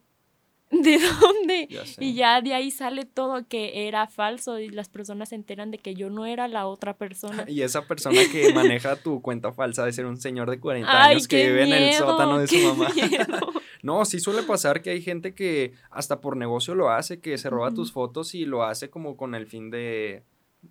¿de 0.83 0.99
dónde? 1.19 1.67
y 1.99 2.13
ya 2.13 2.41
de 2.41 2.53
ahí 2.53 2.71
sale 2.71 3.05
todo 3.05 3.45
que 3.47 3.87
era 3.87 4.07
falso 4.07 4.57
y 4.57 4.69
las 4.69 4.87
personas 4.87 5.29
se 5.29 5.35
enteran 5.35 5.69
de 5.69 5.77
que 5.77 5.95
yo 5.95 6.09
no 6.09 6.25
era 6.25 6.47
la 6.47 6.65
otra 6.65 6.97
persona. 6.97 7.45
Y 7.51 7.63
esa 7.63 7.85
persona 7.85 8.21
que 8.31 8.53
maneja 8.55 8.95
tu 8.95 9.21
cuenta 9.21 9.51
falsa 9.51 9.85
de 9.85 9.91
ser 9.91 10.05
un 10.05 10.17
señor 10.17 10.49
de 10.49 10.59
40 10.59 11.03
años 11.03 11.27
que 11.27 11.47
vive 11.47 11.63
en 11.63 11.73
el 11.73 11.93
sótano 11.93 12.39
de 12.39 12.47
su 12.47 12.57
mamá. 12.59 12.87
no, 13.83 14.05
sí 14.05 14.19
suele 14.19 14.43
pasar 14.43 14.81
que 14.81 14.91
hay 14.91 15.01
gente 15.01 15.33
que 15.35 15.73
hasta 15.89 16.21
por 16.21 16.37
negocio 16.37 16.73
lo 16.73 16.89
hace, 16.89 17.19
que 17.19 17.37
se 17.37 17.49
roba 17.49 17.71
tus 17.71 17.91
fotos 17.91 18.33
y 18.33 18.45
lo 18.45 18.63
hace 18.63 18.89
como 18.89 19.17
con 19.17 19.35
el 19.35 19.47
fin 19.47 19.69
de, 19.69 20.23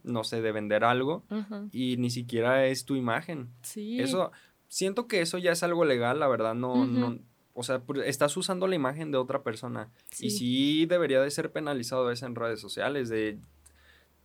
no 0.02 0.24
sé, 0.24 0.40
de 0.40 0.52
vender 0.52 0.84
algo 0.84 1.24
y 1.72 1.98
ni 1.98 2.08
siquiera 2.08 2.66
es 2.66 2.86
tu 2.86 2.96
imagen. 2.96 3.50
Sí. 3.62 4.00
Eso, 4.00 4.32
siento 4.68 5.06
que 5.06 5.20
eso 5.20 5.36
ya 5.36 5.52
es 5.52 5.62
algo 5.62 5.84
legal, 5.84 6.18
la 6.18 6.28
verdad, 6.28 6.54
no, 6.54 6.86
no 6.86 7.18
o 7.54 7.62
sea, 7.62 7.82
estás 8.04 8.36
usando 8.36 8.66
la 8.66 8.74
imagen 8.74 9.10
de 9.10 9.18
otra 9.18 9.42
persona. 9.42 9.90
Y 10.18 10.30
sí 10.30 10.86
debería 10.86 11.20
de 11.20 11.30
ser 11.30 11.50
penalizado 11.52 12.10
eso 12.10 12.26
en 12.26 12.34
redes 12.34 12.60
sociales, 12.60 13.08
de 13.08 13.38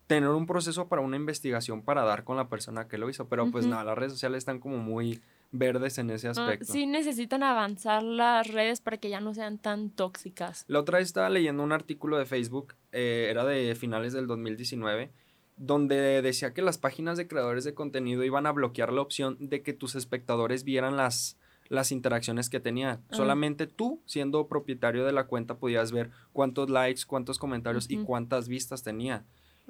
tener 0.08 0.30
un 0.30 0.46
proceso 0.46 0.88
para 0.88 1.02
una 1.02 1.16
investigación 1.16 1.82
para 1.82 2.04
dar 2.04 2.24
con 2.24 2.38
la 2.38 2.50
persona 2.50 2.88
que 2.88 2.98
lo 2.98 3.10
hizo. 3.10 3.28
Pero 3.28 3.50
pues 3.52 3.66
nada, 3.66 3.84
las 3.84 3.98
redes 3.98 4.14
sociales 4.14 4.40
están 4.40 4.60
como 4.60 4.78
muy 4.78 5.22
verdes 5.52 5.98
en 5.98 6.10
ese 6.10 6.28
ah, 6.28 6.32
aspecto. 6.32 6.72
sí 6.72 6.86
necesitan 6.86 7.44
avanzar 7.44 8.04
las 8.04 8.48
redes 8.48 8.82
para 8.82 8.98
que 8.98 9.10
ya 9.10 9.22
no 9.22 9.34
sean 9.34 9.58
tan 9.58 9.90
tóxicas. 9.90 10.66
La 10.68 10.80
otra 10.80 11.00
vez 11.00 11.08
estaba 11.08 11.30
leyendo 11.30 11.64
un 11.64 11.72
artículo 11.72 12.18
de 12.18 12.26
Facebook, 12.26 12.76
eh, 12.92 13.28
era 13.30 13.46
de 13.46 13.74
finales 13.76 14.14
del 14.14 14.28
2019, 14.28 15.12
donde 15.58 16.22
decía 16.22 16.54
que 16.54 16.62
las 16.62 16.78
páginas 16.78 17.18
de 17.18 17.28
creadores 17.28 17.64
de 17.64 17.74
contenido 17.74 18.24
iban 18.24 18.46
a 18.46 18.52
bloquear 18.52 18.92
la 18.92 19.02
opción 19.02 19.38
de 19.40 19.62
que 19.62 19.74
tus 19.74 19.96
espectadores 19.96 20.64
vieran 20.64 20.98
las 20.98 21.38
las 21.68 21.92
interacciones 21.92 22.50
que 22.50 22.60
tenía. 22.60 23.02
Solamente 23.12 23.68
tú, 23.68 24.02
siendo 24.06 24.48
propietario 24.48 25.06
de 25.06 25.12
la 25.12 25.28
cuenta, 25.28 25.58
podías 25.58 25.92
ver 25.92 26.12
cuántos 26.32 26.70
likes, 26.70 27.02
cuántos 27.08 27.40
comentarios 27.40 27.90
y 27.90 27.98
cuántas 27.98 28.48
vistas 28.48 28.84
tenía. 28.84 29.26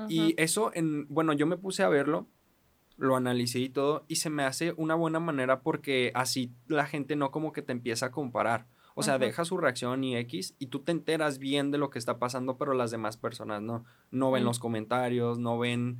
Y 0.09 0.33
eso, 0.37 0.71
en, 0.73 1.07
bueno, 1.07 1.33
yo 1.33 1.45
me 1.47 1.57
puse 1.57 1.83
a 1.83 1.89
verlo, 1.89 2.27
lo 2.97 3.15
analicé 3.15 3.59
y 3.59 3.69
todo, 3.69 4.05
y 4.07 4.17
se 4.17 4.29
me 4.29 4.43
hace 4.43 4.73
una 4.77 4.95
buena 4.95 5.19
manera 5.19 5.61
porque 5.61 6.11
así 6.15 6.51
la 6.67 6.85
gente 6.85 7.15
no 7.15 7.31
como 7.31 7.51
que 7.51 7.61
te 7.61 7.71
empieza 7.71 8.07
a 8.07 8.11
comparar. 8.11 8.67
O 8.97 9.03
sea, 9.03 9.17
deja 9.17 9.43
su 9.43 9.57
reacción 9.57 10.05
y 10.05 10.15
X 10.15 10.55
y 10.57 10.67
tú 10.67 10.79
te 10.79 10.93
enteras 10.93 11.37
bien 11.37 11.69
de 11.69 11.77
lo 11.77 11.89
que 11.89 11.99
está 11.99 12.17
pasando, 12.17 12.57
pero 12.57 12.73
las 12.73 12.91
demás 12.91 13.17
personas 13.17 13.61
no. 13.61 13.83
No 14.09 14.31
ven 14.31 14.45
los 14.45 14.57
comentarios, 14.57 15.37
no 15.37 15.59
ven 15.59 15.99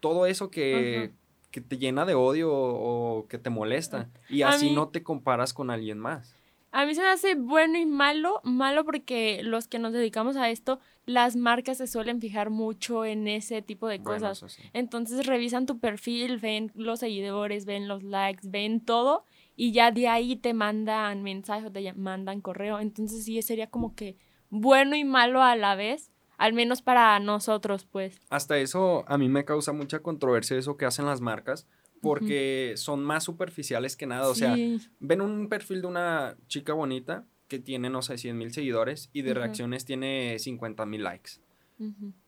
todo 0.00 0.24
eso 0.24 0.50
que, 0.50 1.12
que 1.50 1.60
te 1.60 1.78
llena 1.78 2.04
de 2.04 2.14
odio 2.14 2.50
o, 2.52 3.26
que 3.28 3.38
te 3.38 3.50
molesta. 3.50 4.08
Y 4.28 4.42
así 4.42 4.70
no 4.70 4.88
te 4.88 5.02
comparas 5.02 5.52
con 5.52 5.70
alguien 5.70 5.98
más. 5.98 6.34
A 6.70 6.84
mí 6.84 6.94
se 6.94 7.00
me 7.00 7.08
hace 7.08 7.34
bueno 7.34 7.78
y 7.78 7.86
malo. 7.86 8.40
Malo 8.44 8.84
porque 8.84 9.40
los 9.42 9.68
que 9.68 9.78
nos 9.78 9.92
dedicamos 9.92 10.36
a 10.36 10.50
esto, 10.50 10.80
las 11.06 11.34
marcas 11.34 11.78
se 11.78 11.86
suelen 11.86 12.20
fijar 12.20 12.50
mucho 12.50 13.04
en 13.04 13.26
ese 13.26 13.62
tipo 13.62 13.88
de 13.88 14.02
cosas. 14.02 14.44
Entonces 14.74 15.26
revisan 15.26 15.64
tu 15.64 15.78
perfil, 15.78 16.38
ven 16.38 16.70
los 16.74 17.00
seguidores, 17.00 17.64
ven 17.64 17.88
los 17.88 18.02
likes, 18.02 18.42
ven 18.44 18.80
todo 18.80 19.24
y 19.56 19.72
ya 19.72 19.90
de 19.90 20.08
ahí 20.08 20.36
te 20.36 20.52
mandan 20.52 21.22
mensajes, 21.22 21.72
te 21.72 21.92
mandan 21.94 22.42
correo. 22.42 22.78
Entonces 22.78 23.24
sí 23.24 23.40
sería 23.40 23.68
como 23.68 23.94
que 23.94 24.16
bueno 24.50 24.94
y 24.94 25.04
malo 25.04 25.42
a 25.42 25.56
la 25.56 25.74
vez. 25.74 26.12
Al 26.38 26.52
menos 26.52 26.82
para 26.82 27.18
nosotros, 27.20 27.84
pues. 27.84 28.20
Hasta 28.30 28.58
eso 28.58 29.04
a 29.08 29.18
mí 29.18 29.28
me 29.28 29.44
causa 29.44 29.72
mucha 29.72 29.98
controversia 29.98 30.56
eso 30.56 30.76
que 30.76 30.86
hacen 30.86 31.04
las 31.04 31.20
marcas, 31.20 31.66
porque 32.00 32.74
son 32.76 33.04
más 33.04 33.24
superficiales 33.24 33.96
que 33.96 34.06
nada. 34.06 34.28
O 34.28 34.34
sea, 34.34 34.56
ven 35.00 35.20
un 35.20 35.48
perfil 35.48 35.82
de 35.82 35.88
una 35.88 36.36
chica 36.46 36.72
bonita 36.72 37.26
que 37.48 37.58
tiene, 37.58 37.90
no 37.90 38.02
sé, 38.02 38.18
100 38.18 38.38
mil 38.38 38.52
seguidores 38.52 39.10
y 39.12 39.22
de 39.22 39.34
reacciones 39.34 39.84
tiene 39.84 40.38
50 40.38 40.86
mil 40.86 41.02
likes. 41.02 41.32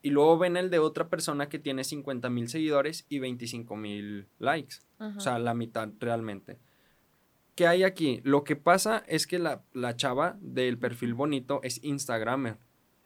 Y 0.02 0.10
luego 0.10 0.38
ven 0.38 0.56
el 0.56 0.70
de 0.70 0.78
otra 0.78 1.08
persona 1.08 1.48
que 1.48 1.58
tiene 1.58 1.84
50 1.84 2.30
mil 2.30 2.48
seguidores 2.48 3.06
y 3.08 3.18
25 3.18 3.76
mil 3.76 4.28
likes. 4.38 4.76
O 4.98 5.20
sea, 5.20 5.38
la 5.38 5.54
mitad 5.54 5.88
realmente. 5.98 6.58
¿Qué 7.54 7.66
hay 7.66 7.82
aquí? 7.82 8.20
Lo 8.24 8.42
que 8.42 8.56
pasa 8.56 9.04
es 9.06 9.26
que 9.26 9.38
la, 9.38 9.62
la 9.72 9.94
chava 9.94 10.38
del 10.40 10.78
perfil 10.78 11.14
bonito 11.14 11.60
es 11.62 11.82
Instagramer. 11.84 12.58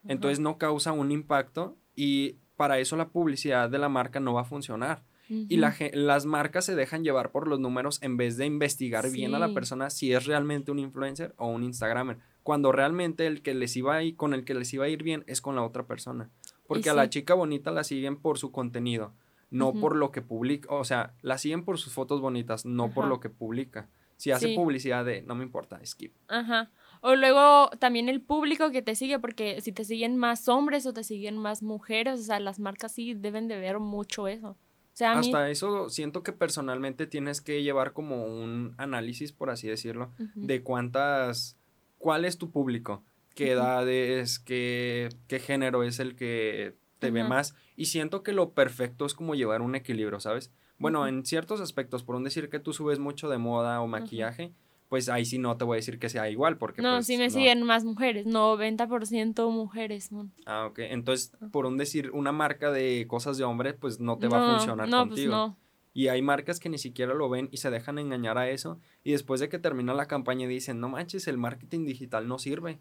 Entonces 0.07 0.41
no 0.41 0.59
causa 0.59 0.93
un 0.93 1.11
impacto 1.11 1.77
y 1.95 2.37
para 2.57 2.79
eso 2.79 2.97
la 2.97 3.09
publicidad 3.09 3.71
de 3.71 3.79
la 3.79 3.89
marca 3.89 4.21
no 4.21 4.35
va 4.35 4.43
a 4.43 4.45
funcionar. 4.45 5.05
Y 5.29 5.57
la, 5.57 5.75
las 5.95 6.27
marcas 6.27 6.67
se 6.67 6.75
dejan 6.75 7.03
llevar 7.03 7.33
por 7.33 7.49
los 7.49 7.59
números 7.59 7.99
en 8.03 8.19
vez 8.19 8.37
de 8.37 8.45
investigar 8.45 9.11
bien 9.11 9.35
a 9.35 9.39
la 9.39 9.55
persona 9.55 9.89
si 9.89 10.13
es 10.13 10.27
realmente 10.27 10.71
un 10.71 10.79
influencer 10.79 11.35
o 11.39 11.49
un 11.49 11.65
Instagramer. 11.65 12.19
Cuando 12.43 12.73
realmente 12.73 13.27
el 13.27 13.41
que 13.41 13.55
les 13.55 13.75
iba 13.75 13.97
a 13.97 14.03
ir, 14.03 14.17
con 14.17 14.35
el 14.35 14.45
que 14.45 14.53
les 14.53 14.73
iba 14.75 14.85
a 14.85 14.89
ir 14.89 15.03
bien 15.03 15.25
es 15.27 15.41
con 15.41 15.57
la 15.57 15.63
otra 15.63 15.87
persona. 15.87 16.31
Porque 16.67 16.91
a 16.91 16.95
la 16.95 17.09
chica 17.09 17.33
bonita 17.33 17.71
la 17.71 17.85
siguen 17.85 18.17
por 18.17 18.39
su 18.39 18.53
contenido, 18.53 19.15
no 19.51 19.73
por 19.73 19.97
lo 19.97 20.13
que 20.13 20.21
publica. 20.21 20.69
O 20.75 20.85
sea, 20.85 21.15
la 21.23 21.39
siguen 21.39 21.65
por 21.65 21.79
sus 21.79 21.95
fotos 21.95 22.21
bonitas, 22.21 22.67
no 22.67 22.91
por 22.91 23.07
lo 23.07 23.21
que 23.21 23.31
publica. 23.31 23.89
Si 24.17 24.31
hace 24.31 24.55
publicidad 24.55 25.05
de 25.05 25.23
no 25.23 25.35
me 25.35 25.43
importa, 25.43 25.81
skip. 25.85 26.15
Ajá. 26.29 26.71
O 27.07 27.17
luego 27.17 27.69
también 27.81 28.09
el 28.09 28.23
público 28.23 28.71
que 28.71 28.81
te 28.81 28.95
sigue, 28.95 29.19
porque 29.19 29.61
si 29.61 29.73
te 29.73 29.85
siguen 29.85 30.17
más 30.17 30.49
hombres 30.49 30.87
o 30.87 30.95
te 30.95 31.05
siguen 31.05 31.37
más 31.37 31.63
mujeres, 31.63 32.19
o 32.19 32.23
sea, 32.23 32.41
las 32.41 32.59
marcas 32.59 32.93
sí 32.93 33.13
deben 33.13 33.47
de 33.47 33.59
ver 33.59 33.79
mucho 33.79 34.27
eso. 34.27 34.57
Hasta 34.99 35.51
eso 35.51 35.91
siento 35.91 36.23
que 36.23 36.33
personalmente 36.33 37.07
tienes 37.07 37.43
que 37.43 37.63
llevar 37.63 37.93
como 37.93 38.25
un 38.25 38.75
análisis, 38.79 39.33
por 39.33 39.51
así 39.51 39.69
decirlo, 39.69 40.13
de 40.35 40.63
cuántas, 40.63 41.59
cuál 41.99 42.25
es 42.25 42.39
tu 42.39 42.51
público, 42.51 43.05
qué 43.35 43.53
edades, 43.53 44.39
qué, 44.39 45.11
qué 45.29 45.41
género 45.41 45.83
es 45.83 46.01
el 46.01 46.17
que 46.17 46.75
te 47.01 47.11
ve 47.11 47.23
más. 47.23 47.55
Y 47.77 47.85
siento 47.85 48.23
que 48.23 48.33
lo 48.33 48.53
perfecto 48.53 49.05
es 49.05 49.13
como 49.13 49.35
llevar 49.35 49.61
un 49.61 49.75
equilibrio, 49.75 50.21
¿sabes? 50.21 50.53
Bueno, 50.79 51.07
en 51.07 51.27
ciertos 51.27 51.61
aspectos, 51.61 52.03
por 52.03 52.17
un 52.17 52.25
decir 52.25 52.49
que 52.49 52.61
tú 52.61 52.73
subes 52.73 52.99
mucho 52.99 53.29
de 53.29 53.37
moda 53.37 53.83
o 53.83 53.87
maquillaje, 53.87 54.55
pues 54.95 55.09
ahí 55.09 55.25
sí 55.25 55.39
no 55.39 55.57
te 55.57 55.65
voy 55.65 55.75
a 55.75 55.79
decir 55.79 55.99
que 55.99 56.09
sea 56.09 56.31
igual, 56.31 56.57
porque 56.57 56.81
No, 56.81 56.95
pues, 56.95 57.07
sí 57.07 57.17
me 57.17 57.29
siguen 57.29 57.65
más 57.65 57.83
mujeres, 57.83 58.29
90% 58.29 59.51
mujeres. 59.51 60.11
Ah, 60.47 60.67
ok. 60.67 60.79
Entonces, 60.79 61.33
por 61.51 61.67
un 61.67 61.77
decir, 61.77 62.13
una 62.13 62.31
marca 62.31 62.71
de 62.71 63.05
cosas 63.09 63.37
de 63.37 63.43
hombre, 63.43 63.75
pues 63.75 63.99
no 63.99 64.19
te 64.19 64.29
va 64.29 64.39
a 64.39 64.57
funcionar 64.57 64.89
no, 64.89 64.99
pues, 64.99 65.09
contigo. 65.09 65.31
Pues 65.33 65.51
no. 65.51 65.59
Y 65.95 66.07
hay 66.07 66.23
marcas 66.23 66.61
que 66.61 66.69
ni 66.69 66.79
siquiera 66.79 67.13
lo 67.13 67.29
ven 67.29 67.49
y 67.51 67.57
se 67.57 67.71
dejan 67.71 67.99
engañar 67.99 68.39
a 68.39 68.49
eso. 68.49 68.79
Y 69.03 69.11
después 69.11 69.41
de 69.41 69.49
que 69.49 69.59
termina 69.59 69.95
la 69.95 70.07
campaña 70.07 70.47
dicen, 70.47 70.79
no 70.79 70.89
manches, 70.89 71.27
el 71.27 71.39
marketing 71.39 71.87
digital 71.87 72.29
no 72.29 72.39
sirve. 72.39 72.79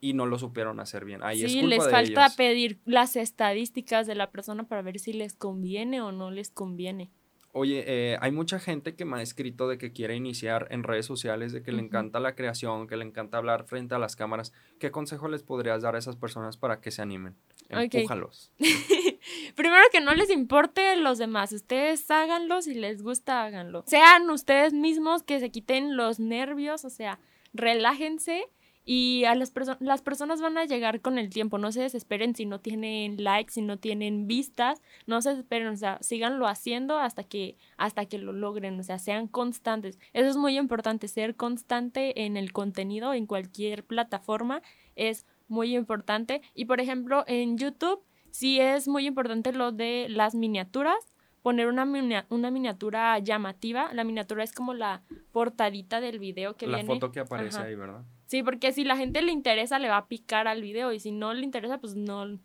Y 0.00 0.14
no 0.14 0.26
lo 0.26 0.40
supieron 0.40 0.80
hacer 0.80 1.04
bien. 1.04 1.22
Ahí 1.22 1.38
sí, 1.38 1.44
es 1.44 1.62
culpa 1.62 1.68
les 1.68 1.88
falta 1.88 2.28
pedir 2.36 2.80
las 2.84 3.14
estadísticas 3.14 4.08
de 4.08 4.16
la 4.16 4.32
persona 4.32 4.64
para 4.64 4.82
ver 4.82 4.98
si 4.98 5.12
les 5.12 5.34
conviene 5.34 6.00
o 6.00 6.10
no 6.10 6.32
les 6.32 6.50
conviene. 6.50 7.12
Oye, 7.58 7.84
eh, 7.86 8.18
hay 8.20 8.32
mucha 8.32 8.58
gente 8.58 8.94
que 8.94 9.06
me 9.06 9.16
ha 9.16 9.22
escrito 9.22 9.66
de 9.66 9.78
que 9.78 9.90
quiere 9.90 10.14
iniciar 10.14 10.66
en 10.70 10.82
redes 10.82 11.06
sociales, 11.06 11.54
de 11.54 11.62
que 11.62 11.72
le 11.72 11.80
encanta 11.80 12.20
la 12.20 12.34
creación, 12.34 12.86
que 12.86 12.98
le 12.98 13.04
encanta 13.06 13.38
hablar 13.38 13.64
frente 13.64 13.94
a 13.94 13.98
las 13.98 14.14
cámaras. 14.14 14.52
¿Qué 14.78 14.90
consejo 14.90 15.26
les 15.28 15.42
podrías 15.42 15.80
dar 15.80 15.96
a 15.96 15.98
esas 15.98 16.16
personas 16.16 16.58
para 16.58 16.82
que 16.82 16.90
se 16.90 17.00
animen? 17.00 17.34
Empújalos. 17.70 18.52
Primero 19.56 19.82
que 19.90 20.02
no 20.02 20.14
les 20.14 20.28
importe 20.28 20.96
los 20.96 21.16
demás, 21.16 21.50
ustedes 21.52 22.10
háganlo, 22.10 22.60
si 22.60 22.74
les 22.74 23.02
gusta, 23.02 23.44
háganlo. 23.44 23.84
Sean 23.86 24.28
ustedes 24.28 24.74
mismos 24.74 25.22
que 25.22 25.40
se 25.40 25.50
quiten 25.50 25.96
los 25.96 26.20
nervios, 26.20 26.84
o 26.84 26.90
sea, 26.90 27.20
relájense 27.54 28.44
y 28.88 29.24
a 29.24 29.34
las, 29.34 29.50
personas 29.50 29.80
las 29.80 30.00
personas 30.00 30.40
van 30.40 30.56
a 30.56 30.64
llegar 30.64 31.00
con 31.00 31.18
el 31.18 31.28
tiempo, 31.28 31.58
no 31.58 31.72
se 31.72 31.82
desesperen 31.82 32.36
si 32.36 32.46
no 32.46 32.60
tienen 32.60 33.22
likes, 33.22 33.54
si 33.54 33.60
no 33.60 33.78
tienen 33.78 34.28
vistas, 34.28 34.80
no 35.06 35.20
se 35.20 35.30
desesperen, 35.30 35.66
o 35.66 35.76
sea, 35.76 35.98
síganlo 36.02 36.46
haciendo 36.46 36.96
hasta 36.96 37.24
que, 37.24 37.56
hasta 37.76 38.06
que 38.06 38.18
lo 38.18 38.32
logren, 38.32 38.78
o 38.78 38.84
sea, 38.84 39.00
sean 39.00 39.26
constantes. 39.26 39.98
Eso 40.12 40.28
es 40.28 40.36
muy 40.36 40.56
importante, 40.56 41.08
ser 41.08 41.34
constante 41.34 42.24
en 42.24 42.36
el 42.36 42.52
contenido, 42.52 43.12
en 43.12 43.26
cualquier 43.26 43.84
plataforma, 43.84 44.62
es 44.94 45.26
muy 45.48 45.74
importante. 45.74 46.40
Y 46.54 46.66
por 46.66 46.80
ejemplo, 46.80 47.24
en 47.26 47.58
YouTube 47.58 48.04
sí 48.30 48.60
es 48.60 48.86
muy 48.86 49.08
importante 49.08 49.52
lo 49.52 49.72
de 49.72 50.06
las 50.08 50.36
miniaturas, 50.36 51.12
poner 51.42 51.66
una, 51.66 51.84
una 52.28 52.50
miniatura 52.52 53.18
llamativa. 53.18 53.92
La 53.92 54.04
miniatura 54.04 54.44
es 54.44 54.52
como 54.52 54.74
la 54.74 55.02
portadita 55.32 56.00
del 56.00 56.20
video 56.20 56.54
que 56.56 56.66
viene. 56.66 56.84
La 56.84 56.94
foto 56.94 57.10
que 57.10 57.18
aparece 57.18 57.58
ahí, 57.58 57.74
¿verdad? 57.74 58.04
Sí, 58.26 58.42
porque 58.42 58.72
si 58.72 58.84
la 58.84 58.96
gente 58.96 59.22
le 59.22 59.32
interesa, 59.32 59.78
le 59.78 59.88
va 59.88 59.98
a 59.98 60.08
picar 60.08 60.48
al 60.48 60.62
video 60.62 60.92
y 60.92 61.00
si 61.00 61.12
no 61.12 61.32
le 61.32 61.44
interesa, 61.44 61.78
pues 61.78 61.94
no. 61.94 62.38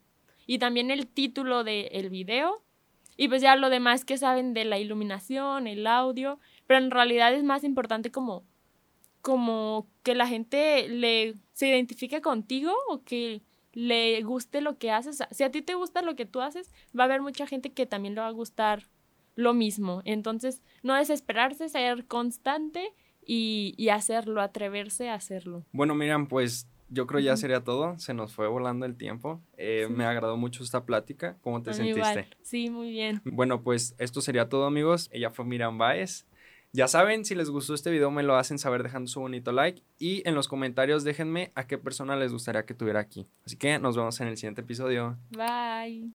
Y 0.46 0.60
también 0.60 0.92
el 0.92 1.08
título 1.08 1.64
del 1.64 2.10
video 2.10 2.64
y 3.18 3.28
pues 3.28 3.42
ya 3.42 3.56
lo 3.56 3.70
demás 3.70 4.06
que 4.06 4.18
saben 4.18 4.54
de 4.54 4.66
la 4.66 4.80
iluminación, 4.80 5.68
el 5.68 5.86
audio, 5.86 6.40
pero 6.68 6.84
en 6.84 6.92
realidad 6.92 7.34
es 7.34 7.44
más 7.44 7.64
importante 7.64 8.12
como 8.12 8.44
como 9.22 9.88
que 10.02 10.16
la 10.16 10.28
gente 10.28 10.88
le 10.88 11.36
se 11.54 11.68
identifique 11.68 12.22
contigo 12.22 12.74
o 12.90 13.04
que 13.04 13.44
le 13.74 14.22
guste 14.24 14.62
lo 14.62 14.78
que 14.78 14.92
haces. 14.92 15.20
Si 15.32 15.44
a 15.44 15.52
ti 15.52 15.62
te 15.62 15.76
gusta 15.76 16.02
lo 16.02 16.16
que 16.16 16.26
tú 16.26 16.42
haces, 16.42 16.72
va 16.98 17.04
a 17.04 17.06
haber 17.06 17.22
mucha 17.22 17.46
gente 17.46 17.72
que 17.72 17.86
también 17.86 18.16
le 18.16 18.22
va 18.22 18.28
a 18.28 18.32
gustar 18.32 18.88
lo 19.36 19.54
mismo. 19.54 20.02
Entonces, 20.06 20.62
no 20.84 20.96
desesperarse, 20.96 21.70
ser 21.70 22.06
constante 22.08 22.94
y, 23.34 23.90
hacerlo, 23.90 24.42
atreverse 24.42 25.10
a 25.10 25.14
hacerlo. 25.14 25.64
Bueno, 25.72 25.96
Miriam, 25.96 26.28
pues 26.28 26.68
yo 26.90 27.08
creo 27.08 27.22
ya 27.22 27.38
sería 27.38 27.64
todo. 27.64 27.98
Se 27.98 28.14
nos 28.14 28.34
fue 28.34 28.48
volando 28.48 28.86
el 28.86 28.98
tiempo. 28.98 29.42
Eh, 29.58 29.88
me 29.90 30.04
agradó 30.04 30.36
mucho 30.36 30.64
esta 30.64 30.86
plática. 30.86 31.38
¿Cómo 31.42 31.62
te 31.62 31.74
sentiste? 31.74 32.28
Sí, 32.42 32.70
muy 32.70 32.92
bien. 32.92 33.22
Bueno, 33.24 33.62
pues 33.62 33.96
esto 34.00 34.20
sería 34.20 34.50
todo, 34.50 34.66
amigos. 34.66 35.10
Ella 35.14 35.30
fue 35.30 35.46
Miriam 35.46 35.78
Baez. 35.78 36.26
Ya 36.74 36.88
saben, 36.88 37.26
si 37.26 37.36
les 37.36 37.50
gustó 37.50 37.74
este 37.74 37.92
video, 37.92 38.12
me 38.12 38.24
lo 38.24 38.36
hacen 38.36 38.58
saber 38.58 38.84
dejando 38.84 39.08
su 39.08 39.20
bonito 39.20 39.52
like. 39.52 39.82
Y 39.98 40.28
en 40.28 40.36
los 40.36 40.48
comentarios 40.48 41.04
déjenme 41.04 41.52
a 41.56 41.68
qué 41.68 41.78
persona 41.78 42.16
les 42.16 42.34
gustaría 42.34 42.66
que 42.66 42.74
tuviera 42.74 43.00
aquí. 43.00 43.28
Así 43.46 43.56
que 43.56 43.80
nos 43.80 43.96
vemos 43.96 44.20
en 44.20 44.28
el 44.28 44.38
siguiente 44.38 44.62
episodio. 44.62 45.18
Bye. 45.32 46.10